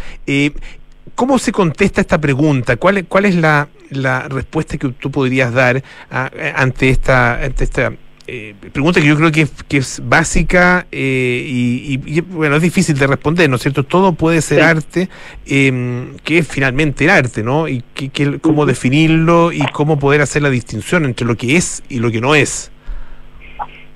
¿cómo 1.15 1.39
se 1.39 1.51
contesta 1.51 2.01
esta 2.01 2.19
pregunta? 2.19 2.77
¿Cuál, 2.77 3.05
cuál 3.05 3.25
es 3.25 3.35
la, 3.35 3.69
la 3.89 4.27
respuesta 4.27 4.77
que 4.77 4.89
tú 4.89 5.11
podrías 5.11 5.53
dar 5.53 5.83
a, 6.09 6.31
ante 6.55 6.89
esta, 6.89 7.41
ante 7.41 7.63
esta 7.63 7.93
eh, 8.27 8.53
pregunta 8.71 9.01
que 9.01 9.07
yo 9.07 9.15
creo 9.15 9.31
que 9.31 9.41
es, 9.41 9.63
que 9.63 9.77
es 9.77 10.01
básica 10.03 10.85
eh, 10.91 11.45
y, 11.47 11.99
y, 12.05 12.17
y, 12.17 12.21
bueno, 12.21 12.55
es 12.55 12.61
difícil 12.61 12.97
de 12.97 13.07
responder, 13.07 13.49
¿no 13.49 13.55
es 13.55 13.61
cierto? 13.61 13.83
Todo 13.83 14.13
puede 14.13 14.41
ser 14.41 14.59
sí. 14.59 14.63
arte, 14.63 15.09
eh, 15.45 16.07
que 16.23 16.37
es 16.39 16.47
finalmente 16.47 17.05
el 17.05 17.09
arte, 17.09 17.43
¿no? 17.43 17.67
Y 17.67 17.83
que, 17.93 18.09
que, 18.09 18.39
cómo 18.39 18.65
definirlo 18.65 19.51
y 19.51 19.61
cómo 19.73 19.99
poder 19.99 20.21
hacer 20.21 20.41
la 20.41 20.49
distinción 20.49 21.05
entre 21.05 21.25
lo 21.25 21.35
que 21.35 21.57
es 21.57 21.83
y 21.89 21.99
lo 21.99 22.11
que 22.11 22.21
no 22.21 22.35
es. 22.35 22.71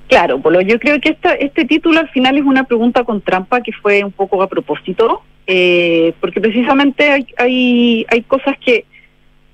Claro, 0.08 0.40
Polo, 0.40 0.60
yo 0.60 0.78
creo 0.78 1.00
que 1.00 1.10
esta, 1.10 1.34
este 1.34 1.64
título 1.64 1.98
al 1.98 2.08
final 2.10 2.36
es 2.36 2.44
una 2.44 2.64
pregunta 2.64 3.04
con 3.04 3.20
trampa 3.20 3.60
que 3.60 3.72
fue 3.72 4.04
un 4.04 4.12
poco 4.12 4.40
a 4.42 4.48
propósito, 4.48 5.22
eh, 5.46 6.12
porque 6.20 6.40
precisamente 6.40 7.10
hay, 7.10 7.26
hay, 7.38 8.06
hay 8.08 8.22
cosas 8.22 8.56
que 8.64 8.84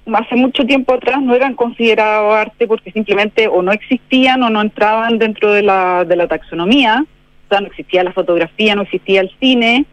hace 0.07 0.37
mucho 0.37 0.65
tiempo 0.65 0.95
atrás 0.95 1.23
no 1.23 1.35
eran 1.35 1.55
considerados 1.55 2.35
arte 2.35 2.67
porque 2.67 2.91
simplemente 2.91 3.49
o 3.49 3.63
no 3.63 3.73
existían 3.73 4.43
o 4.43 4.51
no 4.51 4.61
entraban 4.61 5.19
dentro 5.19 5.53
de 5.53 5.63
la, 5.63 6.05
de 6.05 6.17
la 6.17 6.27
taxonomía, 6.27 7.05
o 7.05 7.49
sea, 7.49 7.61
no 7.61 7.69
existía 7.69 8.03
la 8.03 8.13
fotografía, 8.13 8.75
no 8.75 8.83
existía 8.83 9.21
el 9.21 9.31
cine, 9.39 9.85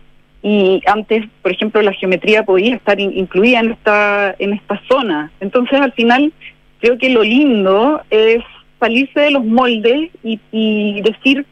y 0.41 0.81
antes, 0.85 1.25
por 1.41 1.51
ejemplo, 1.51 1.81
la 1.81 1.93
geometría 1.93 2.43
podía 2.43 2.75
estar 2.75 2.99
in, 2.99 3.17
incluida 3.17 3.59
en 3.59 3.71
esta, 3.71 4.35
en 4.39 4.53
esta 4.53 4.81
zona. 4.87 5.31
Entonces, 5.41 5.79
al 5.79 5.91
final, 5.91 6.31
creo 6.79 6.97
que 6.97 7.09
lo 7.09 7.23
lindo 7.23 8.01
es 8.09 8.41
salirse 8.79 9.19
de 9.19 9.31
los 9.31 9.43
moldes 9.43 10.09
y, 10.23 10.39
y 10.51 11.01
decir, 11.01 11.45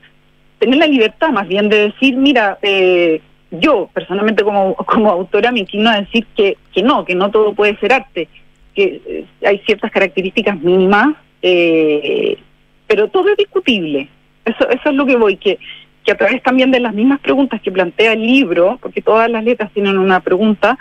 tener 0.60 0.78
la 0.78 0.88
libertad 0.88 1.30
más 1.30 1.47
bien 1.49 1.68
de 1.68 1.89
decir, 1.89 2.16
mira, 2.16 2.58
eh, 2.62 3.22
yo 3.51 3.89
personalmente 3.93 4.43
como, 4.43 4.76
como 4.76 5.12
autora 5.12 5.51
me 5.51 5.60
inclino 5.62 5.89
a 5.89 5.99
decir 5.99 6.26
que, 6.36 6.58
que 6.74 6.82
no, 6.82 7.03
que 7.03 7.16
no 7.16 7.30
todo 7.30 7.53
puede 7.53 7.78
ser 7.78 7.91
arte 7.91 8.30
que 8.78 9.01
eh, 9.07 9.25
hay 9.43 9.57
ciertas 9.65 9.91
características 9.91 10.61
mínimas, 10.61 11.15
eh, 11.41 12.38
pero 12.86 13.07
todo 13.07 13.30
es 13.30 13.38
discutible. 13.38 14.07
Eso, 14.45 14.69
eso 14.69 14.89
es 14.89 14.95
lo 14.95 15.05
que 15.07 15.17
voy, 15.17 15.36
que, 15.38 15.57
que 16.05 16.11
a 16.11 16.17
través 16.17 16.43
también 16.43 16.69
de 16.69 16.80
las 16.80 16.93
mismas 16.93 17.19
preguntas 17.19 17.59
que 17.59 17.71
plantea 17.71 18.13
el 18.13 18.21
libro, 18.21 18.78
porque 18.80 19.01
todas 19.01 19.32
las 19.32 19.43
letras 19.43 19.71
tienen 19.73 19.97
una 19.97 20.19
pregunta, 20.19 20.78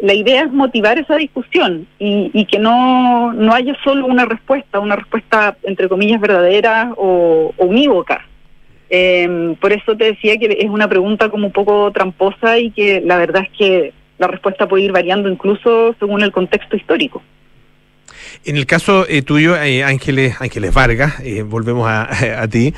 la 0.00 0.12
idea 0.12 0.42
es 0.42 0.52
motivar 0.52 0.98
esa 0.98 1.14
discusión 1.16 1.86
y, 2.00 2.32
y 2.34 2.46
que 2.46 2.58
no, 2.58 3.32
no 3.32 3.54
haya 3.54 3.74
solo 3.84 4.06
una 4.06 4.24
respuesta, 4.24 4.80
una 4.80 4.96
respuesta 4.96 5.56
entre 5.62 5.88
comillas 5.88 6.20
verdadera 6.20 6.92
o, 6.96 7.54
unívoca. 7.58 8.26
Eh, 8.90 9.56
por 9.60 9.72
eso 9.72 9.96
te 9.96 10.04
decía 10.04 10.36
que 10.36 10.58
es 10.60 10.68
una 10.68 10.88
pregunta 10.88 11.28
como 11.28 11.46
un 11.46 11.52
poco 11.52 11.92
tramposa 11.92 12.58
y 12.58 12.72
que 12.72 13.00
la 13.00 13.18
verdad 13.18 13.44
es 13.44 13.50
que 13.56 13.92
la 14.18 14.26
respuesta 14.26 14.66
puede 14.66 14.84
ir 14.84 14.92
variando 14.92 15.28
incluso 15.28 15.94
según 15.98 16.22
el 16.22 16.32
contexto 16.32 16.76
histórico. 16.76 17.22
En 18.44 18.56
el 18.56 18.66
caso 18.66 19.06
eh, 19.08 19.22
tuyo, 19.22 19.56
eh, 19.60 19.84
Ángeles, 19.84 20.36
Ángeles 20.40 20.72
Vargas, 20.72 21.14
eh, 21.22 21.42
volvemos 21.42 21.88
a, 21.88 22.08
a 22.42 22.48
ti, 22.48 22.74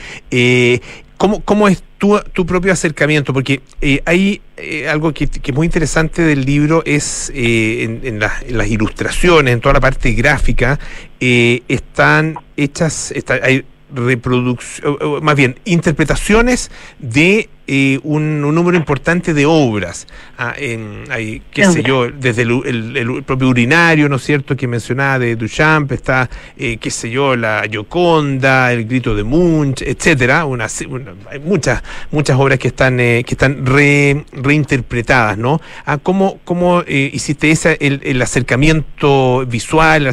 ¿cómo, 1.16 1.40
¿cómo 1.40 1.68
es 1.68 1.82
tu, 1.98 2.18
tu 2.32 2.46
propio 2.46 2.72
acercamiento? 2.72 3.32
Porque 3.32 3.60
hay 4.04 4.40
algo 4.88 5.12
que, 5.12 5.26
que, 5.26 5.50
es 5.50 5.56
muy 5.56 5.66
interesante 5.66 6.22
del 6.22 6.44
libro, 6.44 6.82
es 6.84 7.30
en, 7.34 8.00
en, 8.04 8.20
la, 8.20 8.32
en, 8.46 8.58
las 8.58 8.68
ilustraciones, 8.68 9.52
en 9.52 9.60
toda 9.60 9.74
la 9.74 9.80
parte 9.80 10.12
gráfica, 10.12 10.78
están 11.20 12.36
hechas, 12.56 13.12
está, 13.12 13.34
hay 13.42 13.64
reproducción, 13.94 14.96
más 15.22 15.36
bien, 15.36 15.58
interpretaciones 15.64 16.70
de 16.98 17.48
eh, 17.68 18.00
un, 18.02 18.42
un, 18.44 18.54
número 18.54 18.76
importante 18.76 19.34
de 19.34 19.44
obras. 19.46 20.06
Ah, 20.38 20.54
en, 20.56 21.04
hay, 21.10 21.42
qué 21.52 21.66
sé 21.66 21.82
yo, 21.82 22.10
desde 22.10 22.42
el, 22.42 22.62
el, 22.64 22.96
el, 22.96 23.22
propio 23.22 23.48
urinario, 23.48 24.08
¿no 24.08 24.16
es 24.16 24.24
cierto?, 24.24 24.56
que 24.56 24.66
mencionaba 24.66 25.18
de 25.18 25.36
Duchamp, 25.36 25.92
está, 25.92 26.28
eh, 26.56 26.78
qué 26.78 26.90
sé 26.90 27.10
yo, 27.10 27.36
la 27.36 27.64
Gioconda, 27.70 28.72
el 28.72 28.86
grito 28.86 29.14
de 29.14 29.22
Munch, 29.22 29.82
etcétera. 29.82 30.46
Una, 30.46 30.66
una, 30.88 31.14
hay 31.30 31.38
muchas, 31.40 31.82
muchas 32.10 32.38
obras 32.38 32.58
que 32.58 32.68
están, 32.68 32.98
eh, 33.00 33.22
que 33.26 33.34
están 33.34 33.66
re, 33.66 34.24
reinterpretadas, 34.32 35.36
¿no? 35.36 35.60
Ah, 35.84 35.98
¿Cómo, 35.98 36.40
cómo 36.44 36.82
eh, 36.86 37.10
hiciste 37.12 37.50
ese, 37.50 37.76
el, 37.80 38.00
el, 38.02 38.22
acercamiento 38.22 39.44
visual, 39.46 40.02
el 40.02 40.08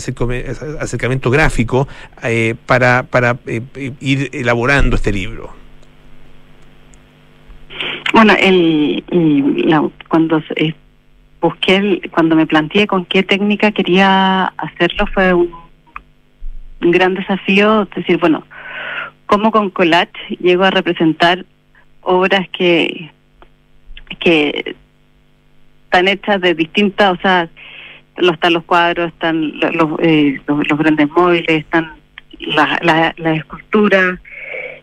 acercamiento 0.80 1.32
gráfico 1.32 1.88
eh, 2.24 2.56
para, 2.66 3.04
para 3.04 3.38
eh, 3.46 3.62
ir 4.02 4.30
elaborando 4.34 4.98
este 4.98 5.12
libro? 5.12 5.65
Bueno, 8.16 8.34
el, 8.40 9.04
cuando 10.08 10.42
eh, 10.56 10.74
busqué, 11.42 11.76
el, 11.76 12.10
cuando 12.12 12.38
me 12.38 12.48
planteé 12.48 12.88
con 12.88 13.04
qué 13.04 13.24
técnica 13.24 13.74
quería 13.74 14.46
hacerlo 14.56 15.06
fue 15.14 15.34
un, 15.34 15.52
gran 16.80 17.14
desafío, 17.14 17.82
es 17.82 17.90
decir, 17.90 18.18
bueno, 18.18 18.46
cómo 19.26 19.52
con 19.52 19.70
collage 19.70 20.38
llego 20.40 20.64
a 20.64 20.72
representar 20.72 21.46
obras 22.04 22.48
que 22.58 23.12
que 24.22 24.78
están 25.84 26.08
hechas 26.08 26.40
de 26.40 26.54
distintas, 26.54 27.18
o 27.18 27.22
sea, 27.22 27.50
están 28.16 28.54
los 28.54 28.64
cuadros, 28.64 29.10
están 29.10 29.60
los, 29.60 30.00
eh, 30.00 30.40
los, 30.48 30.66
los 30.70 30.80
grandes 30.80 31.10
móviles, 31.10 31.50
están 31.50 31.92
las 32.40 32.82
la, 32.82 33.14
la 33.18 33.34
esculturas 33.34 34.20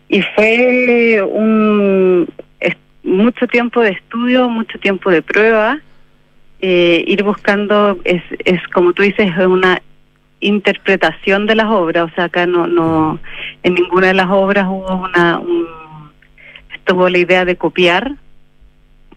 y 0.07 0.21
fue 0.21 1.19
un 1.23 2.27
mucho 3.03 3.47
tiempo 3.47 3.81
de 3.81 3.91
estudio, 3.91 4.49
mucho 4.49 4.79
tiempo 4.79 5.09
de 5.11 5.21
prueba, 5.21 5.79
eh, 6.61 7.03
ir 7.07 7.23
buscando, 7.23 7.99
es, 8.05 8.23
es 8.45 8.65
como 8.69 8.93
tú 8.93 9.03
dices, 9.03 9.31
es 9.37 9.45
una 9.45 9.81
interpretación 10.39 11.45
de 11.45 11.55
las 11.55 11.67
obras, 11.67 12.11
o 12.11 12.15
sea, 12.15 12.25
acá 12.25 12.45
no, 12.45 12.67
no, 12.67 13.19
en 13.63 13.73
ninguna 13.75 14.07
de 14.07 14.13
las 14.13 14.29
obras 14.29 14.65
hubo 14.67 14.95
una, 14.95 15.39
un, 15.39 15.65
tuvo 16.85 17.09
la 17.09 17.17
idea 17.17 17.45
de 17.45 17.55
copiar 17.55 18.13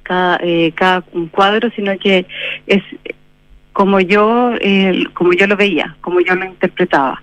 cada, 0.02 0.38
eh, 0.42 0.72
cada 0.74 1.04
un 1.12 1.26
cuadro, 1.28 1.68
sino 1.74 1.96
que 1.98 2.26
es 2.66 2.82
como 3.72 4.00
yo, 4.00 4.52
eh, 4.60 5.04
como 5.14 5.32
yo 5.32 5.46
lo 5.46 5.56
veía, 5.56 5.96
como 6.00 6.20
yo 6.20 6.34
lo 6.34 6.44
interpretaba. 6.44 7.22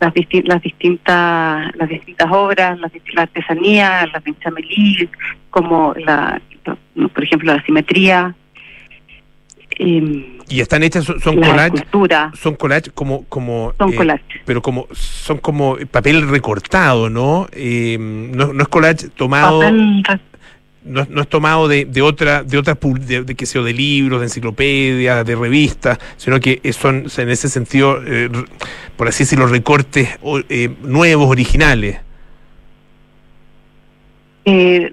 Las, 0.00 0.12
disti- 0.12 0.44
las 0.44 0.60
distintas 0.60 1.74
las 1.76 1.88
distintas 1.88 2.28
obras, 2.30 2.78
las, 2.80 2.92
la 3.14 3.22
artesanía, 3.22 4.06
las 4.12 4.22
de 4.24 4.34
Chamelí, 4.40 5.08
como 5.54 5.94
la, 5.96 6.42
por 7.14 7.22
ejemplo, 7.24 7.54
la 7.54 7.62
simetría. 7.64 8.34
em, 9.78 10.38
Y 10.48 10.60
están 10.60 10.82
hechas, 10.82 11.04
son, 11.04 11.20
son 11.20 11.40
La 11.40 11.46
collages. 11.48 11.80
Son 12.34 12.54
collages 12.56 12.92
como. 12.92 13.24
como 13.28 13.72
Son 13.78 13.92
eh. 13.92 13.96
Pero 14.44 14.60
como 14.60 14.88
son 14.92 15.38
como 15.38 15.76
papel 15.90 16.28
recortado, 16.28 17.08
¿no? 17.08 17.46
Eh, 17.52 17.96
no, 18.00 18.52
no 18.52 18.62
es 18.62 18.68
collage 18.68 19.08
tomado. 19.10 19.60
papel 19.60 20.02
no, 20.86 21.00
es- 21.00 21.08
no 21.08 21.22
es 21.22 21.28
tomado 21.28 21.66
de, 21.66 21.86
de 21.86 22.02
otra 22.02 22.42
de 22.42 22.58
otras 22.58 22.76
de, 23.06 23.22
de, 23.22 23.34
sé 23.46 23.54
yo, 23.54 23.64
de 23.64 23.72
libros 23.72 24.20
de 24.20 24.26
enciclopedias 24.26 25.24
de 25.24 25.34
revistas 25.34 25.98
sino 26.18 26.38
que 26.40 26.60
son 26.74 27.06
en 27.16 27.30
ese 27.30 27.48
sentido 27.48 28.02
eh, 28.06 28.28
por 28.94 29.08
así 29.08 29.22
decirlo 29.24 29.46
recortes 29.46 30.10
eh, 30.50 30.68
nuevos 30.82 31.30
originales 31.30 32.00
eh, 34.44 34.92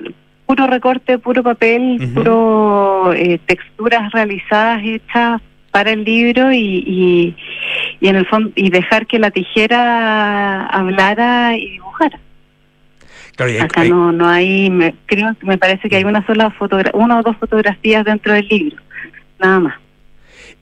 puro 0.51 0.67
recorte, 0.67 1.17
puro 1.17 1.43
papel, 1.43 2.11
puro 2.13 3.13
eh, 3.13 3.39
texturas 3.45 4.11
realizadas 4.11 4.81
hechas 4.83 5.41
para 5.71 5.91
el 5.91 6.03
libro 6.03 6.51
y, 6.51 6.83
y, 6.85 7.35
y 8.01 8.07
en 8.09 8.17
el 8.17 8.25
fondo 8.25 8.51
y 8.55 8.69
dejar 8.69 9.07
que 9.07 9.17
la 9.17 9.31
tijera 9.31 10.65
hablara 10.65 11.55
y 11.55 11.69
dibujara. 11.69 12.19
Claro, 13.37 13.49
y 13.51 13.55
hay- 13.55 13.61
Acá 13.61 13.81
hay- 13.81 13.89
no 13.89 14.11
no 14.11 14.27
hay, 14.27 14.69
me, 14.69 14.93
creo 15.05 15.33
me 15.43 15.57
parece 15.57 15.87
que 15.87 15.95
hay 15.95 16.03
una 16.03 16.25
sola 16.25 16.51
fotogra 16.51 16.91
una 16.93 17.19
o 17.19 17.23
dos 17.23 17.37
fotografías 17.37 18.03
dentro 18.03 18.33
del 18.33 18.45
libro, 18.49 18.75
nada 19.39 19.59
más. 19.61 19.75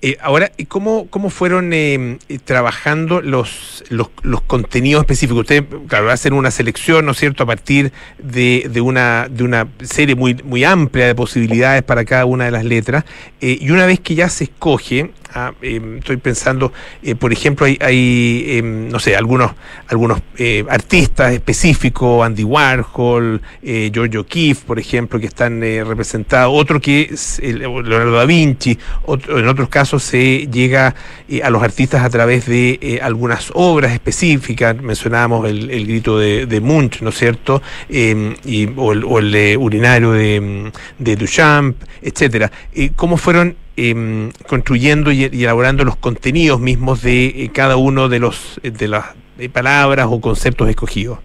Eh, 0.02 0.18
ahora, 0.22 0.50
¿y 0.56 0.64
¿cómo, 0.66 1.08
cómo 1.10 1.30
fueron 1.30 1.74
eh, 1.74 2.20
eh, 2.30 2.40
trabajando 2.42 3.22
los, 3.22 3.84
los, 3.90 4.08
los 4.22 4.40
contenidos 4.42 5.02
específicos? 5.02 5.42
Ustedes, 5.42 5.64
claro, 5.90 6.10
hacen 6.10 6.32
una 6.32 6.52
selección, 6.52 7.06
¿no 7.06 7.12
es 7.12 7.18
cierto?, 7.18 7.44
a 7.44 7.46
partir 7.46 7.92
de, 8.18 8.70
de, 8.72 8.80
una, 8.80 9.28
de 9.30 9.44
una 9.44 9.68
serie 9.84 10.16
muy, 10.16 10.36
muy 10.46 10.64
amplia 10.64 11.06
de 11.06 11.16
posibilidades 11.16 11.84
para 11.84 12.06
cada 12.06 12.24
una 12.26 12.46
de 12.46 12.52
las 12.52 12.64
letras. 12.64 13.04
eh, 13.42 13.58
y 13.60 13.72
una 13.72 13.86
vez 13.86 14.00
que 14.00 14.16
ya 14.16 14.30
se 14.30 14.46
escoge, 14.46 15.12
ah, 15.34 15.52
eh, 15.62 15.82
estoy 15.98 16.16
pensando, 16.16 16.72
eh, 17.04 17.16
por 17.16 17.34
ejemplo, 17.34 17.66
hay, 17.66 17.78
hay 17.82 18.44
eh, 18.48 18.62
no 18.64 19.00
sé, 19.00 19.18
algunos, 19.18 19.52
algunos 19.88 20.22
eh, 20.38 20.64
artistas 20.70 21.34
específicos, 21.34 22.26
Andy 22.26 22.46
Warhol, 22.46 23.42
George 23.62 24.18
O'Keeffe, 24.18 24.66
por 24.66 24.80
ejemplo, 24.80 25.20
que 25.20 25.26
están 25.28 25.60
representados, 25.60 26.54
otro 26.56 26.80
que 26.80 27.10
es 27.12 27.40
Leonardo 27.44 28.14
da 28.14 28.26
Vinci, 28.26 28.78
otro, 29.04 29.40
en 29.40 29.48
otros 29.50 29.68
casos 29.68 29.89
se 29.98 30.48
llega 30.48 30.94
eh, 31.28 31.42
a 31.42 31.50
los 31.50 31.64
artistas 31.64 32.04
a 32.04 32.10
través 32.10 32.46
de 32.46 32.78
eh, 32.82 33.00
algunas 33.02 33.52
obras 33.56 33.94
específicas, 33.94 34.80
mencionábamos 34.82 35.48
el, 35.48 35.88
grito 35.88 36.20
de, 36.20 36.62
Munch, 36.62 37.02
¿no 37.02 37.10
es 37.10 37.18
cierto? 37.18 37.62
Eh, 37.90 38.36
y, 38.46 38.70
o 38.76 38.92
el, 38.92 39.58
urinario 39.58 40.12
de, 40.12 40.42
mm, 40.42 41.04
de 41.04 41.16
Duchamp, 41.16 41.82
etcétera. 42.02 42.52
Eh, 42.74 42.92
¿Cómo 42.96 43.18
fueron 43.18 43.56
eh, 43.78 44.32
construyendo 44.48 45.12
y, 45.12 45.30
y 45.32 45.44
elaborando 45.44 45.84
los 45.86 45.96
contenidos 45.96 46.60
mismos 46.60 47.02
de 47.02 47.50
cada 47.54 47.78
uno 47.78 48.10
de 48.10 48.20
los 48.20 48.60
de 48.62 48.88
las 48.88 49.06
palabras 49.54 50.08
o 50.10 50.20
conceptos 50.20 50.70
escogidos? 50.70 51.20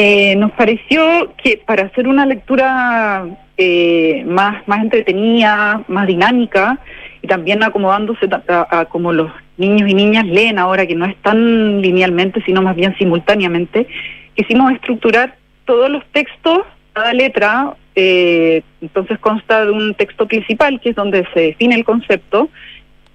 Eh, 0.00 0.36
nos 0.36 0.52
pareció 0.52 1.34
que 1.42 1.60
para 1.66 1.86
hacer 1.86 2.06
una 2.06 2.24
lectura 2.24 3.26
eh, 3.56 4.22
más, 4.28 4.62
más 4.68 4.80
entretenida, 4.82 5.82
más 5.88 6.06
dinámica 6.06 6.78
y 7.20 7.26
también 7.26 7.64
acomodándose 7.64 8.28
a, 8.30 8.78
a 8.78 8.84
como 8.84 9.12
los 9.12 9.32
niños 9.56 9.90
y 9.90 9.94
niñas 9.94 10.24
leen 10.24 10.60
ahora, 10.60 10.86
que 10.86 10.94
no 10.94 11.04
es 11.04 11.16
tan 11.16 11.82
linealmente, 11.82 12.40
sino 12.46 12.62
más 12.62 12.76
bien 12.76 12.94
simultáneamente, 12.96 13.88
quisimos 14.36 14.70
estructurar 14.70 15.34
todos 15.64 15.90
los 15.90 16.04
textos, 16.12 16.60
cada 16.92 17.12
letra, 17.12 17.74
eh, 17.96 18.62
entonces 18.80 19.18
consta 19.18 19.64
de 19.64 19.72
un 19.72 19.94
texto 19.94 20.28
principal, 20.28 20.80
que 20.80 20.90
es 20.90 20.94
donde 20.94 21.26
se 21.34 21.40
define 21.40 21.74
el 21.74 21.84
concepto. 21.84 22.50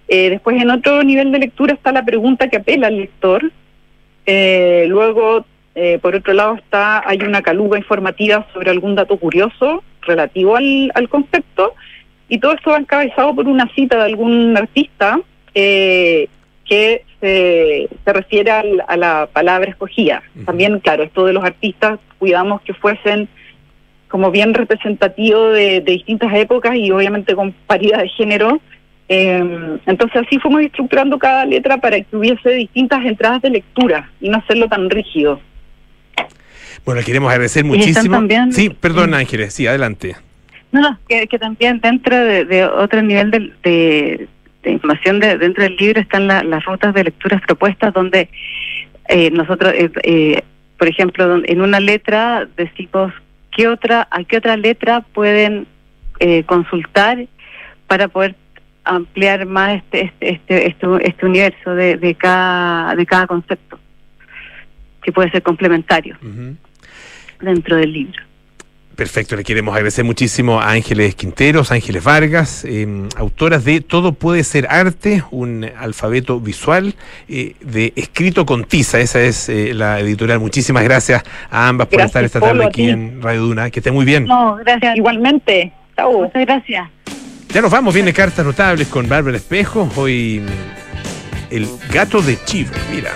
Eh, 0.09 0.31
después, 0.31 0.61
en 0.61 0.69
otro 0.69 1.01
nivel 1.01 1.31
de 1.31 1.39
lectura 1.39 1.75
está 1.75 1.93
la 1.93 2.03
pregunta 2.03 2.49
que 2.49 2.57
apela 2.57 2.87
al 2.87 2.97
lector. 2.97 3.49
Eh, 4.25 4.85
luego, 4.89 5.45
eh, 5.75 5.99
por 6.01 6.15
otro 6.15 6.33
lado, 6.33 6.55
está 6.55 7.07
hay 7.07 7.19
una 7.23 7.41
caluga 7.41 7.77
informativa 7.77 8.45
sobre 8.53 8.69
algún 8.71 8.95
dato 8.95 9.17
curioso 9.17 9.83
relativo 10.01 10.55
al, 10.55 10.91
al 10.95 11.09
concepto. 11.09 11.73
Y 12.29 12.39
todo 12.39 12.53
esto 12.53 12.71
va 12.71 12.77
encabezado 12.77 13.35
por 13.35 13.47
una 13.47 13.67
cita 13.75 13.97
de 13.97 14.03
algún 14.05 14.55
artista 14.57 15.19
eh, 15.53 16.27
que 16.65 17.03
se, 17.19 17.89
se 18.03 18.13
refiere 18.13 18.49
al- 18.51 18.83
a 18.87 18.97
la 18.97 19.27
palabra 19.31 19.69
escogida. 19.69 20.23
También, 20.45 20.79
claro, 20.79 21.03
esto 21.03 21.25
de 21.25 21.33
los 21.33 21.43
artistas, 21.43 21.99
cuidamos 22.19 22.61
que 22.61 22.73
fuesen 22.73 23.27
como 24.07 24.31
bien 24.31 24.53
representativo 24.53 25.49
de, 25.49 25.81
de 25.81 25.91
distintas 25.91 26.33
épocas 26.35 26.75
y 26.75 26.91
obviamente 26.91 27.35
con 27.35 27.51
paridad 27.67 27.99
de 27.99 28.09
género. 28.09 28.59
Eh, 29.09 29.77
entonces 29.85 30.23
así 30.25 30.39
fuimos 30.39 30.61
estructurando 30.61 31.19
cada 31.19 31.45
letra 31.45 31.77
para 31.77 31.99
que 31.99 32.15
hubiese 32.15 32.51
distintas 32.51 33.05
entradas 33.05 33.41
de 33.41 33.49
lectura 33.49 34.09
y 34.21 34.29
no 34.29 34.37
hacerlo 34.37 34.67
tan 34.69 34.89
rígido. 34.89 35.39
Bueno, 36.85 37.01
queremos 37.05 37.29
agradecer 37.31 37.63
muchísimo. 37.63 38.15
también- 38.17 38.51
Sí, 38.51 38.69
perdón 38.69 39.13
Ángeles, 39.13 39.53
sí, 39.53 39.67
adelante. 39.67 40.15
No, 40.71 40.81
no, 40.81 40.99
que, 41.07 41.27
que 41.27 41.37
también 41.39 41.79
dentro 41.79 42.15
de, 42.17 42.45
de 42.45 42.65
otro 42.65 43.01
nivel 43.01 43.31
de, 43.31 43.51
de- 43.63 44.27
de 44.63 44.71
información 44.71 45.19
de, 45.19 45.37
dentro 45.37 45.63
del 45.63 45.75
libro 45.75 45.99
están 46.01 46.27
la- 46.27 46.43
las 46.43 46.63
rutas 46.65 46.93
de 46.93 47.03
lecturas 47.05 47.41
propuestas 47.41 47.93
donde 47.93 48.29
eh, 49.09 49.29
nosotros, 49.31 49.73
eh, 49.75 49.91
eh, 50.03 50.41
por 50.77 50.87
ejemplo, 50.87 51.41
en 51.45 51.61
una 51.61 51.79
letra 51.79 52.47
decimos 52.57 53.13
qué 53.51 53.67
otra, 53.67 54.07
a 54.09 54.23
qué 54.23 54.37
otra 54.37 54.55
letra 54.57 55.01
pueden 55.13 55.67
eh, 56.19 56.43
consultar 56.45 57.25
para 57.87 58.07
poder 58.07 58.35
ampliar 58.85 59.45
más 59.45 59.75
este 59.77 60.11
este 60.19 60.29
este 60.31 60.67
este, 60.67 60.87
este 61.07 61.25
universo 61.25 61.75
de, 61.75 61.97
de 61.97 62.15
cada 62.15 62.95
de 62.95 63.05
cada 63.05 63.27
concepto 63.27 63.79
que 65.01 65.11
puede 65.11 65.29
ser 65.31 65.41
complementario 65.43 66.17
dentro 67.41 67.77
del 67.77 67.93
libro. 67.93 68.21
Perfecto, 68.95 69.35
le 69.35 69.43
queremos 69.43 69.73
agradecer 69.73 70.05
muchísimo 70.05 70.61
a 70.61 70.71
Ángeles 70.71 71.15
Quinteros, 71.15 71.71
Ángeles 71.71 72.03
Vargas, 72.03 72.63
eh, 72.63 73.07
autoras 73.15 73.65
de 73.65 73.81
Todo 73.81 74.13
puede 74.13 74.43
ser 74.43 74.67
arte, 74.69 75.23
un 75.31 75.67
alfabeto 75.77 76.39
visual 76.39 76.93
eh, 77.27 77.55
de 77.61 77.91
escrito 77.95 78.45
con 78.45 78.65
tiza. 78.65 78.99
Esa 78.99 79.21
es 79.21 79.49
eh, 79.49 79.73
la 79.73 79.99
editorial. 79.99 80.39
Muchísimas 80.39 80.83
gracias 80.83 81.23
a 81.49 81.67
ambas 81.67 81.87
por 81.87 82.01
estar 82.01 82.23
esta 82.23 82.39
tarde 82.39 82.65
aquí 82.65 82.87
en 82.87 83.19
Radio 83.19 83.41
Duna. 83.41 83.71
Que 83.71 83.79
esté 83.79 83.89
muy 83.89 84.05
bien. 84.05 84.25
No, 84.25 84.57
gracias. 84.57 84.95
Igualmente. 84.95 85.73
Chao. 85.95 86.21
Muchas 86.21 86.45
gracias. 86.45 86.87
Ya 87.49 87.61
nos 87.61 87.71
vamos, 87.71 87.95
viene 87.95 88.13
Cartas 88.13 88.45
Notables 88.45 88.87
con 88.87 89.09
Bárbara 89.09 89.37
Espejo. 89.37 89.89
Hoy 89.95 90.41
el 91.49 91.67
gato 91.91 92.21
de 92.21 92.37
Chivo, 92.45 92.71
mira. 92.93 93.11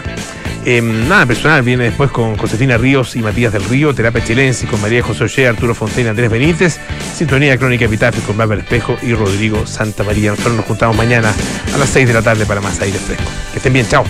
Eh, 0.69 0.81
nada 0.81 1.25
personal, 1.25 1.61
viene 1.61 1.85
después 1.85 2.11
con 2.11 2.35
Josefina 2.35 2.77
Ríos 2.77 3.15
y 3.15 3.21
Matías 3.21 3.53
del 3.53 3.63
Río, 3.63 3.95
Terapia 3.95 4.21
Chilense 4.21 4.67
con 4.67 4.81
María 4.81 5.01
José 5.01 5.23
Ollé, 5.23 5.47
Arturo 5.47 5.73
Fontaine, 5.73 6.09
Andrés 6.09 6.29
Benítez, 6.29 6.77
Sintonía 7.15 7.57
Crónica 7.57 7.85
Epitafio 7.85 8.21
con 8.23 8.35
Bárbara 8.35 8.59
Espejo 8.59 8.97
y 9.01 9.13
Rodrigo 9.13 9.65
Santa 9.65 10.03
María. 10.03 10.31
Nosotros 10.31 10.57
nos 10.57 10.65
juntamos 10.65 10.97
mañana 10.97 11.33
a 11.73 11.77
las 11.77 11.87
6 11.91 12.09
de 12.09 12.13
la 12.13 12.21
tarde 12.21 12.45
para 12.45 12.59
más 12.59 12.81
aire 12.81 12.99
fresco. 12.99 13.23
Que 13.53 13.59
estén 13.59 13.71
bien, 13.71 13.87
chao. 13.87 14.03